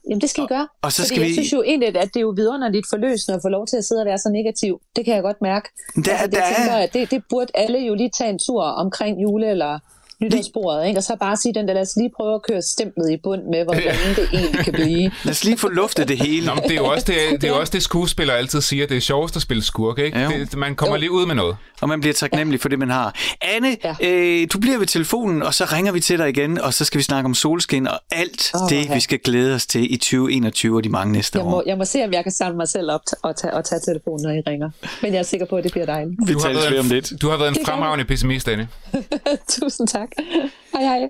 Jamen, 0.09 0.21
det 0.21 0.31
skal 0.31 0.45
I 0.45 0.47
gøre. 0.47 0.69
og 0.83 0.93
så 0.93 1.03
Fordi 1.03 1.09
skal 1.09 1.21
jeg 1.21 1.29
vi- 1.29 1.35
synes 1.35 1.53
jo 1.53 1.63
egentlig, 1.63 1.89
at 1.97 2.09
det 2.15 2.17
er 2.17 2.21
jo 2.21 2.33
vidunderligt 2.37 2.87
forløsende 2.91 3.37
at 3.37 3.43
få 3.45 3.49
lov 3.49 3.67
til 3.67 3.77
at 3.77 3.85
sidde 3.85 4.01
og 4.03 4.07
være 4.07 4.19
så 4.19 4.29
negativ. 4.29 4.81
Det 4.97 5.05
kan 5.05 5.15
jeg 5.15 5.23
godt 5.23 5.37
mærke. 5.43 5.69
Der- 6.05 6.13
altså, 6.13 6.27
det, 6.27 6.33
der 6.33 6.39
jeg 6.47 6.55
tænker, 6.57 6.73
er- 6.73 6.83
at 6.83 6.93
det, 6.93 7.11
det 7.11 7.23
burde 7.31 7.51
alle 7.55 7.79
jo 7.79 7.95
lige 7.95 8.11
tage 8.19 8.31
en 8.31 8.39
tur 8.39 8.63
omkring 8.63 9.23
jule- 9.23 9.51
eller 9.51 9.79
nytårsbordet, 10.23 10.87
ikke? 10.87 10.99
og 10.99 11.03
så 11.03 11.17
bare 11.21 11.37
sige 11.37 11.55
den 11.55 11.69
der, 11.69 11.75
lad 11.75 11.83
os 11.83 11.97
lige 11.97 12.11
prøve 12.17 12.35
at 12.35 12.43
køre 12.51 12.63
stemplet 12.63 13.11
i 13.11 13.17
bund 13.23 13.43
med, 13.53 13.65
hvordan 13.65 13.95
det 14.17 14.29
egentlig 14.33 14.65
kan 14.65 14.73
blive. 14.73 15.11
Lad 15.25 15.31
os 15.31 15.45
lige 15.45 15.59
få 15.59 15.69
luftet 15.69 16.09
det 16.09 16.19
hele. 16.19 16.47
Nå, 16.47 16.55
men 16.55 16.63
det 16.63 16.71
er 16.73 16.77
jo 16.77 16.87
også 16.87 17.07
det, 17.07 17.17
det, 17.43 17.49
er 17.49 17.53
også 17.53 17.71
det 17.73 17.83
skuespillere 17.83 18.37
altid 18.39 18.61
siger. 18.61 18.87
Det 18.87 18.97
er 18.97 19.01
sjovest 19.01 19.37
at 19.37 19.43
spille 19.43 19.63
skurk, 19.63 19.99
ikke? 19.99 20.19
Jo. 20.21 20.31
Det, 20.31 20.57
man 20.57 20.75
kommer 20.77 20.97
Jo. 20.97 21.01
lige 21.01 21.11
ud 21.11 21.27
med 21.27 21.35
noget. 21.35 21.57
Og 21.81 21.89
man 21.89 22.01
bliver 22.01 22.15
taknemmelig 22.15 22.61
for 22.61 22.69
det, 22.69 22.79
man 22.79 22.91
har. 22.91 23.15
Anne, 23.41 23.77
Ja. 23.85 23.95
øh, 24.03 24.49
du 24.53 24.59
bliver 24.59 24.79
ved 24.79 24.87
telefonen, 24.87 25.43
og 25.43 25.55
så 25.55 25.65
ringer 25.73 25.93
vi 25.93 26.01
til 26.01 26.19
dig 26.19 26.29
igen, 26.29 26.61
og 26.61 26.75
så 26.75 26.85
skal 26.85 26.99
vi 26.99 27.03
snakke 27.03 27.27
om 27.27 27.35
solskin 27.35 27.87
og 27.89 28.01
alt 28.11 28.51
Åh, 28.55 28.69
det, 28.71 28.89
ja. 28.89 28.95
vi 28.95 29.01
skal 29.01 29.19
glæde 29.19 29.55
os 29.55 29.67
til 29.67 29.95
i 29.95 29.97
2021 29.97 30.77
og 30.77 30.85
de 30.85 30.89
mange 30.89 31.13
næste 31.13 31.39
Jeg 31.39 31.47
år. 31.47 31.51
må, 31.51 31.63
jeg 31.67 31.79
må 31.79 31.85
se, 31.85 32.05
om 32.05 32.13
jeg 32.13 32.23
kan 32.23 32.33
samle 32.33 32.57
mig 32.57 32.69
selv 32.69 32.91
op 32.91 33.01
og 33.23 33.37
tage, 33.37 33.55
og 33.55 33.65
tage 33.65 33.81
telefonen, 33.81 34.23
når 34.23 34.31
I 34.31 34.41
ringer. 34.47 34.71
Men 35.03 35.13
jeg 35.13 35.19
er 35.19 35.23
sikker 35.23 35.47
på, 35.47 35.57
at 35.57 35.65
det 35.65 35.73
bliver 35.73 35.87
dejligt. 35.87 36.17
Vi 36.27 36.35
været 36.35 36.79
om 36.79 36.85
en, 36.87 36.93
lidt. 36.93 37.13
du 37.23 37.29
har 37.29 37.37
været 37.37 37.59
en 37.59 37.65
fremragende 37.67 38.05
pessimist, 38.05 38.49
Anne. 38.49 38.69
Tusind 39.61 39.89
tak. 39.89 40.08
Hej 40.75 40.83
hej. 40.83 41.09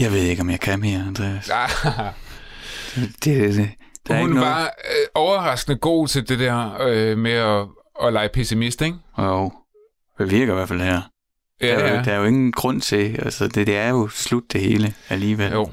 Jeg 0.00 0.12
ved 0.12 0.18
ikke, 0.22 0.40
om 0.42 0.50
jeg 0.50 0.60
kan 0.60 0.80
mere, 0.80 1.04
Andreas. 1.06 1.50
Ah, 1.50 1.68
Det, 2.94 3.24
det, 3.24 3.54
det. 3.54 3.70
Der 4.08 4.14
er 4.14 4.18
Hun 4.20 4.28
ikke 4.28 4.40
noget... 4.40 4.50
var 4.54 4.62
øh, 4.64 5.06
overraskende 5.14 5.78
god 5.78 6.08
til 6.08 6.28
det 6.28 6.38
der 6.38 6.76
øh, 6.80 7.18
med 7.18 7.32
at, 7.32 7.66
at 8.06 8.12
lege 8.12 8.28
pessimist, 8.28 8.82
ikke? 8.82 8.96
Jo, 9.18 9.52
det 10.18 10.30
virker 10.30 10.52
i 10.52 10.56
hvert 10.56 10.68
fald 10.68 10.80
her. 10.80 11.00
Ja, 11.60 11.66
der, 11.66 11.74
er, 11.74 11.86
ja. 11.88 11.96
jo- 11.98 12.04
der 12.04 12.12
er 12.12 12.16
jo 12.18 12.24
ingen 12.24 12.52
grund 12.52 12.80
til, 12.80 13.20
altså 13.24 13.48
det, 13.48 13.66
det 13.66 13.76
er 13.76 13.88
jo 13.88 14.08
slut 14.08 14.42
det 14.52 14.60
hele 14.60 14.94
alligevel. 15.08 15.52
Jo. 15.52 15.70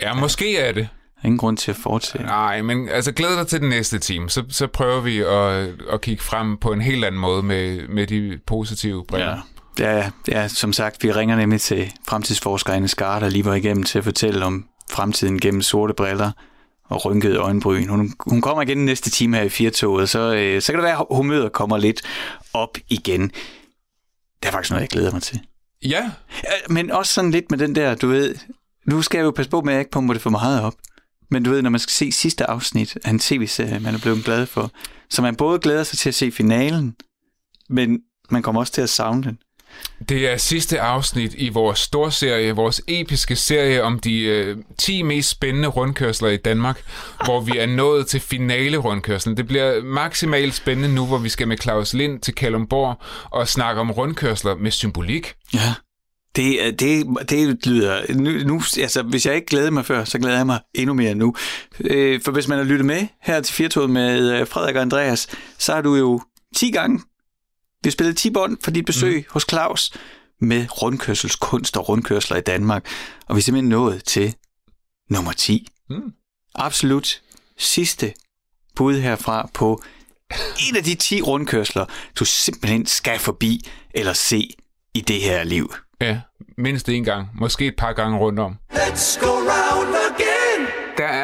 Ja, 0.00 0.14
måske 0.14 0.58
er 0.58 0.72
det. 0.72 0.88
Ingen 1.24 1.38
grund 1.38 1.56
til 1.56 1.70
at 1.70 1.76
fortsætte. 1.76 2.26
Nej, 2.26 2.62
men 2.62 2.88
altså 2.88 3.12
glæd 3.12 3.36
dig 3.36 3.46
til 3.46 3.60
den 3.60 3.68
næste 3.68 3.98
time. 3.98 4.30
Så, 4.30 4.44
så 4.48 4.66
prøver 4.66 5.00
vi 5.00 5.18
at, 5.18 5.74
at 5.92 6.00
kigge 6.00 6.22
frem 6.22 6.56
på 6.56 6.72
en 6.72 6.80
helt 6.80 7.04
anden 7.04 7.20
måde 7.20 7.42
med, 7.42 7.88
med 7.88 8.06
de 8.06 8.38
positive 8.46 9.04
briller. 9.08 9.30
Ja. 9.30 9.40
Ja, 9.78 10.10
ja, 10.28 10.48
som 10.48 10.72
sagt, 10.72 11.02
vi 11.02 11.12
ringer 11.12 11.36
nemlig 11.36 11.60
til 11.60 11.92
fremtidsforsker 12.08 12.72
Anne 12.72 12.88
Skar, 12.88 13.18
der 13.18 13.28
lige 13.28 13.44
var 13.44 13.54
igennem 13.54 13.84
til 13.84 13.98
at 13.98 14.04
fortælle 14.04 14.44
om 14.44 14.64
fremtiden 14.90 15.40
gennem 15.40 15.62
sorte 15.62 15.94
briller 15.94 16.30
og 16.84 17.04
rynkede 17.04 17.36
øjenbryn. 17.36 17.88
Hun, 17.88 18.12
hun 18.20 18.40
kommer 18.40 18.62
igen 18.62 18.84
næste 18.84 19.10
time 19.10 19.36
her 19.36 19.44
i 19.44 19.48
Firtoget, 19.48 20.08
så, 20.08 20.34
øh, 20.34 20.62
så 20.62 20.72
kan 20.72 20.78
det 20.78 20.84
være, 20.84 20.98
at 20.98 21.06
humøret 21.10 21.52
kommer 21.52 21.78
lidt 21.78 22.02
op 22.52 22.78
igen. 22.88 23.22
Det 24.42 24.48
er 24.48 24.50
faktisk 24.50 24.70
noget, 24.70 24.80
jeg 24.80 24.88
glæder 24.88 25.12
mig 25.12 25.22
til. 25.22 25.40
Ja. 25.84 26.10
Men 26.68 26.90
også 26.90 27.12
sådan 27.12 27.30
lidt 27.30 27.50
med 27.50 27.58
den 27.58 27.74
der, 27.74 27.94
du 27.94 28.08
ved, 28.08 28.34
nu 28.86 29.02
skal 29.02 29.18
jeg 29.18 29.24
jo 29.24 29.30
passe 29.30 29.50
på 29.50 29.60
med, 29.60 29.72
at 29.72 29.74
jeg 29.74 29.80
ikke 29.80 29.90
pumper 29.90 30.14
det 30.14 30.22
for 30.22 30.30
meget 30.30 30.62
op. 30.62 30.74
Men 31.30 31.42
du 31.42 31.50
ved, 31.50 31.62
når 31.62 31.70
man 31.70 31.80
skal 31.80 31.92
se 31.92 32.12
sidste 32.12 32.50
afsnit 32.50 32.98
af 33.04 33.10
en 33.10 33.18
tv-serie, 33.18 33.80
man 33.80 33.94
er 33.94 33.98
blevet 33.98 34.24
glad 34.24 34.46
for, 34.46 34.70
så 35.10 35.22
man 35.22 35.36
både 35.36 35.58
glæder 35.58 35.82
sig 35.82 35.98
til 35.98 36.08
at 36.08 36.14
se 36.14 36.30
finalen, 36.30 36.96
men 37.68 37.98
man 38.30 38.42
kommer 38.42 38.60
også 38.60 38.72
til 38.72 38.82
at 38.82 38.88
savne 38.88 39.22
den. 39.22 39.38
Det 40.08 40.32
er 40.32 40.36
sidste 40.36 40.80
afsnit 40.80 41.34
i 41.38 41.48
vores 41.48 41.78
storserie, 41.78 42.52
vores 42.52 42.82
episke 42.88 43.36
serie 43.36 43.82
om 43.82 43.98
de 43.98 44.20
øh, 44.20 44.56
10 44.78 45.02
mest 45.02 45.28
spændende 45.28 45.68
rundkørsler 45.68 46.28
i 46.28 46.36
Danmark, 46.36 46.82
hvor 47.24 47.40
vi 47.40 47.58
er 47.58 47.66
nået 47.66 48.06
til 48.06 48.20
finale 48.20 48.76
rundkørslen. 48.76 49.36
Det 49.36 49.46
bliver 49.46 49.82
maksimalt 49.82 50.54
spændende 50.54 50.94
nu, 50.94 51.06
hvor 51.06 51.18
vi 51.18 51.28
skal 51.28 51.48
med 51.48 51.58
Claus 51.58 51.94
Lind 51.94 52.20
til 52.20 52.34
Kalumborg 52.34 53.02
og 53.30 53.48
snakke 53.48 53.80
om 53.80 53.90
rundkørsler 53.90 54.54
med 54.56 54.70
symbolik. 54.70 55.34
Ja. 55.54 55.74
Det, 56.36 56.80
det, 56.80 57.06
det 57.30 57.66
lyder... 57.66 58.14
Nu, 58.14 58.30
nu, 58.30 58.62
altså, 58.78 59.02
hvis 59.02 59.26
jeg 59.26 59.34
ikke 59.34 59.46
glæder 59.46 59.70
mig 59.70 59.86
før, 59.86 60.04
så 60.04 60.18
glæder 60.18 60.36
jeg 60.36 60.46
mig 60.46 60.60
endnu 60.74 60.94
mere 60.94 61.14
nu. 61.14 61.34
Øh, 61.80 62.20
for 62.24 62.32
hvis 62.32 62.48
man 62.48 62.58
har 62.58 62.64
lyttet 62.64 62.86
med 62.86 63.06
her 63.20 63.40
til 63.40 63.54
Firtoget 63.54 63.90
med 63.90 64.40
øh, 64.40 64.46
Frederik 64.46 64.76
og 64.76 64.82
Andreas, 64.82 65.28
så 65.58 65.74
har 65.74 65.80
du 65.80 65.94
jo 65.94 66.20
10 66.56 66.70
gange 66.70 67.00
vi 67.84 67.90
spillede 67.90 68.16
10 68.16 68.30
bånd 68.30 68.58
for 68.64 68.70
dit 68.70 68.86
besøg 68.86 69.16
mm. 69.16 69.24
hos 69.30 69.46
Claus 69.48 69.92
med 70.40 70.82
rundkørselskunst 70.82 71.76
og 71.76 71.88
rundkørsler 71.88 72.36
i 72.36 72.40
Danmark. 72.40 72.86
Og 73.26 73.36
vi 73.36 73.38
er 73.38 73.42
simpelthen 73.42 73.68
nået 73.68 74.04
til 74.04 74.34
nummer 75.10 75.32
10. 75.32 75.68
Mm. 75.90 76.12
Absolut 76.54 77.22
sidste 77.58 78.14
bud 78.76 78.98
herfra 78.98 79.50
på 79.54 79.82
en 80.68 80.76
af 80.76 80.84
de 80.84 80.94
10 80.94 81.22
rundkørsler, 81.22 81.86
du 82.18 82.24
simpelthen 82.24 82.86
skal 82.86 83.18
forbi 83.18 83.68
eller 83.94 84.12
se 84.12 84.50
i 84.94 85.00
det 85.00 85.20
her 85.20 85.44
liv. 85.44 85.72
Ja, 86.00 86.20
mindst 86.58 86.88
en 86.88 87.04
gang. 87.04 87.28
Måske 87.34 87.66
et 87.66 87.76
par 87.76 87.92
gange 87.92 88.18
rundt 88.18 88.38
om. 88.40 88.56
Let's 88.72 89.20
go 89.20 89.26
round 89.32 89.94
again. 89.94 90.33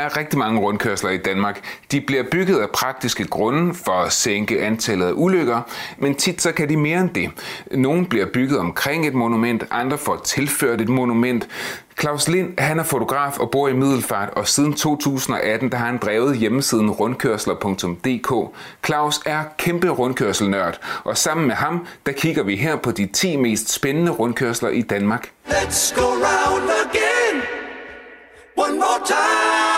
Der 0.01 0.07
er 0.07 0.17
rigtig 0.17 0.39
mange 0.39 0.61
rundkørsler 0.61 1.11
i 1.11 1.17
Danmark. 1.17 1.61
De 1.93 2.01
bliver 2.01 2.23
bygget 2.31 2.59
af 2.59 2.71
praktiske 2.71 3.25
grunde 3.25 3.75
for 3.75 3.93
at 3.93 4.13
sænke 4.13 4.63
antallet 4.63 5.07
af 5.07 5.13
ulykker, 5.15 5.61
men 5.99 6.15
tit 6.15 6.43
så 6.43 6.53
kan 6.53 6.69
de 6.69 6.77
mere 6.77 7.01
end 7.01 7.11
det. 7.11 7.31
Nogle 7.71 8.07
bliver 8.07 8.27
bygget 8.35 8.59
omkring 8.59 9.07
et 9.07 9.15
monument, 9.15 9.65
andre 9.71 9.99
får 9.99 10.21
tilført 10.25 10.81
et 10.81 10.89
monument. 10.89 11.49
Claus 12.01 12.29
Lind, 12.29 12.59
han 12.59 12.79
er 12.79 12.83
fotograf 12.83 13.39
og 13.39 13.51
bor 13.51 13.69
i 13.69 13.73
Middelfart, 13.73 14.31
og 14.31 14.49
siden 14.49 14.73
2018 14.75 15.73
der 15.73 15.79
har 15.79 15.87
han 15.87 15.99
drevet 15.99 16.37
hjemmesiden 16.37 16.91
rundkørsler.dk. 16.91 18.57
Claus 18.87 19.21
er 19.27 19.43
kæmpe 19.59 19.89
rundkørselnørd, 19.89 20.79
og 21.05 21.19
sammen 21.19 21.47
med 21.47 21.55
ham, 21.55 21.87
der 22.07 22.13
kigger 22.13 22.43
vi 22.43 22.57
her 22.57 22.77
på 22.77 22.91
de 22.91 23.07
10 23.07 23.37
mest 23.37 23.73
spændende 23.73 24.13
rundkørsler 24.13 24.69
i 24.69 24.83
Danmark. 24.83 25.31
Let's 25.49 26.01
go 26.01 26.07
round 26.07 26.71
again. 26.71 27.43
One 28.57 28.75
more 28.75 29.07
time. 29.07 29.70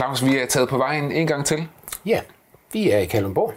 Claus, 0.00 0.24
vi 0.24 0.38
er 0.38 0.46
taget 0.46 0.68
på 0.68 0.78
vejen 0.78 1.12
en 1.12 1.26
gang 1.26 1.44
til. 1.44 1.68
Ja, 2.06 2.20
vi 2.72 2.90
er 2.90 2.98
i 2.98 3.06
Kalundborg. 3.06 3.54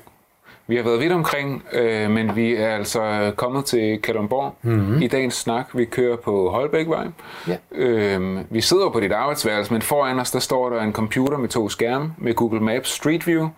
Vi 0.67 0.75
har 0.75 0.83
været 0.83 0.99
vidt 0.99 1.11
omkring, 1.11 1.63
øh, 1.73 2.09
men 2.09 2.35
vi 2.35 2.55
er 2.55 2.75
altså 2.75 3.31
kommet 3.35 3.65
til 3.65 4.01
Kalundborg 4.01 4.55
mm-hmm. 4.61 5.01
i 5.01 5.07
dagens 5.07 5.33
snak. 5.33 5.65
Vi 5.73 5.85
kører 5.85 6.15
på 6.15 6.49
Holbækvej. 6.49 7.07
Ja. 7.47 7.57
Øh, 7.71 8.39
vi 8.49 8.61
sidder 8.61 8.89
på 8.89 8.99
dit 8.99 9.11
arbejdsværelse, 9.11 9.73
men 9.73 9.81
foran 9.81 10.19
os 10.19 10.31
der 10.31 10.39
står 10.39 10.69
der 10.69 10.81
en 10.81 10.93
computer 10.93 11.37
med 11.37 11.49
to 11.49 11.69
skærme 11.69 12.13
med 12.17 12.33
Google 12.33 12.59
Maps 12.59 12.89
Street 12.89 13.27
View. 13.27 13.49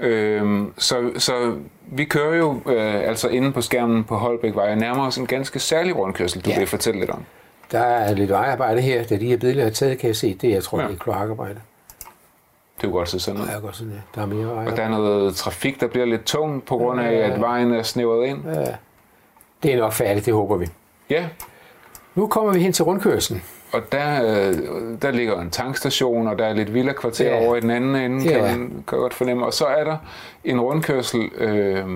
Øh, 0.00 0.62
så, 0.78 1.10
så 1.18 1.56
vi 1.86 2.04
kører 2.04 2.36
jo 2.36 2.60
øh, 2.66 3.08
altså 3.08 3.28
inde 3.28 3.52
på 3.52 3.60
skærmen 3.60 4.04
på 4.04 4.16
Holbækvej 4.16 4.70
og 4.70 4.78
nærmer 4.78 5.06
os 5.06 5.16
en 5.16 5.26
ganske 5.26 5.58
særlig 5.58 5.96
rundkørsel, 5.96 6.44
du 6.44 6.50
ja. 6.50 6.58
vil 6.58 6.66
fortælle 6.66 7.00
lidt 7.00 7.10
om. 7.10 7.24
Der 7.72 7.80
er 7.80 8.14
lidt 8.14 8.30
vejarbejde 8.30 8.80
her. 8.80 9.04
Da 9.04 9.16
de 9.16 9.26
her 9.26 9.36
billeder 9.36 9.66
er 9.66 9.70
taget, 9.70 9.98
kan 9.98 10.08
jeg 10.08 10.16
se, 10.16 10.34
det 10.34 10.50
jeg 10.50 10.62
tror, 10.62 10.80
ja. 10.80 10.86
det 10.86 10.94
er 10.94 10.98
kloakarbejde. 10.98 11.60
Det 12.82 12.90
kunne 12.90 12.98
godt 12.98 13.08
se 13.08 13.20
sådan 13.20 13.40
ud. 13.40 13.46
Ja, 13.46 13.58
godt 13.58 13.76
sådan, 13.76 13.92
ja. 13.92 13.98
Der 14.14 14.22
er 14.22 14.26
mere 14.26 14.46
veje. 14.46 14.70
Og 14.70 14.76
der 14.76 14.82
er 14.82 14.88
noget 14.88 15.34
trafik, 15.34 15.80
der 15.80 15.86
bliver 15.86 16.06
lidt 16.06 16.24
tung 16.24 16.64
på 16.64 16.76
grund 16.76 17.00
af, 17.00 17.12
ja. 17.12 17.30
at 17.30 17.40
vejen 17.40 17.74
er 17.74 17.82
snævret 17.82 18.26
ind. 18.26 18.38
Ja. 18.44 18.74
Det 19.62 19.72
er 19.72 19.76
nok 19.76 19.92
færdigt, 19.92 20.26
det 20.26 20.34
håber 20.34 20.56
vi. 20.56 20.66
Ja. 21.10 21.28
Nu 22.14 22.26
kommer 22.26 22.52
vi 22.52 22.60
hen 22.60 22.72
til 22.72 22.84
rundkørslen. 22.84 23.42
Og 23.72 23.80
der, 23.92 24.22
øh, 24.22 24.54
der 25.02 25.10
ligger 25.10 25.40
en 25.40 25.50
tankstation, 25.50 26.28
og 26.28 26.38
der 26.38 26.44
er 26.44 26.52
lidt 26.52 26.74
villa 26.74 26.92
kvarter 26.92 27.36
ja. 27.36 27.46
over 27.46 27.56
i 27.56 27.60
den 27.60 27.70
anden 27.70 27.94
ende, 27.94 28.24
ja. 28.24 28.32
kan 28.32 28.42
man 28.42 28.84
kan 28.88 28.98
godt 28.98 29.14
fornemme. 29.14 29.46
Og 29.46 29.54
så 29.54 29.66
er 29.66 29.84
der 29.84 29.96
en 30.44 30.60
rundkørsel 30.60 31.30
øh, 31.36 31.88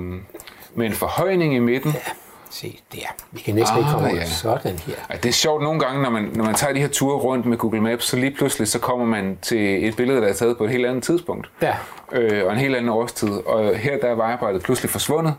med 0.74 0.86
en 0.86 0.92
forhøjning 0.92 1.54
i 1.54 1.58
midten. 1.58 1.90
Ja 1.90 2.12
Se 2.60 2.80
der. 2.92 3.06
Vi 3.30 3.40
kan 3.40 3.54
næsten 3.54 3.76
ah, 3.76 3.80
ikke 3.80 3.90
komme 3.92 4.08
ja. 4.08 4.24
sådan 4.24 4.78
her. 4.78 4.94
Ej, 5.10 5.16
det 5.16 5.28
er 5.28 5.32
sjovt 5.32 5.62
nogle 5.62 5.80
gange, 5.80 6.02
når 6.02 6.10
man, 6.10 6.22
når 6.34 6.44
man 6.44 6.54
tager 6.54 6.72
de 6.72 6.80
her 6.80 6.88
ture 6.88 7.16
rundt 7.16 7.46
med 7.46 7.58
Google 7.58 7.80
Maps, 7.80 8.04
så 8.04 8.16
lige 8.16 8.30
pludselig 8.30 8.68
så 8.68 8.78
kommer 8.78 9.06
man 9.06 9.38
til 9.42 9.88
et 9.88 9.96
billede, 9.96 10.20
der 10.20 10.28
er 10.28 10.32
taget 10.32 10.58
på 10.58 10.64
et 10.64 10.70
helt 10.70 10.86
andet 10.86 11.04
tidspunkt. 11.04 11.50
Ja. 11.62 11.74
Øh, 12.12 12.46
og 12.46 12.52
en 12.52 12.58
helt 12.58 12.76
anden 12.76 12.88
årstid. 12.88 13.30
Og 13.30 13.76
her 13.76 13.98
der 13.98 14.08
er 14.08 14.14
vejarbejdet 14.14 14.62
pludselig 14.62 14.90
forsvundet. 14.90 15.34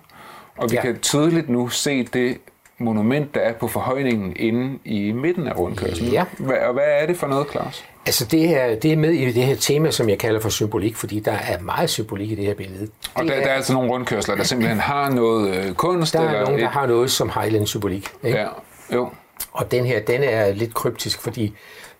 Og 0.57 0.71
vi 0.71 0.75
ja. 0.75 0.81
kan 0.81 0.99
tydeligt 0.99 1.49
nu 1.49 1.69
se 1.69 2.03
det 2.03 2.37
monument, 2.77 3.35
der 3.35 3.41
er 3.41 3.53
på 3.53 3.67
forhøjningen 3.67 4.33
inde 4.35 4.79
i 4.85 5.11
midten 5.11 5.47
af 5.47 5.57
rundkørslen. 5.57 6.11
Ja. 6.11 6.25
og 6.39 6.73
hvad 6.73 6.83
er 6.85 7.05
det 7.05 7.17
for 7.17 7.27
noget, 7.27 7.47
Claus? 7.51 7.85
Altså 8.07 8.25
det, 8.25 8.47
her, 8.47 8.75
det 8.75 8.93
er 8.93 8.97
med 8.97 9.11
i 9.11 9.31
det 9.31 9.43
her 9.43 9.55
tema, 9.55 9.91
som 9.91 10.09
jeg 10.09 10.17
kalder 10.17 10.39
for 10.39 10.49
symbolik, 10.49 10.95
fordi 10.95 11.19
der 11.19 11.31
er 11.31 11.59
meget 11.59 11.89
symbolik 11.89 12.31
i 12.31 12.35
det 12.35 12.45
her 12.45 12.53
billede. 12.53 12.81
Det 12.81 12.91
og 13.13 13.25
der 13.25 13.33
er, 13.33 13.39
der 13.39 13.49
er 13.49 13.53
altså 13.53 13.73
nogle 13.73 13.91
rundkørsler, 13.91 14.35
der 14.35 14.43
simpelthen 14.43 14.79
har 14.79 15.09
noget 15.09 15.55
øh, 15.55 15.73
kunst? 15.73 16.13
Der 16.13 16.19
er 16.19 16.27
eller 16.27 16.41
nogen, 16.41 16.59
der 16.59 16.67
et... 16.67 16.71
har 16.71 16.85
noget 16.85 17.11
som 17.11 17.31
Highland 17.35 17.67
symbolik. 17.67 18.09
Ikke? 18.23 18.37
Ja, 18.37 18.47
jo. 18.93 19.09
Og 19.51 19.71
den 19.71 19.85
her, 19.85 19.99
den 19.99 20.23
er 20.23 20.53
lidt 20.53 20.73
kryptisk, 20.73 21.21
fordi 21.21 21.53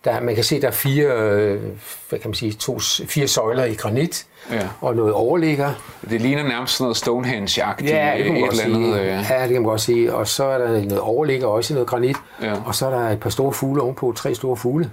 der, 0.04 0.20
man 0.20 0.34
kan 0.34 0.44
se, 0.44 0.60
der 0.60 0.66
er 0.68 0.72
fire, 0.72 1.06
øh, 1.06 1.60
hvad 2.08 2.18
kan 2.18 2.28
man 2.28 2.34
sige, 2.34 2.52
to, 2.52 2.78
fire 3.08 3.28
søjler 3.28 3.64
i 3.64 3.74
granit, 3.74 4.26
ja. 4.52 4.68
og 4.80 4.96
noget 4.96 5.12
overligger. 5.12 5.72
Det 6.10 6.20
ligner 6.20 6.42
nærmest 6.42 6.76
sådan 6.76 6.84
noget 6.84 6.96
Stonehenge-agtigt. 6.96 7.90
Ja, 7.90 8.14
det 8.16 8.24
kan 8.24 8.34
man 8.34 8.44
et 8.44 8.50
eller 8.50 8.64
andet, 8.64 9.00
øh... 9.00 9.06
ja, 9.06 9.16
det 9.16 9.26
kan 9.28 9.52
man 9.52 9.62
godt 9.62 9.80
sige. 9.80 10.14
Og 10.14 10.28
så 10.28 10.44
er 10.44 10.58
der 10.58 10.68
noget 10.68 11.00
overligger, 11.00 11.46
også 11.46 11.72
i 11.72 11.74
noget 11.74 11.88
granit. 11.88 12.16
Ja. 12.42 12.54
Og 12.66 12.74
så 12.74 12.86
er 12.86 12.90
der 12.90 13.08
et 13.08 13.20
par 13.20 13.30
store 13.30 13.52
fugle 13.52 13.82
ovenpå, 13.82 14.12
tre 14.16 14.34
store 14.34 14.56
fugle. 14.56 14.90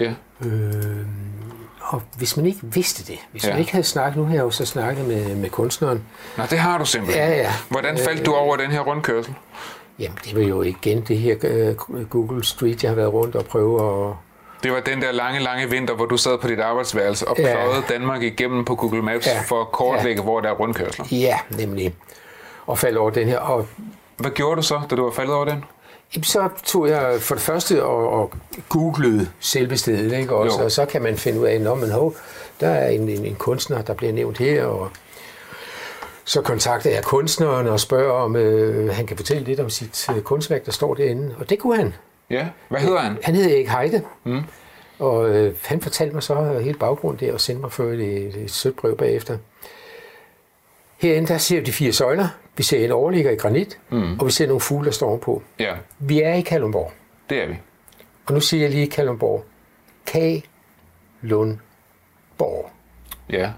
Ja. 0.00 0.12
Øh, 0.44 1.06
og 1.80 2.02
hvis 2.16 2.36
man 2.36 2.46
ikke 2.46 2.60
vidste 2.62 3.12
det, 3.12 3.18
hvis 3.32 3.44
ja. 3.44 3.50
man 3.50 3.58
ikke 3.58 3.72
havde 3.72 3.84
snakket, 3.84 4.16
nu 4.16 4.24
har 4.24 4.34
jeg 4.34 4.42
jo 4.42 4.50
så 4.50 4.64
snakket 4.64 5.04
med, 5.04 5.36
med 5.36 5.50
kunstneren. 5.50 6.04
Nå, 6.36 6.44
det 6.50 6.58
har 6.58 6.78
du 6.78 6.84
simpelthen. 6.84 7.28
Ja, 7.28 7.36
ja. 7.36 7.52
Hvordan 7.68 7.98
faldt 7.98 8.20
øh, 8.20 8.26
du 8.26 8.34
over 8.34 8.56
den 8.56 8.70
her 8.70 8.80
rundkørsel? 8.80 9.34
Jamen, 9.98 10.18
det 10.24 10.36
var 10.36 10.42
jo 10.42 10.62
igen 10.62 11.00
det 11.00 11.18
her 11.18 11.34
uh, 11.88 12.08
Google 12.08 12.44
Street, 12.44 12.82
jeg 12.82 12.90
har 12.90 12.96
været 12.96 13.12
rundt 13.12 13.36
og 13.36 13.44
prøve 13.44 14.08
at... 14.08 14.14
Det 14.62 14.72
var 14.72 14.80
den 14.80 15.02
der 15.02 15.12
lange, 15.12 15.40
lange 15.40 15.70
vinter, 15.70 15.94
hvor 15.94 16.06
du 16.06 16.16
sad 16.16 16.38
på 16.38 16.48
dit 16.48 16.60
arbejdsværelse 16.60 17.28
og 17.28 17.36
pløjede 17.36 17.74
ja. 17.74 17.94
Danmark 17.94 18.22
igennem 18.22 18.64
på 18.64 18.74
Google 18.74 19.02
Maps 19.02 19.26
ja. 19.26 19.40
for 19.40 19.60
at 19.60 19.72
kortlægge, 19.72 20.20
ja. 20.20 20.24
hvor 20.24 20.40
der 20.40 20.48
er 20.48 20.54
rundkørsler. 20.54 21.04
Ja, 21.10 21.38
nemlig. 21.50 21.94
Og 22.66 22.78
faldt 22.78 22.98
over 22.98 23.10
den 23.10 23.28
her. 23.28 23.38
Og... 23.38 23.66
Hvad 24.16 24.30
gjorde 24.30 24.56
du 24.56 24.62
så, 24.62 24.80
da 24.90 24.96
du 24.96 25.04
var 25.04 25.10
faldet 25.10 25.34
over 25.34 25.44
den? 25.44 25.64
Så 26.22 26.48
tog 26.64 26.88
jeg 26.88 27.16
for 27.20 27.34
det 27.34 27.42
første 27.42 27.84
og, 27.84 28.08
og 28.08 28.32
googlede 28.68 29.30
selve 29.40 29.76
stedet, 29.76 30.12
ikke? 30.12 30.34
Også, 30.34 30.62
og 30.62 30.72
så 30.72 30.86
kan 30.86 31.02
man 31.02 31.16
finde 31.16 31.40
ud 31.40 31.46
af, 31.46 31.54
at 31.54 31.78
man, 31.78 31.90
hov, 31.90 32.14
der 32.60 32.68
er 32.68 32.88
en, 32.88 33.08
en, 33.08 33.24
en 33.24 33.34
kunstner, 33.34 33.82
der 33.82 33.94
bliver 33.94 34.12
nævnt 34.12 34.38
her, 34.38 34.64
og 34.64 34.90
så 36.24 36.42
kontakter 36.42 36.90
jeg 36.90 37.04
kunstneren 37.04 37.66
og 37.66 37.80
spørger, 37.80 38.12
om 38.12 38.36
øh, 38.36 38.94
han 38.94 39.06
kan 39.06 39.16
fortælle 39.16 39.44
lidt 39.44 39.60
om 39.60 39.70
sit 39.70 40.06
øh, 40.16 40.22
kunstværk, 40.22 40.66
der 40.66 40.72
står 40.72 40.94
derinde. 40.94 41.34
Og 41.38 41.50
det 41.50 41.58
kunne 41.58 41.76
han. 41.76 41.94
Ja, 42.30 42.48
hvad 42.68 42.80
hedder 42.80 42.98
han? 42.98 43.18
Han 43.22 43.34
hedder 43.34 43.54
Erik 43.54 43.68
Heide. 43.68 44.02
Mm. 44.24 44.42
Og 44.98 45.28
øh, 45.28 45.54
han 45.62 45.80
fortalte 45.80 46.14
mig 46.14 46.22
så 46.22 46.58
hele 46.62 46.78
baggrunden 46.78 47.26
der, 47.26 47.32
og 47.32 47.40
sendte 47.40 47.60
mig 47.60 47.72
for 47.72 47.84
et, 47.84 48.00
et, 48.00 48.36
et 48.36 48.50
sødt 48.50 48.76
brev 48.76 48.96
bagefter. 48.96 49.38
Herinde, 50.96 51.28
der 51.28 51.38
ser 51.38 51.60
vi 51.60 51.66
de 51.66 51.72
fire 51.72 51.92
søjler. 51.92 52.28
Vi 52.56 52.62
ser 52.62 52.84
en 52.84 52.92
overligger 52.92 53.30
i 53.30 53.36
granit, 53.36 53.78
mm. 53.90 54.18
og 54.18 54.26
vi 54.26 54.30
ser 54.30 54.46
nogle 54.46 54.60
fugle, 54.60 54.84
der 54.84 54.92
står 54.92 55.08
ovenpå. 55.08 55.42
Ja. 55.58 55.74
Vi 55.98 56.22
er 56.22 56.34
i 56.34 56.40
Kalundborg. 56.40 56.92
Det 57.30 57.42
er 57.42 57.46
vi. 57.46 57.54
Og 58.26 58.34
nu 58.34 58.40
siger 58.40 58.62
jeg 58.62 58.70
lige 58.70 58.86
Kalundborg. 58.86 59.44
K-Lundborg. 60.06 61.60
Ja. 63.30 63.50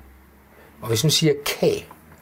Og 0.82 0.88
hvis 0.88 1.04
nu 1.04 1.10
siger 1.10 1.32
K, 1.44 1.64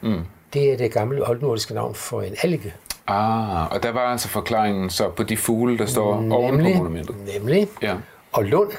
mm. 0.01 0.25
det 0.53 0.73
er 0.73 0.77
det 0.77 0.91
gamle 0.91 1.29
oldnordiske 1.29 1.73
navn 1.73 1.95
for 1.95 2.21
en 2.21 2.35
alge. 2.43 2.73
Ah, 3.07 3.71
og 3.71 3.83
der 3.83 3.91
var 3.91 4.01
altså 4.11 4.27
forklaringen 4.27 4.89
så 4.89 5.09
på 5.09 5.23
de 5.23 5.37
fugle, 5.37 5.77
der 5.77 5.85
står 5.85 6.15
nemlig, 6.15 6.37
oven 6.37 6.57
på 6.57 6.63
monumentet. 6.63 7.15
Nemlig. 7.33 7.67
Ja. 7.81 7.95
Og 8.31 8.43
Lund, 8.43 8.71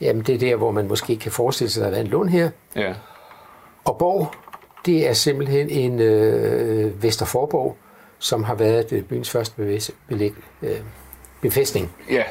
jamen 0.00 0.22
det 0.22 0.34
er 0.34 0.38
der, 0.38 0.56
hvor 0.56 0.70
man 0.70 0.88
måske 0.88 1.16
kan 1.16 1.32
forestille 1.32 1.70
sig, 1.70 1.86
at 1.86 1.92
der 1.92 1.98
er 1.98 2.02
en 2.02 2.08
lund 2.08 2.28
her. 2.28 2.50
Ja. 2.76 2.94
Og 3.84 3.98
Borg, 3.98 4.30
det 4.86 5.08
er 5.08 5.12
simpelthen 5.12 5.70
en 5.70 6.00
øh, 6.00 7.02
Vesterforborg, 7.02 7.76
som 8.18 8.44
har 8.44 8.54
været 8.54 8.92
øh, 8.92 9.02
byens 9.02 9.30
første 9.30 9.56
bevæs, 9.56 9.90
belæg, 10.08 10.32
øh, 10.62 10.76
befæstning. 11.40 11.92
Ja. 12.10 12.22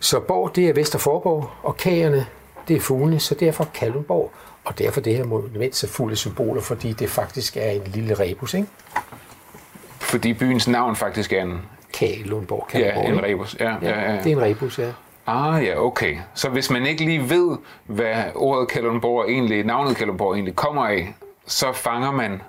Så 0.00 0.20
Borg, 0.20 0.56
det 0.56 0.68
er 0.68 0.72
Vesterforborg, 0.72 1.50
og 1.62 1.76
kagerne, 1.76 2.26
det 2.68 2.76
er 2.76 2.80
fuglene, 2.80 3.20
så 3.20 3.34
derfor 3.34 3.68
Kalundborg. 3.74 4.32
Og 4.64 4.78
derfor 4.78 5.00
det 5.00 5.16
her 5.16 5.24
monument 5.24 5.76
så 5.76 5.88
fuld 5.88 6.12
af 6.12 6.18
symboler, 6.18 6.60
fordi 6.60 6.92
det 6.92 7.10
faktisk 7.10 7.56
er 7.56 7.70
en 7.70 7.82
lille 7.86 8.14
rebus, 8.14 8.54
ikke? 8.54 8.68
Fordi 10.00 10.32
byens 10.32 10.68
navn 10.68 10.96
faktisk 10.96 11.32
er 11.32 11.42
en, 11.42 11.60
Kalundborg, 11.94 12.68
ja, 12.74 12.78
Kalundborg, 12.78 13.08
en 13.08 13.14
ikke? 13.14 13.26
rebus. 13.26 13.56
Ja, 13.60 13.74
ja, 13.82 14.12
ja. 14.12 14.18
Det 14.22 14.32
er 14.32 14.36
en 14.36 14.42
rebus, 14.42 14.78
ja. 14.78 14.92
Ah 15.26 15.64
ja, 15.64 15.80
okay. 15.80 16.16
Så 16.34 16.48
hvis 16.48 16.70
man 16.70 16.86
ikke 16.86 17.04
lige 17.04 17.30
ved, 17.30 17.56
hvad 17.86 18.14
ordet 18.34 18.68
Kalundborg 18.68 19.28
egentlig, 19.30 19.64
navnet 19.64 19.96
Kalundborg 19.96 20.34
egentlig 20.34 20.56
kommer 20.56 20.86
af, 20.86 21.14
så 21.46 21.72
fanger 21.72 22.10
man 22.12 22.42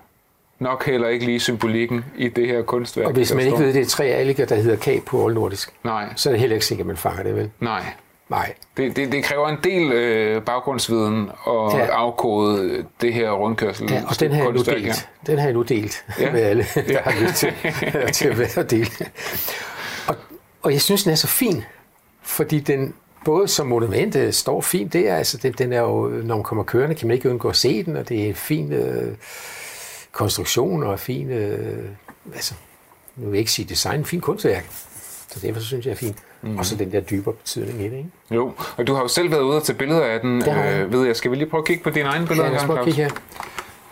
nok 0.59 0.85
heller 0.85 1.07
ikke 1.07 1.25
lige 1.25 1.39
symbolikken 1.39 2.05
i 2.17 2.27
det 2.27 2.47
her 2.47 2.61
kunstværk. 2.61 3.07
Og 3.07 3.13
hvis 3.13 3.33
man 3.33 3.45
ikke 3.45 3.59
ved, 3.59 3.73
det 3.73 3.81
er 3.81 3.85
tre 3.85 4.05
alliger, 4.05 4.45
der 4.45 4.55
hedder 4.55 4.75
kag 4.77 5.03
på 5.05 5.23
oldnordisk, 5.23 5.73
Nej, 5.83 6.05
så 6.15 6.29
er 6.29 6.33
det 6.33 6.39
heller 6.39 6.55
ikke 6.55 6.65
sikkert, 6.65 6.83
at 6.85 6.87
man 6.87 6.97
fanger 6.97 7.23
det, 7.23 7.35
vel? 7.35 7.51
nej. 7.59 7.83
Nej. 8.29 8.53
Det, 8.77 8.95
det, 8.95 9.11
det 9.11 9.23
kræver 9.23 9.47
en 9.49 9.57
del 9.63 9.91
øh, 9.91 10.41
baggrundsviden 10.41 11.29
at 11.47 11.53
Ja. 11.73 11.77
ja. 11.77 11.85
afkode 11.85 12.85
det 13.01 13.13
her 13.13 13.31
rundkørsel. 13.31 13.91
Ja, 13.91 14.01
og 14.07 14.19
den 14.19 14.31
har 14.31 14.43
jeg 14.43 14.51
nu 14.53 14.61
delt. 14.61 15.09
Den 15.27 15.37
har 15.37 15.45
jeg 15.45 15.53
nu 15.53 15.61
delt 15.61 16.05
Ja. 16.19 16.25
ja. 16.25 16.31
med 16.31 16.41
alle, 16.41 16.65
der 16.87 17.01
har 17.01 17.21
lyst 17.23 17.35
til, 17.35 17.53
til 18.13 18.27
at 18.27 18.39
være 18.39 18.63
delt. 18.65 19.01
Og, 20.07 20.15
og 20.63 20.71
jeg 20.71 20.81
synes, 20.81 21.03
den 21.03 21.11
er 21.11 21.15
så 21.15 21.27
fin, 21.27 21.63
fordi 22.25 22.59
den 22.59 22.93
både 23.25 23.47
som 23.47 23.67
monument 23.67 24.15
øh, 24.15 24.33
står 24.33 24.61
fint 24.61 24.93
der, 24.93 25.15
altså 25.15 25.37
den, 25.37 25.53
den 25.53 25.73
er 25.73 25.81
jo, 25.81 26.07
når 26.07 26.35
man 26.35 26.43
kommer 26.43 26.63
kørende, 26.63 26.95
kan 26.95 27.07
man 27.07 27.15
ikke 27.15 27.29
undgå 27.29 27.49
at 27.49 27.55
se 27.55 27.83
den, 27.83 27.97
og 27.97 28.09
det 28.09 28.23
er 28.23 28.27
en 28.27 28.35
fin 28.35 28.73
øh, 28.73 29.15
konstruktion 30.11 30.83
og 30.83 30.99
fin, 30.99 31.29
øh, 31.29 31.83
altså, 32.33 32.53
nu 33.15 33.25
vil 33.25 33.31
jeg 33.31 33.39
ikke 33.39 33.51
sige 33.51 33.69
design, 33.69 33.99
en 33.99 34.05
fin 34.05 34.21
kunstværk. 34.21 34.65
Så 35.31 35.39
derfor 35.47 35.61
synes 35.61 35.85
jeg 35.85 35.91
er 35.91 35.95
fint. 35.95 36.17
Mm. 36.41 36.57
Og 36.57 36.65
så 36.65 36.75
den 36.75 36.91
der 36.91 36.99
dybere 36.99 37.33
betydning 37.33 37.81
i 37.81 37.83
det, 37.83 37.97
ikke? 37.97 38.09
Jo, 38.31 38.51
og 38.77 38.87
du 38.87 38.93
har 38.93 39.01
jo 39.01 39.07
selv 39.07 39.31
været 39.31 39.41
ude 39.41 39.57
og 39.57 39.63
tage 39.63 39.77
billeder 39.77 40.03
af 40.03 40.19
den, 40.19 40.43
jeg. 40.45 40.81
øh, 40.85 40.93
ved 40.93 41.05
jeg. 41.05 41.15
Skal 41.15 41.31
vi 41.31 41.35
lige 41.35 41.49
prøve 41.49 41.61
at 41.61 41.67
kigge 41.67 41.83
på 41.83 41.89
dine 41.89 42.09
egne 42.09 42.27
billeder? 42.27 42.49
Ja, 42.49 42.53
lad 42.53 42.57
os 42.57 42.61
her, 42.61 42.67
prøve 42.67 42.79
at 42.79 42.85
Claus? 42.85 42.95
kigge 42.95 43.09
her. 43.09 43.21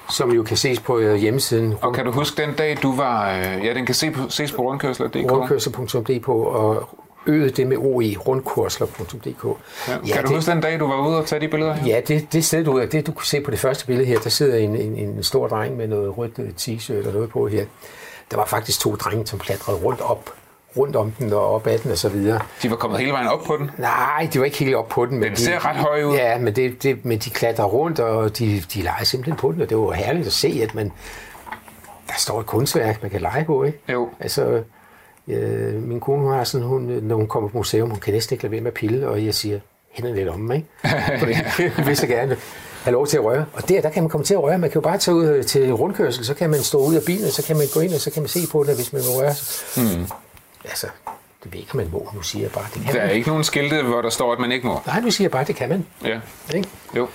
Som 0.10 0.32
jo 0.32 0.44
kan 0.44 0.58
ses 0.58 0.80
på 0.80 1.00
hjemmesiden 1.00 1.74
Og 1.82 1.94
kan 1.94 2.06
du 2.06 2.12
huske 2.12 2.42
den 2.42 2.54
dag, 2.54 2.78
du 2.84 2.96
var... 2.96 3.30
Ja, 3.38 3.74
den 3.74 3.86
kan 3.86 3.96
se 3.96 4.12
på, 4.12 4.30
ses 4.30 4.52
på 4.52 4.62
rundkørsler.dk. 4.62 5.32
rundkørsel.dk 5.32 6.30
og 6.30 6.90
øget 7.26 7.58
det 7.58 7.68
med 7.68 7.78
OE, 7.78 8.16
rundkursler.dk. 8.28 9.44
Ja. 9.88 9.94
Ja, 10.08 10.14
Kan 10.14 10.24
du 10.24 10.28
det- 10.28 10.36
huske 10.38 10.52
den 10.52 10.62
dag, 10.62 10.80
du 10.80 10.88
var 10.88 11.08
ude 11.08 11.18
og 11.18 11.26
tage 11.26 11.40
de 11.42 11.48
billeder 11.48 11.74
her? 11.74 11.96
Ja, 11.96 12.02
det, 12.08 12.34
det 12.34 12.46
sted, 12.46 12.64
du, 12.66 12.82
det 12.92 13.08
du 13.08 13.12
kunne 13.12 13.26
se 13.26 13.42
på 13.42 13.52
det 13.52 13.60
første 13.60 13.86
billede 13.86 14.06
her, 14.08 14.20
der 14.20 14.30
sidder 14.30 14.58
en, 14.58 14.76
en, 14.76 14.96
en 14.98 15.24
stor 15.24 15.48
dreng 15.48 15.78
med 15.78 15.88
noget 15.88 16.18
rødt 16.18 16.40
øh, 16.40 16.50
t-shirt 16.60 17.08
og 17.08 17.14
noget 17.14 17.30
på 17.30 17.48
her. 17.48 17.66
Der 18.32 18.38
var 18.38 18.46
faktisk 18.46 18.80
to 18.80 18.96
drenge, 18.96 19.28
som 19.28 19.40
klatrede 19.40 19.78
rundt 19.78 20.02
op 20.02 20.30
rundt 20.78 20.96
om 20.96 21.12
den 21.12 21.34
og 21.34 21.54
op 21.56 21.68
ad 21.68 21.78
den 21.78 21.92
og 21.92 21.98
så 21.98 22.10
videre. 22.10 22.40
De 22.64 22.70
var 22.70 22.76
kommet 22.76 23.00
hele 23.00 23.12
vejen 23.12 23.28
op 23.28 23.44
på 23.48 23.58
den. 23.58 23.72
Nej, 23.78 24.30
de 24.34 24.40
var 24.40 24.46
ikke 24.46 24.58
helt 24.58 24.76
op 24.76 24.88
på 24.90 25.06
den. 25.06 25.18
Men 25.20 25.24
Den 25.30 25.36
de, 25.36 25.42
ser 25.42 25.66
ret 25.66 25.76
høj 25.76 26.04
ud. 26.04 26.16
Ja, 26.16 26.38
men, 26.40 26.56
det, 26.56 26.84
det, 26.84 27.06
men 27.06 27.18
de 27.20 27.30
klatrer 27.30 27.66
rundt, 27.66 28.00
og 28.00 28.38
de, 28.38 28.64
de 28.74 28.82
leger 28.82 29.04
simpelthen 29.04 29.36
på 29.38 29.52
den, 29.52 29.62
og 29.62 29.70
det 29.70 29.78
var 29.78 29.92
herligt 29.92 30.28
at 30.28 30.34
se, 30.34 30.60
at 30.64 30.76
man, 30.76 30.92
der 32.08 32.14
står 32.18 32.40
et 32.40 32.46
kunstværk, 32.46 33.02
man 33.02 33.12
kan 33.12 33.22
lege 33.22 33.46
på, 33.46 33.64
ikke? 33.64 33.80
Jo. 33.90 34.10
Altså, 34.20 34.64
øh, 35.28 35.84
min 35.84 36.00
kone 36.00 36.22
hun 36.22 36.32
har 36.34 36.44
sådan, 36.44 36.68
hun, 36.68 36.82
når 36.82 37.16
hun 37.16 37.28
kommer 37.28 37.50
på 37.50 37.58
museum, 37.58 37.90
hun 37.90 38.00
kan 38.00 38.14
næsten 38.14 38.34
ikke 38.34 38.44
lade 38.44 38.52
være 38.52 38.62
med 38.62 38.68
at 38.72 38.74
pille, 38.74 39.08
og 39.08 39.26
jeg 39.26 39.36
siger, 39.36 39.60
hænderne 39.92 40.16
lidt 40.18 40.30
om 40.30 40.40
mig, 40.40 40.56
ikke? 40.56 40.68
Fordi 41.20 41.32
jeg 41.78 41.86
vil 41.86 41.98
så 41.98 42.08
gerne 42.08 42.38
have 42.84 42.92
lov 42.94 43.08
til 43.08 43.18
at 43.18 43.24
røre. 43.24 43.46
Og 43.54 43.70
der, 43.70 43.82
der 43.82 43.90
kan 43.90 44.04
man 44.04 44.10
komme 44.10 44.26
til 44.26 44.34
at 44.34 44.44
røre. 44.44 44.58
Man 44.58 44.70
kan 44.70 44.76
jo 44.76 44.82
bare 44.82 44.98
tage 44.98 45.16
ud 45.16 45.26
øh, 45.26 45.46
til 45.46 45.72
rundkørsel, 45.74 46.26
så 46.26 46.34
kan 46.34 46.50
man 46.50 46.60
stå 46.60 46.78
ud 46.86 46.96
af 46.96 47.02
bilen, 47.06 47.30
så 47.32 47.44
kan 47.44 47.58
man 47.58 47.66
gå 47.74 47.80
ind, 47.80 47.94
og 47.94 48.00
så 48.00 48.12
kan 48.12 48.22
man 48.22 48.30
se 48.30 48.40
på 48.52 48.64
det, 48.64 48.76
hvis 48.76 48.94
man 48.94 49.02
vil 49.02 49.10
røre 49.22 49.34
sig. 49.34 49.84
Mm. 49.84 50.06
Altså, 50.66 50.88
det 51.44 51.54
ved 51.54 51.60
ikke, 51.60 51.72
om 51.72 51.78
man 51.78 51.90
må. 51.92 52.10
Nu 52.16 52.22
siger 52.22 52.44
jeg 52.44 52.52
bare, 52.52 52.66
det 52.74 52.82
kan 52.86 52.94
Der 52.94 53.00
er 53.02 53.08
man. 53.08 53.16
ikke 53.16 53.28
nogen 53.30 53.44
skilte, 53.44 53.82
hvor 53.84 54.02
der 54.02 54.10
står, 54.10 54.34
at 54.34 54.40
man 54.40 54.52
ikke 54.52 54.68
må. 54.68 54.80
Nej, 54.86 55.00
nu 55.02 55.12
siger 55.12 55.26
jeg 55.26 55.32
bare, 55.32 55.44
det 55.44 55.56
kan 55.56 55.70
man. 55.70 55.86
Ja, 56.06 56.20
Ikke? 56.56 56.70
jo, 56.98 57.08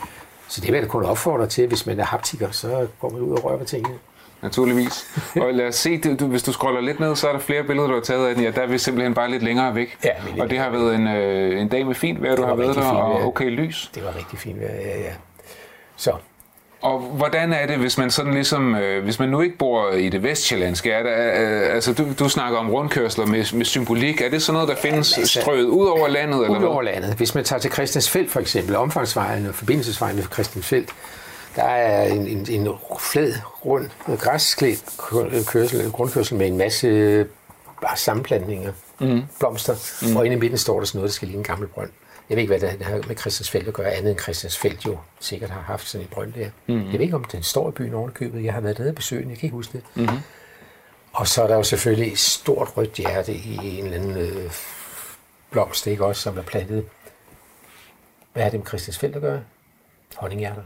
Så 0.48 0.60
det 0.60 0.68
vil 0.68 0.74
jeg 0.74 0.82
da 0.82 0.88
kun 0.88 1.04
opfordre 1.04 1.46
til, 1.46 1.66
hvis 1.66 1.86
man 1.86 2.00
er 2.00 2.04
haptiker, 2.04 2.50
så 2.50 2.86
går 3.00 3.10
man 3.10 3.20
ud 3.20 3.32
og 3.36 3.44
rører 3.44 3.56
ved 3.56 3.66
tingene. 3.66 3.94
Naturligvis. 4.42 5.06
Og 5.36 5.54
lad 5.54 5.66
os 5.66 5.74
se, 5.74 5.98
du, 5.98 6.26
hvis 6.26 6.42
du 6.42 6.52
scroller 6.52 6.80
lidt 6.80 7.00
ned, 7.00 7.16
så 7.16 7.28
er 7.28 7.32
der 7.32 7.38
flere 7.38 7.62
billeder, 7.64 7.88
du 7.88 7.94
har 7.94 8.00
taget 8.00 8.28
af 8.28 8.34
den. 8.34 8.44
Ja, 8.44 8.50
der 8.50 8.60
er 8.62 8.66
vi 8.66 8.78
simpelthen 8.78 9.14
bare 9.14 9.30
lidt 9.30 9.42
længere 9.42 9.74
væk. 9.74 9.96
Ja, 10.04 10.10
det- 10.34 10.42
og 10.42 10.50
det 10.50 10.58
har 10.58 10.70
været 10.70 10.94
en, 10.94 11.06
øh, 11.08 11.60
en 11.60 11.68
dag 11.68 11.86
med 11.86 11.94
fint 11.94 12.22
vejr, 12.22 12.36
du 12.36 12.44
har 12.44 12.54
været 12.54 12.76
der, 12.76 12.82
og 12.84 13.14
vejr. 13.14 13.24
okay 13.26 13.50
lys. 13.50 13.90
Det 13.94 14.04
var 14.04 14.16
rigtig 14.16 14.38
fint. 14.38 14.60
Ja, 14.60 14.66
ja, 14.74 14.98
ja. 15.00 15.12
Så, 15.96 16.12
Og 16.82 16.98
hvordan 17.00 17.52
er 17.52 17.66
det, 17.66 17.76
hvis 17.78 17.98
man 17.98 18.10
sådan 18.10 18.34
ligesom, 18.34 18.74
øh, 18.74 19.04
hvis 19.04 19.18
man 19.18 19.28
nu 19.28 19.40
ikke 19.40 19.56
bor 19.58 19.90
i 19.90 20.08
det 20.08 20.22
vestjyllandske, 20.22 20.90
er 20.90 21.02
der, 21.02 21.12
øh, 21.68 21.74
altså 21.74 21.92
du, 21.92 22.04
du 22.18 22.28
snakker 22.28 22.58
om 22.58 22.70
rundkørsler 22.70 23.26
med, 23.26 23.56
med 23.56 23.64
symbolik, 23.64 24.20
er 24.20 24.30
det 24.30 24.42
sådan 24.42 24.54
noget, 24.54 24.68
der 24.68 24.74
findes 24.76 25.12
Jamen, 25.12 25.22
altså, 25.22 25.40
strøget 25.40 25.64
ud 25.64 25.86
over 25.86 26.08
landet, 26.08 26.44
eller 26.44 26.58
ud 26.58 26.64
over 26.64 26.82
hvad? 26.82 26.92
landet. 26.92 27.14
Hvis 27.16 27.34
man 27.34 27.44
tager 27.44 27.60
til 27.60 27.72
Christiansfeld 27.72 28.28
for 28.28 28.40
eksempel, 28.40 28.76
omfangsvejen 28.76 29.46
og 29.46 29.54
forbindelsesvejen 29.54 30.16
med 30.16 30.24
Christiansfeld, 30.32 30.86
der 31.58 31.64
er 31.64 32.12
en, 32.12 32.26
en, 32.26 32.46
en 32.50 32.74
flad, 33.00 33.32
rund, 33.64 33.90
græsklædt 34.18 34.84
kørsel, 35.46 35.92
grundkørsel 35.92 36.36
med 36.36 36.46
en 36.46 36.58
masse 36.58 37.26
bare 37.82 37.96
sammenplantninger, 37.96 38.72
mm. 39.00 39.22
blomster, 39.38 40.06
mm. 40.08 40.16
og 40.16 40.26
inde 40.26 40.36
i 40.36 40.40
midten 40.40 40.58
står 40.58 40.78
der 40.78 40.86
sådan 40.86 40.98
noget, 40.98 41.08
der 41.08 41.14
skal 41.14 41.28
ligne 41.28 41.40
en 41.40 41.44
gammel 41.44 41.68
brønd. 41.68 41.90
Jeg 42.28 42.36
ved 42.36 42.42
ikke, 42.42 42.58
hvad 42.58 42.70
det 42.70 42.82
har 42.86 43.00
med 43.08 43.16
Christiansfeld 43.16 43.68
at 43.68 43.74
gøre, 43.74 43.92
andet 43.92 44.10
end 44.10 44.20
Christiansfeld 44.20 44.78
jo 44.86 44.98
sikkert 45.20 45.50
har 45.50 45.60
haft 45.60 45.88
sådan 45.88 46.06
en 46.06 46.10
brønd 46.10 46.32
der. 46.32 46.50
Mm. 46.66 46.84
Jeg 46.84 46.92
ved 46.92 47.00
ikke, 47.00 47.16
om 47.16 47.24
den 47.24 47.42
står 47.42 47.68
i 47.68 47.72
byen 47.72 47.94
ovenikøbet. 47.94 48.44
Jeg 48.44 48.52
har 48.54 48.60
været 48.60 48.78
nede 48.78 48.88
og 48.88 48.94
besøge 48.94 49.22
den, 49.22 49.30
jeg 49.30 49.38
kan 49.38 49.46
ikke 49.46 49.56
huske 49.56 49.72
det. 49.72 49.82
Mm. 49.94 50.18
Og 51.12 51.28
så 51.28 51.42
er 51.42 51.46
der 51.46 51.56
jo 51.56 51.62
selvfølgelig 51.62 52.12
et 52.12 52.18
stort 52.18 52.76
rødt 52.76 52.92
hjerte 52.92 53.34
i 53.34 53.78
en 53.78 53.84
eller 53.84 53.98
anden 53.98 54.16
øh, 54.16 54.52
blomst, 55.50 55.86
ikke 55.86 56.04
også, 56.04 56.22
som 56.22 56.38
er 56.38 56.42
plantet. 56.42 56.84
Hvad 58.32 58.42
har 58.42 58.50
det 58.50 58.60
med 58.60 58.66
Christiansfeld 58.66 59.14
at 59.14 59.20
gøre? 59.20 59.40
Honninghjerter. 60.16 60.62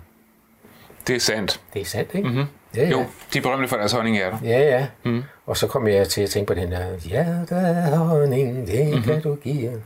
Det 1.06 1.16
er 1.16 1.20
sandt. 1.20 1.60
Det 1.74 1.82
er 1.82 1.86
sandt, 1.86 2.10
ikke? 2.14 2.28
Mm-hmm. 2.28 2.44
Ja, 2.76 2.82
ja. 2.82 2.90
Jo, 2.90 3.04
de 3.32 3.38
er 3.38 3.42
berømte 3.42 3.68
for 3.68 3.76
deres 3.76 3.92
honninghjerter. 3.92 4.38
Ja, 4.44 4.60
ja. 4.60 4.86
Mm. 5.04 5.22
Og 5.46 5.56
så 5.56 5.66
kom 5.66 5.88
jeg 5.88 6.08
til 6.08 6.20
at 6.20 6.30
tænke 6.30 6.46
på 6.46 6.54
den 6.54 6.72
der, 6.72 6.98
hjerte 7.00 7.54
honning, 7.96 8.66
det 8.66 8.86
mm-hmm. 8.86 9.02
kan 9.02 9.22
du 9.22 9.34
give. 9.34 9.82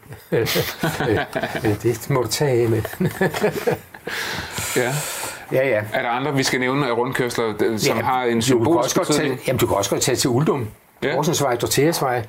Det 1.82 2.06
må 2.10 2.22
du 2.22 2.28
tage 2.28 2.68
med. 2.68 2.82
Ja. 4.76 4.92
ja, 5.52 5.68
ja. 5.68 5.82
Er 5.92 6.02
der 6.02 6.08
andre, 6.08 6.34
vi 6.34 6.42
skal 6.42 6.60
nævne 6.60 6.86
af 6.86 6.92
rundkørsler, 6.92 7.76
som 7.78 7.96
ja, 7.96 8.02
har 8.02 8.24
en 8.24 8.42
symbolsk 8.42 8.98
betydning? 8.98 9.40
Jamen, 9.46 9.58
du 9.58 9.66
kan 9.66 9.76
også 9.76 9.90
godt 9.90 10.02
tage 10.02 10.16
til 10.16 10.30
Uldum. 10.30 10.68
Ja. 11.02 11.14
Horsensvej, 11.14 11.56
Dorteasvej. 11.56 12.22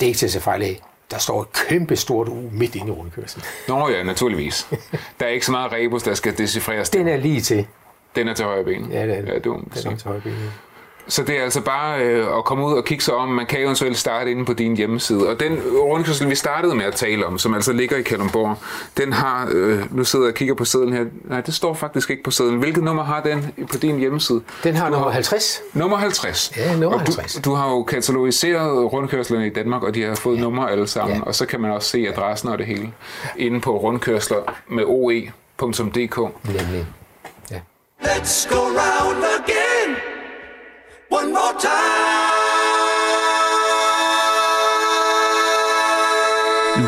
Det 0.00 0.06
er 0.06 0.08
ikke 0.08 0.18
til 0.18 0.26
at 0.26 0.32
se 0.32 0.40
fejl 0.40 0.62
af. 0.62 0.80
Der 1.10 1.18
står 1.18 1.42
et 1.42 1.52
kæmpe 1.52 1.96
stort 1.96 2.28
U 2.28 2.42
midt 2.52 2.74
inde 2.74 2.88
i 2.88 2.90
rundkørslen. 2.90 3.44
Nå 3.68 3.88
ja, 3.88 4.02
naturligvis. 4.02 4.68
Der 5.20 5.26
er 5.26 5.30
ikke 5.30 5.46
så 5.46 5.52
meget 5.52 5.72
rebus, 5.72 6.02
der 6.02 6.14
skal 6.14 6.38
decifreres. 6.38 6.90
Den 6.90 7.08
er 7.08 7.16
lige 7.16 7.40
til. 7.40 7.66
Den 8.16 8.28
er 8.28 8.34
til 8.34 8.44
højre 8.44 8.64
ben. 8.64 8.88
Ja, 8.92 9.06
det 9.06 9.18
er. 9.18 9.32
Ja, 9.32 9.38
du, 9.38 9.54
Den 9.54 9.92
er 9.92 9.96
til 9.96 10.08
højre 10.08 10.20
ben. 10.20 10.32
Så 11.10 11.22
det 11.22 11.38
er 11.38 11.42
altså 11.42 11.60
bare 11.60 12.00
øh, 12.00 12.36
at 12.38 12.44
komme 12.44 12.66
ud 12.66 12.72
og 12.72 12.84
kigge 12.84 13.04
sig 13.04 13.14
om. 13.14 13.28
Man 13.28 13.46
kan 13.46 13.60
eventuelt 13.60 13.98
starte 13.98 14.30
inde 14.30 14.44
på 14.44 14.52
din 14.52 14.76
hjemmeside. 14.76 15.28
Og 15.28 15.40
den 15.40 15.58
rundkørsel, 15.80 16.30
vi 16.30 16.34
startede 16.34 16.74
med 16.74 16.84
at 16.84 16.94
tale 16.94 17.26
om, 17.26 17.38
som 17.38 17.54
altså 17.54 17.72
ligger 17.72 17.96
i 17.96 18.02
Kalundborg, 18.02 18.56
den 18.96 19.12
har, 19.12 19.48
øh, 19.52 19.96
nu 19.96 20.04
sidder 20.04 20.24
jeg 20.24 20.32
og 20.32 20.36
kigger 20.36 20.54
på 20.54 20.64
sedlen 20.64 20.92
her, 20.92 21.04
nej, 21.24 21.40
det 21.40 21.54
står 21.54 21.74
faktisk 21.74 22.10
ikke 22.10 22.22
på 22.22 22.30
sedlen. 22.30 22.58
Hvilket 22.58 22.84
nummer 22.84 23.04
har 23.04 23.22
den 23.22 23.52
på 23.70 23.76
din 23.76 23.98
hjemmeside? 23.98 24.40
Den 24.64 24.76
har 24.76 24.86
Du 24.88 24.92
nummer 24.92 25.10
50. 25.10 25.62
Nummer 25.72 25.96
50. 25.96 26.52
Ja, 26.56 26.72
nummer 26.72 26.86
og 26.98 27.06
du, 27.06 27.12
50. 27.12 27.34
Du 27.44 27.54
har 27.54 27.70
jo 27.70 27.82
katalogiseret 27.82 28.92
rundkørslerne 28.92 29.46
i 29.46 29.50
Danmark, 29.50 29.82
og 29.82 29.94
de 29.94 30.02
har 30.02 30.14
fået 30.14 30.36
ja. 30.36 30.42
numre 30.42 30.70
alle 30.70 30.86
sammen. 30.86 31.16
Ja. 31.16 31.22
Og 31.22 31.34
så 31.34 31.46
kan 31.46 31.60
man 31.60 31.70
også 31.70 31.88
se 31.88 32.08
adressen 32.08 32.48
og 32.48 32.58
det 32.58 32.66
hele 32.66 32.92
inde 33.36 33.60
på 33.60 33.78
rundkørsler 33.78 34.54
med 34.68 34.84
oe.dk. 34.86 36.18
Nemlig. 36.44 36.86
Let's 38.02 38.46
go 38.48 38.60
round 38.82 39.24
again. 39.38 39.96
One 41.10 41.28
more 41.32 41.54
time. 41.60 42.48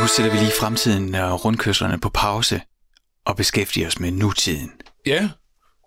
Nu 0.01 0.07
sætter 0.07 0.33
vi 0.33 0.39
lige 0.39 0.53
fremtiden 0.61 1.15
og 1.15 1.45
rundkørslerne 1.45 2.01
på 2.01 2.09
pause 2.09 2.61
og 3.27 3.37
beskæftiger 3.37 3.87
os 3.87 4.01
med 4.01 4.11
nutiden. 4.11 4.73
Ja, 5.07 5.29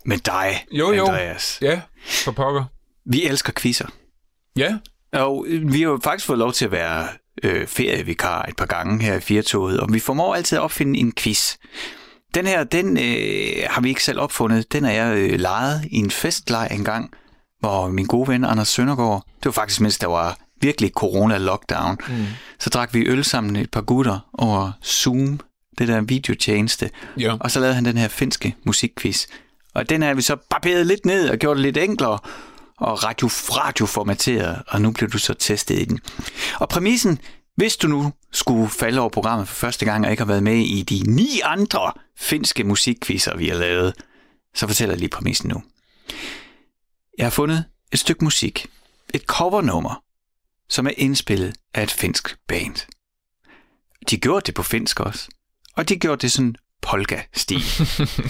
Med 0.05 0.17
dig, 0.17 0.65
jo 0.71 0.91
jo. 0.93 1.05
Andreas. 1.05 1.57
Ja, 1.61 1.81
for 2.05 2.31
pokker. 2.31 2.63
Vi 3.05 3.25
elsker 3.25 3.53
quizzer. 3.61 3.87
Ja, 4.57 4.77
Og 5.13 5.45
øh, 5.47 5.73
vi 5.73 5.81
har 5.81 5.89
jo 5.89 5.99
faktisk 6.03 6.25
fået 6.27 6.39
lov 6.39 6.53
til 6.53 6.65
at 6.65 6.71
være 6.71 7.07
øh, 7.43 7.67
ferievikar 7.67 8.43
et 8.43 8.55
par 8.55 8.65
gange 8.65 9.03
her 9.03 9.15
i 9.15 9.19
Firtoget, 9.21 9.79
og 9.79 9.93
vi 9.93 9.99
formår 9.99 10.35
altid 10.35 10.57
at 10.57 10.61
opfinde 10.61 10.99
en 10.99 11.13
quiz. 11.17 11.55
Den 12.35 12.47
her, 12.47 12.63
den 12.63 12.97
øh, 12.97 13.67
har 13.69 13.81
vi 13.81 13.89
ikke 13.89 14.03
selv 14.03 14.19
opfundet. 14.19 14.73
Den 14.73 14.85
er 14.85 14.91
jeg 14.91 15.17
øh, 15.17 15.39
lejet 15.39 15.85
i 15.91 15.95
en 15.97 16.11
festleg 16.11 16.67
engang, 16.71 17.11
hvor 17.59 17.87
min 17.87 18.05
gode 18.05 18.27
ven 18.27 18.45
Anders 18.45 18.67
Søndergaard, 18.67 19.23
det 19.37 19.45
var 19.45 19.51
faktisk 19.51 19.81
mens 19.81 19.97
der 19.97 20.07
var 20.07 20.37
virkelig 20.61 20.91
corona-lockdown, 20.99 21.97
mm. 22.07 22.25
så 22.59 22.69
drak 22.69 22.93
vi 22.93 23.05
øl 23.07 23.23
sammen 23.23 23.55
et 23.55 23.71
par 23.71 23.81
gutter 23.81 24.19
over 24.33 24.71
Zoom, 24.85 25.39
det 25.77 25.87
der 25.87 26.01
videotjeneste, 26.01 26.89
Ja. 27.19 27.35
og 27.39 27.51
så 27.51 27.59
lavede 27.59 27.75
han 27.75 27.85
den 27.85 27.97
her 27.97 28.07
finske 28.07 28.55
musikquiz. 28.63 29.25
Og 29.73 29.89
den 29.89 30.01
har 30.01 30.13
vi 30.13 30.21
så 30.21 30.35
barberet 30.49 30.87
lidt 30.87 31.05
ned 31.05 31.29
og 31.29 31.37
gjort 31.37 31.57
det 31.57 31.63
lidt 31.63 31.77
enklere 31.77 32.19
og 32.77 33.03
radio, 33.03 33.27
radioformateret, 33.27 34.61
og 34.67 34.81
nu 34.81 34.91
bliver 34.91 35.09
du 35.09 35.17
så 35.17 35.33
testet 35.33 35.79
i 35.79 35.85
den. 35.85 35.99
Og 36.59 36.69
præmissen, 36.69 37.19
hvis 37.55 37.77
du 37.77 37.87
nu 37.87 38.13
skulle 38.31 38.69
falde 38.69 38.99
over 38.99 39.09
programmet 39.09 39.47
for 39.47 39.55
første 39.55 39.85
gang 39.85 40.05
og 40.05 40.11
ikke 40.11 40.21
har 40.21 40.27
været 40.27 40.43
med 40.43 40.57
i 40.57 40.81
de 40.81 41.11
ni 41.11 41.39
andre 41.43 41.91
finske 42.17 42.63
musikquizzer, 42.63 43.37
vi 43.37 43.47
har 43.47 43.55
lavet, 43.55 43.93
så 44.55 44.67
fortæller 44.67 44.93
jeg 44.93 44.99
lige 44.99 45.09
præmissen 45.09 45.49
nu. 45.49 45.63
Jeg 47.17 47.25
har 47.25 47.31
fundet 47.31 47.65
et 47.91 47.99
stykke 47.99 48.23
musik, 48.23 48.67
et 49.13 49.21
covernummer, 49.21 50.03
som 50.69 50.87
er 50.87 50.91
indspillet 50.97 51.55
af 51.73 51.83
et 51.83 51.91
finsk 51.91 52.37
band. 52.47 52.75
De 54.09 54.17
gjorde 54.17 54.45
det 54.45 54.55
på 54.55 54.63
finsk 54.63 54.99
også, 54.99 55.27
og 55.75 55.89
de 55.89 55.95
gjorde 55.95 56.21
det 56.21 56.31
sådan 56.31 56.55
polka-stil. 56.81 57.63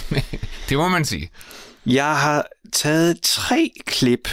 Det 0.70 0.78
må 0.78 0.88
man 0.88 1.06
sige. 1.06 1.30
Jeg 1.86 2.18
har 2.18 2.46
taget 2.74 3.22
tre 3.22 3.72
klip 3.86 4.30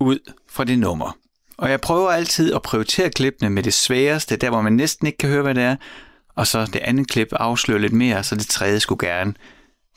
ud 0.00 0.32
fra 0.48 0.64
det 0.64 0.78
nummer. 0.78 1.16
Og 1.60 1.70
jeg 1.70 1.80
prøver 1.80 2.10
altid 2.10 2.54
at 2.54 2.62
prioritere 2.62 3.10
klippene 3.10 3.50
med 3.50 3.62
det 3.62 3.74
sværeste, 3.74 4.36
der 4.36 4.50
hvor 4.50 4.60
man 4.60 4.72
næsten 4.72 5.06
ikke 5.06 5.18
kan 5.18 5.28
høre, 5.30 5.42
hvad 5.42 5.54
det 5.54 5.62
er. 5.62 5.76
Og 6.36 6.46
så 6.46 6.66
det 6.72 6.76
andet 6.76 7.08
klip 7.10 7.28
afslører 7.32 7.78
lidt 7.78 7.92
mere, 7.92 8.24
så 8.24 8.34
det 8.34 8.46
tredje 8.46 8.80
skulle 8.80 9.08
gerne. 9.08 9.34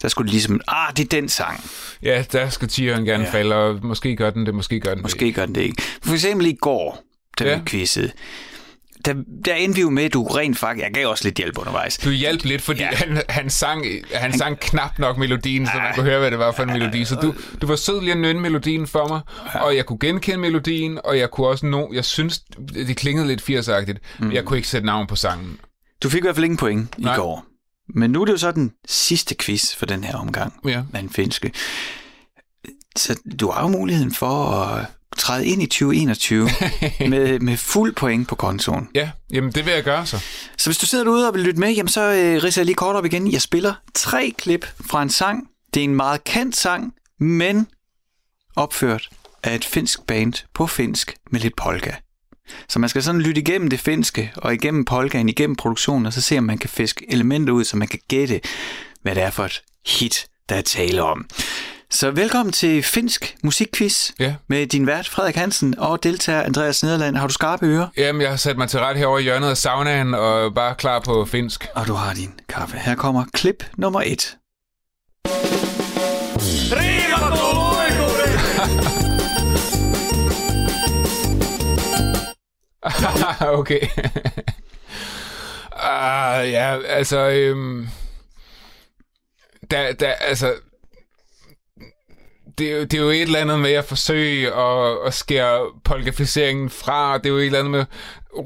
Der 0.01 0.07
skulle 0.07 0.25
det 0.25 0.33
ligesom, 0.33 0.61
ah, 0.67 0.93
det 0.97 1.03
er 1.05 1.09
den 1.09 1.29
sang. 1.29 1.63
Ja, 2.03 2.23
der 2.31 2.49
skal 2.49 2.67
tigeren 2.67 3.05
gerne 3.05 3.23
Ja. 3.23 3.29
falde, 3.31 3.55
og 3.55 3.79
måske 3.83 4.15
gør 4.15 4.29
den 4.29 4.45
det, 4.45 4.55
måske 4.55 4.79
gør 4.79 4.93
den 4.93 5.01
Måske 5.01 5.31
gør 5.33 5.45
den 5.45 5.55
det 5.55 5.61
ikke. 5.61 5.81
For 6.01 6.13
eksempel 6.13 6.47
i 6.47 6.53
går, 6.61 7.03
da 7.39 7.43
Ja. 7.43 7.57
vi 7.57 7.61
quizzede, 7.65 8.11
der, 9.05 9.13
der 9.45 9.53
endte 9.55 9.75
vi 9.75 9.81
jo 9.81 9.89
med, 9.89 10.03
at 10.03 10.13
du 10.13 10.23
rent 10.23 10.57
faktisk, 10.57 10.83
jeg 10.83 10.93
gav 10.93 11.07
også 11.09 11.23
lidt 11.23 11.37
hjælp 11.37 11.57
undervejs. 11.57 11.97
Du 11.97 12.09
hjalp 12.09 12.43
lidt, 12.43 12.61
fordi 12.61 12.79
Ja. 12.79 12.87
han, 12.95 13.21
han, 13.29 13.49
sang, 13.49 13.85
han 14.13 14.37
sang 14.37 14.59
knap 14.59 14.99
nok 14.99 15.17
melodien, 15.17 15.65
så 15.65 15.71
man 15.77 15.93
kunne 15.95 16.05
høre, 16.05 16.19
hvad 16.19 16.31
det 16.31 16.39
var 16.39 16.51
for 16.51 16.63
en 16.63 16.69
melodi. 16.69 17.05
Så 17.05 17.15
du, 17.15 17.33
du 17.61 17.67
var 17.67 17.75
sød 17.75 18.01
lige 18.01 18.11
at 18.11 18.17
nynne 18.17 18.41
melodien 18.41 18.87
for 18.87 19.07
mig, 19.07 19.21
og 19.63 19.75
jeg 19.75 19.85
kunne 19.85 19.99
genkende 19.99 20.37
melodien, 20.37 20.99
og 21.03 21.17
jeg 21.17 21.31
kunne 21.31 21.47
også 21.47 21.65
nå... 21.65 21.93
Jeg 21.93 22.05
synes, 22.05 22.39
det 22.73 22.97
klingede 22.97 23.27
lidt 23.27 23.41
80'agtigt, 23.41 23.97
mm. 24.19 24.25
men 24.25 24.33
jeg 24.35 24.45
kunne 24.45 24.57
ikke 24.57 24.69
sætte 24.69 24.85
navn 24.85 25.07
på 25.07 25.15
sangen. 25.15 25.59
Du 26.03 26.09
fik 26.09 26.19
i 26.19 26.21
hvert 26.21 26.35
fald 26.35 26.45
ingen 26.45 26.57
point 26.57 26.89
i 26.97 27.01
Nej. 27.01 27.15
går. 27.15 27.45
Men 27.95 28.11
nu 28.11 28.21
er 28.21 28.25
det 28.25 28.31
jo 28.31 28.37
så 28.37 28.51
den 28.51 28.71
sidste 28.87 29.35
quiz 29.39 29.75
for 29.75 29.85
den 29.85 30.03
her 30.03 30.15
omgang 30.15 30.53
Ja. 30.65 30.83
med 30.91 30.99
en 30.99 31.09
finske. 31.09 31.51
Så 32.97 33.19
du 33.39 33.49
har 33.51 33.61
jo 33.61 33.67
muligheden 33.67 34.13
for 34.13 34.45
at 34.51 34.85
træde 35.17 35.45
ind 35.45 35.61
i 35.61 35.65
2021 35.65 36.49
med, 37.09 37.39
med 37.39 37.57
fuld 37.57 37.95
point 37.95 38.27
på 38.27 38.35
kontoen. 38.35 38.89
Ja, 38.95 39.11
jamen 39.33 39.51
det 39.51 39.65
vil 39.65 39.73
jeg 39.73 39.83
gøre 39.83 40.05
så. 40.05 40.19
Så 40.57 40.69
hvis 40.69 40.77
du 40.77 40.85
sidder 40.85 41.03
derude 41.03 41.27
og 41.27 41.33
vil 41.33 41.43
lytte 41.43 41.59
med, 41.59 41.71
jamen 41.71 41.89
så 41.89 42.01
øh, 42.01 42.43
ridser 42.43 42.61
jeg 42.61 42.65
lige 42.65 42.75
kort 42.75 42.95
op 42.95 43.05
igen. 43.05 43.31
Jeg 43.31 43.41
spiller 43.41 43.73
tre 43.93 44.33
klip 44.37 44.65
fra 44.85 45.01
en 45.03 45.09
sang. 45.09 45.47
Det 45.73 45.79
er 45.79 45.83
en 45.83 45.95
meget 45.95 46.23
kendt 46.23 46.55
sang, 46.55 46.93
men 47.19 47.67
opført 48.55 49.09
af 49.43 49.55
et 49.55 49.65
finsk 49.65 50.07
band 50.07 50.33
på 50.53 50.67
finsk 50.67 51.15
med 51.31 51.39
lidt 51.39 51.55
polka. 51.55 51.91
Så 52.69 52.79
man 52.79 52.89
skal 52.89 53.03
sådan 53.03 53.21
lytte 53.21 53.41
igennem 53.41 53.69
det 53.69 53.79
finske 53.79 54.31
og 54.35 54.53
igennem 54.53 54.85
polkaen, 54.85 55.29
igennem 55.29 55.55
produktionen, 55.55 56.05
og 56.05 56.13
så 56.13 56.21
se, 56.21 56.37
om 56.37 56.43
man 56.43 56.57
kan 56.57 56.69
fiske 56.69 57.05
elementer 57.09 57.53
ud, 57.53 57.63
så 57.63 57.77
man 57.77 57.87
kan 57.87 57.99
gætte, 58.07 58.41
hvad 59.01 59.15
det 59.15 59.23
er 59.23 59.29
for 59.29 59.45
et 59.45 59.61
hit, 59.87 60.27
der 60.49 60.55
er 60.55 60.61
tale 60.61 61.03
om. 61.03 61.25
Så 61.93 62.11
velkommen 62.11 62.53
til 62.53 62.83
Finsk 62.83 63.35
Musikquiz 63.43 64.11
Ja. 64.19 64.35
med 64.47 64.67
din 64.67 64.87
vært 64.87 65.09
Frederik 65.09 65.35
Hansen 65.35 65.79
og 65.79 66.03
deltager 66.03 66.43
Andreas 66.43 66.83
Nederland. 66.83 67.17
Har 67.17 67.27
du 67.27 67.33
skarpe 67.33 67.65
ører? 67.65 67.87
Jamen, 67.97 68.21
jeg 68.21 68.29
har 68.29 68.37
sat 68.37 68.57
mig 68.57 68.69
til 68.69 68.79
ret 68.79 68.97
herovre 68.97 69.21
i 69.21 69.23
hjørnet 69.23 69.49
af 69.49 69.57
saunaen, 69.57 70.13
og 70.13 70.45
er 70.45 70.49
bare 70.49 70.75
klar 70.75 70.99
på 70.99 71.25
finsk. 71.25 71.67
Og 71.75 71.87
du 71.87 71.93
har 71.93 72.13
din 72.13 72.33
kaffe. 72.49 72.77
Her 72.77 72.95
kommer 72.95 73.25
klip 73.33 73.63
nummer 73.77 74.01
et. 74.05 74.37
okay. 83.59 83.81
uh, 85.75 86.51
ja, 86.51 86.77
altså... 86.87 87.17
Øhm, 87.17 87.87
der, 89.71 89.93
der, 89.93 90.11
altså... 90.11 90.53
Det, 92.57 92.71
er 92.71 92.77
jo- 92.77 92.83
det 92.83 92.93
er 92.93 93.01
jo 93.01 93.09
et 93.09 93.21
eller 93.21 93.39
andet 93.39 93.59
med 93.59 93.71
at 93.71 93.85
forsøge 93.85 94.53
at, 94.53 94.97
at 95.05 95.13
skære 95.13 95.59
polkaficeringen 95.83 96.69
fra. 96.69 97.17
Det 97.17 97.25
er 97.25 97.29
jo 97.29 97.37
et 97.37 97.45
eller 97.45 97.59
andet 97.59 97.71
med... 97.71 97.85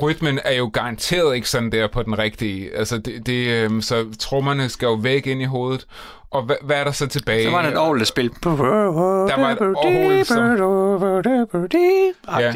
Rytmen 0.02 0.40
er 0.46 0.54
jo 0.54 0.70
garanteret 0.74 1.36
ikke 1.36 1.50
sådan 1.50 1.72
der 1.72 1.88
på 1.88 2.04
den 2.04 2.18
rigtige. 2.20 2.76
Altså, 2.76 2.98
det, 2.98 3.26
det, 3.26 3.48
øhm, 3.48 3.82
så 3.82 4.06
trommerne 4.20 4.70
skal 4.70 4.86
jo 4.86 4.94
væk 4.94 5.28
ind 5.28 5.42
i 5.42 5.46
hovedet. 5.46 5.88
Og 6.32 6.44
hvad, 6.44 6.56
hvad 6.62 6.76
er 6.78 6.84
der 6.84 6.92
så 6.92 7.08
tilbage? 7.08 7.44
Så 7.44 7.50
var 7.52 7.62
der 7.62 7.70
et 7.72 7.78
orgel, 7.78 8.00
der 8.00 8.06
spil. 8.06 8.30
Der 9.30 9.40
var 9.42 9.52
et 9.52 9.62
orgel, 9.62 10.26
som... 10.26 10.38
Ja. 12.40 12.54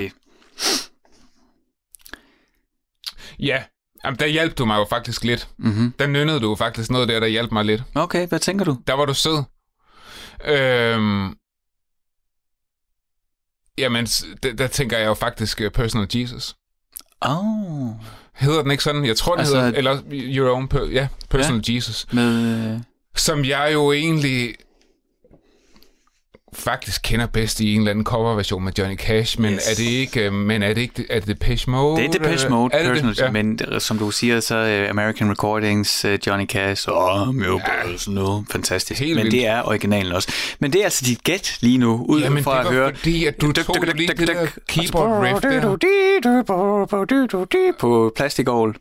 Ja, 3.40 3.64
Jamen, 4.06 4.20
der 4.20 4.26
hjalp 4.26 4.58
du 4.58 4.66
mig 4.66 4.78
jo 4.78 4.86
faktisk 4.90 5.24
lidt. 5.24 5.48
Mm-hmm. 5.58 5.94
Der 6.00 6.08
nynnede 6.08 6.40
du 6.40 6.50
jo 6.50 6.56
faktisk 6.56 6.92
noget 6.92 7.10
der, 7.10 7.20
der 7.20 7.28
hjalp 7.28 7.52
mig 7.52 7.66
lidt. 7.66 7.84
Okay, 7.96 8.28
hvad 8.28 8.40
tænker 8.40 8.66
du? 8.66 8.78
Der 8.88 8.94
var 8.94 9.06
du 9.06 9.14
sød. 9.14 9.44
Øhm, 10.46 11.34
jamen, 13.82 14.06
der, 14.44 14.54
der 14.54 14.68
tænker 14.68 14.98
jeg 14.98 15.06
jo 15.08 15.14
faktisk 15.14 15.62
uh, 15.66 15.72
Personal 15.72 16.08
Jesus. 16.16 16.56
Oh, 17.22 17.90
Hedder 18.34 18.62
den 18.62 18.72
ikke 18.72 18.84
sådan? 18.84 19.06
Jeg 19.06 19.18
tror, 19.18 19.32
den 19.34 19.40
Altså- 19.40 19.62
hedder... 19.62 19.78
Eller 19.78 20.02
Your 20.12 20.56
Own... 20.56 20.68
Per, 20.68 20.86
ja, 20.86 21.08
Personal 21.30 21.62
ja. 21.68 21.74
Jesus. 21.76 22.06
med... 22.14 22.74
øh, 22.74 22.80
Som 23.16 23.46
jeg 23.46 23.70
jo 23.74 23.92
egentlig 23.92 24.56
faktisk 26.54 27.02
kender 27.04 27.26
bedst 27.28 27.60
i 27.60 27.74
en 27.74 27.80
eller 27.82 27.92
anden 27.92 28.06
coverversion 28.06 28.64
med 28.64 28.72
Johnny 28.80 28.98
Cash, 28.98 29.40
men 29.42 29.54
Yes. 29.54 29.72
er 29.72 29.76
det 29.76 29.84
ikke, 29.84 30.26
øh, 30.26 30.34
men 30.34 30.64
er 30.64 30.74
det 30.74 30.82
ikke, 30.82 31.06
er 31.10 31.20
det 31.20 31.28
Depeche 31.28 31.72
Mode? 31.72 31.98
Det 32.02 32.06
er 32.06 32.12
Depeche 32.12 32.46
Øh, 32.46 32.52
Mode, 32.52 32.70
er 32.74 32.78
det 32.84 32.94
det? 32.96 33.04
personal, 33.04 33.36
Ja. 33.36 33.44
men 33.44 33.60
som 33.80 33.98
du 33.98 34.12
siger, 34.12 34.40
så 34.40 34.82
uh, 34.84 34.90
American 34.90 35.32
Recordings, 35.32 36.06
uh, 36.06 36.12
Johnny 36.28 36.46
Cash 36.48 36.90
og 36.90 37.14
oh, 37.14 37.36
ja. 37.38 37.98
sådan 37.98 38.14
noget. 38.14 38.46
Fantastisk. 38.52 39.00
Helt 39.02 39.16
men 39.16 39.24
vildt. 39.24 39.32
det 39.36 39.48
er 39.48 39.62
originalen 39.64 40.12
også. 40.12 40.32
Men 40.60 40.74
det 40.74 40.80
er 40.82 40.84
altså 40.84 41.06
dit 41.06 41.24
gæt 41.24 41.58
lige 41.62 41.78
nu, 41.78 42.06
ud 42.10 42.22
Jamen, 42.22 42.44
fra 42.44 42.60
det 42.60 42.66
at 42.68 42.74
høre... 42.74 42.92
fordi, 42.96 43.26
at 43.26 43.42
du 43.42 43.52
tog 43.52 43.76
lige 43.96 44.08
det 44.08 44.28
der 44.28 44.48
keyboard 44.68 45.24
riff 45.24 45.42
der. 45.42 45.78
På 47.80 48.14
plastikovl. 48.16 48.76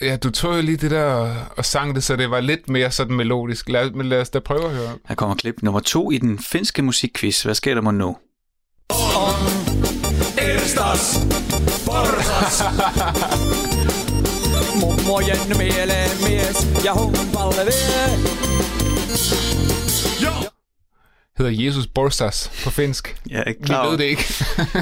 Ja, 0.00 0.16
du 0.16 0.30
tog 0.30 0.56
jo 0.56 0.62
lige 0.62 0.76
det 0.76 0.90
der 0.90 1.04
og, 1.04 1.34
og 1.56 1.64
sang 1.64 1.94
det, 1.94 2.04
så 2.04 2.16
det 2.16 2.30
var 2.30 2.40
lidt 2.40 2.68
mere 2.68 2.90
sådan 2.90 3.16
melodisk. 3.16 3.68
Lad, 3.68 3.90
men 3.90 4.08
lad 4.08 4.20
os 4.20 4.30
da 4.30 4.38
prøve 4.38 4.64
at 4.64 4.70
høre. 4.70 4.98
Her 5.08 5.14
kommer 5.14 5.36
klip 5.36 5.62
nummer 5.62 5.80
to 5.80 6.10
i 6.10 6.18
den 6.18 6.38
finske 6.38 6.82
musikquiz. 6.82 7.42
Hvad 7.42 7.54
sker 7.54 7.74
der 7.74 7.80
mod 7.80 7.92
nu? 7.92 8.16
Erstas, 10.38 11.18
porsas, 11.86 12.62
Mummojen 14.80 15.58
mieleen 15.58 16.10
mies 16.24 16.84
ja 16.84 16.92
humpalvee. 16.92 17.72
jo, 20.24 20.32
Hedder 21.38 21.52
Jesus 21.64 21.86
Borsas 21.86 22.50
på 22.64 22.70
finsk. 22.70 23.16
Jeg 23.30 23.38
er 23.38 23.44
ikke 23.44 23.60
Vi 23.60 23.66
klar 23.66 23.80
over- 23.80 23.90
ved 23.90 23.98
det 23.98 24.04
ikke. 24.04 24.24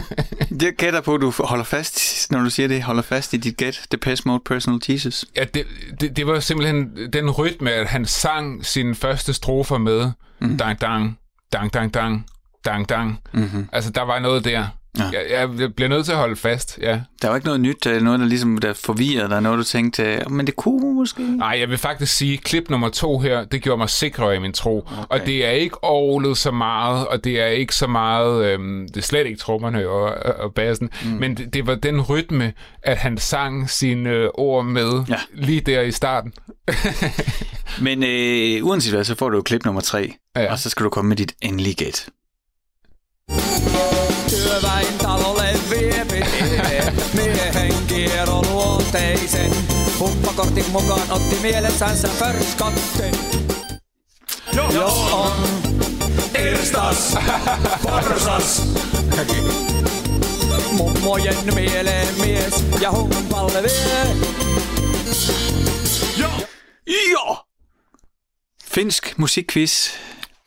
Jeg 0.65 0.73
gætter 0.79 1.01
på, 1.01 1.15
at 1.15 1.21
du 1.21 1.33
holder 1.39 1.65
fast, 1.65 2.31
når 2.33 2.41
du 2.41 2.51
siger 2.51 2.69
det, 2.69 2.83
holder 2.83 3.03
fast 3.03 3.33
i 3.35 3.37
dit 3.37 3.57
gæt, 3.57 3.81
Depeche 3.93 4.23
Mode 4.27 4.41
Personal 4.47 4.81
Jesus. 4.89 5.25
ja, 5.37 5.45
det, 5.45 5.65
det, 6.01 6.17
det 6.17 6.27
var 6.27 6.41
simpelthen 6.41 7.13
den 7.13 7.31
rytme, 7.31 7.73
at 7.73 7.87
han 7.87 8.05
sang 8.07 8.67
sine 8.67 8.95
første 8.95 9.33
strofer 9.33 9.79
med 9.79 10.11
mm. 10.41 10.59
dang, 10.59 10.81
dang, 10.81 11.19
dang, 11.53 11.73
dang, 11.73 11.95
dang, 11.95 12.27
dang, 12.65 12.89
dang. 12.89 13.19
Mm-hmm. 13.33 13.69
Altså, 13.73 13.91
der 13.91 14.03
var 14.03 14.19
noget 14.19 14.45
der. 14.45 14.67
Ja. 14.99 15.05
Jeg, 15.39 15.49
jeg 15.59 15.75
bliver 15.75 15.89
nødt 15.89 16.05
til 16.05 16.13
at 16.13 16.19
holde 16.19 16.37
fast, 16.37 16.79
ja. 16.83 17.01
Der 17.23 17.29
var 17.29 17.35
ikke 17.35 17.47
noget 17.47 17.61
nyt, 17.61 17.85
der 17.85 18.01
noget, 18.01 18.21
der 18.21 18.27
ligesom 18.27 18.59
der 18.59 18.73
forvirrede 18.73 19.29
dig, 19.29 19.41
noget 19.43 19.59
du 19.59 19.65
tænkte, 19.65 20.23
"Åh, 20.27 20.33
men 20.33 20.47
det 20.47 20.57
kunne 20.57 20.95
måske. 20.95 21.37
Nej, 21.37 21.57
jeg 21.61 21.69
vil 21.69 21.79
faktisk 21.79 22.17
sige, 22.17 22.39
klip 22.39 22.71
nummer 22.71 22.89
to 22.89 23.19
her, 23.19 23.45
det 23.45 23.63
gjorde 23.63 23.79
mig 23.79 23.91
sikrere 23.91 24.37
i 24.37 24.39
min 24.39 24.53
tro. 24.53 24.79
Okay. 24.79 25.03
Og 25.09 25.27
det 25.27 25.47
er 25.47 25.51
ikke 25.51 25.85
orglet 25.85 26.37
så 26.39 26.51
meget, 26.51 27.07
og 27.07 27.25
det 27.25 27.41
er 27.41 27.47
ikke 27.47 27.75
så 27.75 27.87
meget, 27.87 28.45
øhm, 28.45 28.89
det 28.89 28.97
er 28.97 29.01
slet 29.01 29.27
ikke 29.27 29.39
trommerne 29.39 29.89
og, 29.89 30.03
og, 30.03 30.35
og 30.35 30.55
bassen, 30.55 30.91
mm. 31.05 31.11
men 31.11 31.37
det, 31.37 31.55
det 31.55 31.67
var 31.67 31.75
den 31.75 32.01
rytme, 32.01 32.53
at 32.83 32.97
han 32.97 33.19
sang 33.19 33.71
sine 33.71 34.11
øh, 34.11 34.29
ord 34.35 34.65
med 34.65 35.05
Ja. 35.09 35.17
lige 35.35 35.61
der 35.61 35.81
i 35.81 35.91
starten. 35.93 36.33
Men 37.81 38.03
øh, 38.03 38.65
uanset 38.67 38.93
hvad, 38.93 39.05
så 39.05 39.15
får 39.15 39.31
du 39.31 39.43
klip 39.43 39.65
nummer 39.65 39.81
tre, 39.81 40.15
ja. 40.37 40.53
og 40.53 40.59
så 40.59 40.71
skal 40.71 40.85
du 40.85 40.91
komme 40.91 41.09
med 41.09 41.17
dit 41.17 41.33
endelige 41.43 41.75
gæt. 41.75 42.09
Työväin 46.65 46.85
talolle 46.85 46.95
viepitee, 46.95 47.15
miehen 47.15 47.87
kierro 47.87 48.43
luonteisen. 48.43 49.51
Humppakortin 49.99 50.71
mukaan 50.71 51.11
otti 51.11 51.39
mielessänsä 51.43 52.09
förskatten. 52.09 53.15
Jos 54.73 54.93
on 55.13 55.33
erstas, 56.35 57.15
porsas, 57.83 58.63
mummojen 60.71 61.55
mieleen 61.55 62.09
mies 62.21 62.65
ja 62.81 62.93
humpalvee. 62.93 64.17
jo, 66.17 66.31
Ja! 66.87 67.45
Finsk 68.75 69.05
musikquiz 69.17 69.91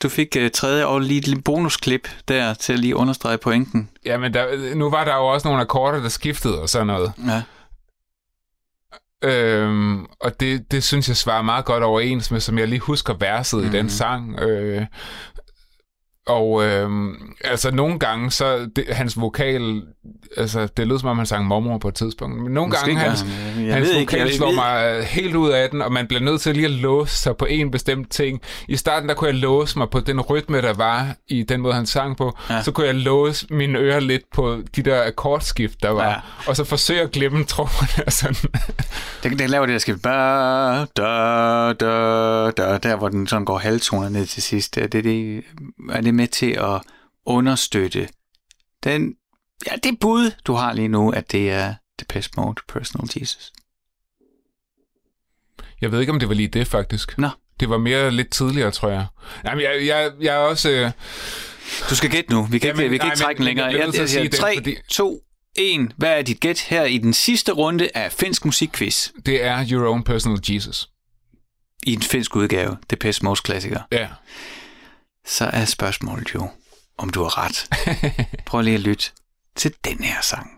Du 0.03 0.09
fik 0.09 0.37
uh, 0.39 0.47
tredje 0.53 0.85
og 0.85 1.01
lige 1.01 1.17
et 1.17 1.27
lille 1.27 1.41
bonusklip 1.41 2.07
der 2.27 2.53
til 2.53 2.73
at 2.73 2.79
lige 2.79 2.95
understrege 2.95 3.37
pointen. 3.37 3.89
Jamen, 4.05 4.33
der, 4.33 4.75
nu 4.75 4.89
var 4.89 5.05
der 5.05 5.15
jo 5.15 5.27
også 5.27 5.47
nogle 5.47 5.61
akkorder, 5.61 5.99
der 5.99 6.09
skiftede 6.09 6.61
og 6.61 6.69
sådan 6.69 6.87
noget. 6.87 7.13
Ja. 7.27 7.43
Øhm, 9.23 10.05
og 10.19 10.39
det, 10.39 10.71
det 10.71 10.83
synes 10.83 11.07
jeg 11.07 11.17
svarer 11.17 11.41
meget 11.41 11.65
godt 11.65 11.83
overens 11.83 12.31
med, 12.31 12.39
som 12.39 12.57
jeg 12.57 12.67
lige 12.67 12.79
husker 12.79 13.13
verset 13.13 13.59
mm-hmm. 13.59 13.75
i 13.75 13.77
den 13.77 13.89
sang. 13.89 14.39
Øh, 14.39 14.85
og 16.27 16.63
øh, 16.63 16.89
altså 17.43 17.71
nogle 17.71 17.99
gange, 17.99 18.31
så 18.31 18.69
det, 18.75 18.85
hans 18.87 19.19
vokal, 19.19 19.83
altså 20.37 20.67
det 20.77 20.87
lød 20.87 20.99
som 20.99 21.09
om 21.09 21.17
han 21.17 21.25
sang 21.25 21.45
mormor 21.45 21.77
på 21.77 21.87
et 21.87 21.95
tidspunkt, 21.95 22.43
men 22.43 22.53
nogle 22.53 22.69
Måske 22.69 22.85
gange 22.85 22.99
hans, 22.99 23.21
han. 23.21 23.65
Jeg 23.65 23.73
hans 23.73 23.89
ikke, 23.89 23.99
vokal 23.99 24.19
jeg 24.19 24.35
slår 24.35 24.51
mig 24.51 25.03
helt 25.03 25.35
ud 25.35 25.49
af 25.49 25.69
den, 25.69 25.81
og 25.81 25.91
man 25.91 26.07
bliver 26.07 26.21
nødt 26.21 26.41
til 26.41 26.55
lige 26.55 26.65
at 26.65 26.71
låse 26.71 27.15
sig 27.15 27.37
på 27.37 27.45
en 27.45 27.71
bestemt 27.71 28.11
ting. 28.11 28.41
I 28.67 28.75
starten, 28.75 29.09
der 29.09 29.15
kunne 29.15 29.29
jeg 29.29 29.35
låse 29.39 29.77
mig 29.77 29.89
på 29.89 29.99
den 29.99 30.21
rytme, 30.21 30.61
der 30.61 30.73
var 30.73 31.15
i 31.27 31.43
den 31.43 31.61
måde, 31.61 31.73
han 31.73 31.85
sang 31.85 32.17
på. 32.17 32.37
Ja. 32.49 32.63
Så 32.63 32.71
kunne 32.71 32.87
jeg 32.87 32.95
låse 32.95 33.47
mine 33.49 33.79
ører 33.79 33.99
lidt 33.99 34.23
på 34.33 34.57
de 34.75 34.81
der 34.81 35.07
akkordskift, 35.07 35.83
der 35.83 35.89
var. 35.89 36.09
Ja. 36.09 36.15
Og 36.47 36.55
så 36.55 36.63
forsøge 36.63 37.01
at 37.01 37.11
glemme 37.11 37.43
trommerne 37.43 38.05
og 38.05 38.13
sådan. 38.13 38.35
Den, 39.23 39.39
den 39.39 39.49
laver 39.49 39.65
det 39.65 39.73
der 39.73 39.79
skift. 39.79 40.01
Ba, 40.01 40.85
da, 40.85 41.73
da, 41.73 42.51
da, 42.51 42.77
der, 42.77 42.95
hvor 42.95 43.09
den 43.09 43.27
sådan 43.27 43.45
går 43.45 43.57
halvtoner 43.57 44.09
ned 44.09 44.25
til 44.25 44.43
sidst. 44.43 44.75
Det, 44.75 44.91
det, 44.91 45.03
det, 45.03 45.43
er 45.89 46.01
det 46.01 46.13
med 46.13 46.27
til 46.27 46.51
at 46.51 46.81
understøtte 47.25 48.07
den, 48.83 49.13
ja, 49.65 49.75
det 49.83 49.99
bud, 49.99 50.31
du 50.45 50.53
har 50.53 50.73
lige 50.73 50.87
nu, 50.87 51.09
at 51.11 51.31
det 51.31 51.51
er 51.51 51.73
Depeche 51.99 52.31
Mode 52.37 52.61
Personal 52.67 53.09
Jesus. 53.21 53.51
Jeg 55.81 55.91
ved 55.91 55.99
ikke, 55.99 56.11
om 56.13 56.19
det 56.19 56.29
var 56.29 56.35
lige 56.35 56.47
det, 56.47 56.67
faktisk. 56.67 57.17
Nå. 57.17 57.29
Det 57.59 57.69
var 57.69 57.77
mere 57.77 58.11
lidt 58.11 58.29
tidligere, 58.31 58.71
tror 58.71 58.89
jeg. 58.89 59.05
Jamen, 59.45 59.63
jeg, 59.63 59.85
jeg, 59.85 60.11
jeg 60.21 60.35
er 60.35 60.39
også... 60.39 60.69
Øh, 60.69 60.91
Du 61.89 61.95
skal 61.95 62.09
gætte 62.09 62.31
nu. 62.31 62.43
Vi 62.43 62.59
kan 62.59 62.67
Jamen, 62.67 62.81
ikke, 62.83 62.91
vi 62.91 62.97
kan 62.97 63.05
nej, 63.05 63.13
ikke 63.13 63.23
trække 63.23 63.37
den 63.37 63.43
men 63.43 63.47
længere. 63.47 63.65
jeg 63.67 63.93
Jeg, 63.93 64.15
jeg, 64.15 64.31
det, 64.31 64.39
3, 64.39 64.55
fordi- 64.57 64.75
2, 64.89 65.21
1. 65.55 65.91
Hvad 65.97 66.17
er 66.17 66.21
dit 66.21 66.39
gæt 66.39 66.59
her 66.59 66.83
i 66.83 66.97
den 66.97 67.13
sidste 67.13 67.51
runde 67.51 67.89
af 67.95 68.11
finsk 68.11 68.45
musikquiz? 68.45 69.09
det 69.25 69.43
er 69.43 69.65
Your 69.71 69.87
Own 69.89 70.03
Personal 70.03 70.39
Jesus. 70.49 70.89
I 71.83 71.93
en 71.93 72.01
finsk 72.01 72.35
udgave, 72.35 72.77
Depeche 72.89 73.23
Mode 73.25 73.39
klassiker. 73.43 73.81
Ja. 73.91 74.07
Så 75.25 75.45
er 75.45 75.65
spørgsmålet 75.65 76.33
jo, 76.33 76.49
om 76.97 77.09
du 77.09 77.23
har 77.23 77.37
ret. 77.45 77.69
Prøv 78.47 78.61
lige 78.61 78.73
at 78.75 78.79
lytte 78.81 79.11
til 79.57 79.75
den 79.85 80.03
her 80.03 80.21
sang. 80.21 80.49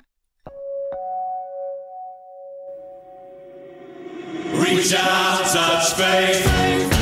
Reach 4.54 4.94
out, 4.94 5.46
touch 5.54 5.96
faith. 5.96 6.99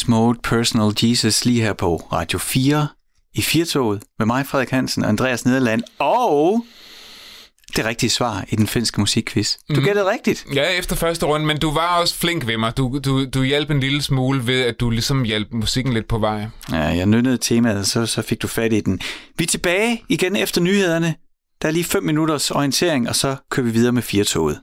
Depeche 0.00 0.10
Mode 0.10 0.38
Personal 0.42 0.92
Jesus 1.02 1.44
lige 1.44 1.62
her 1.62 1.72
på 1.72 1.96
Radio 2.12 2.38
4 2.38 2.88
i 3.34 3.42
Firtoget 3.42 4.02
med 4.18 4.26
mig, 4.26 4.46
Frederik 4.46 4.70
Hansen 4.70 5.02
og 5.02 5.08
Andreas 5.08 5.44
Nederland. 5.44 5.82
Og 5.98 6.64
det 7.76 7.84
rigtige 7.84 8.10
svar 8.10 8.44
i 8.48 8.56
den 8.56 8.66
finske 8.66 9.00
musikquiz. 9.00 9.56
Du 9.68 9.80
mm. 9.80 9.84
gættede 9.84 10.10
rigtigt. 10.10 10.46
Ja, 10.54 10.78
efter 10.78 10.96
første 10.96 11.26
runde, 11.26 11.46
men 11.46 11.58
du 11.58 11.70
var 11.70 12.00
også 12.00 12.14
flink 12.14 12.46
ved 12.46 12.56
mig. 12.56 12.76
Du, 12.76 13.00
du, 13.04 13.24
du 13.24 13.42
hjalp 13.42 13.70
en 13.70 13.80
lille 13.80 14.02
smule 14.02 14.46
ved, 14.46 14.60
at 14.62 14.80
du 14.80 14.90
ligesom 14.90 15.22
hjalp 15.22 15.48
musikken 15.52 15.92
lidt 15.92 16.08
på 16.08 16.18
vej. 16.18 16.46
Ja, 16.72 16.76
jeg 16.76 17.06
nynnede 17.06 17.38
temaet, 17.38 17.86
så, 17.86 18.06
så 18.06 18.22
fik 18.22 18.42
du 18.42 18.46
fat 18.46 18.72
i 18.72 18.80
den. 18.80 19.00
Vi 19.38 19.44
er 19.44 19.48
tilbage 19.48 20.02
igen 20.08 20.36
efter 20.36 20.60
nyhederne. 20.60 21.14
Der 21.62 21.68
er 21.68 21.72
lige 21.72 21.84
5 21.84 22.02
minutters 22.02 22.50
orientering, 22.50 23.08
og 23.08 23.16
så 23.16 23.36
kører 23.50 23.64
vi 23.64 23.72
videre 23.72 23.92
med 23.92 24.02
Firtoget. 24.02 24.60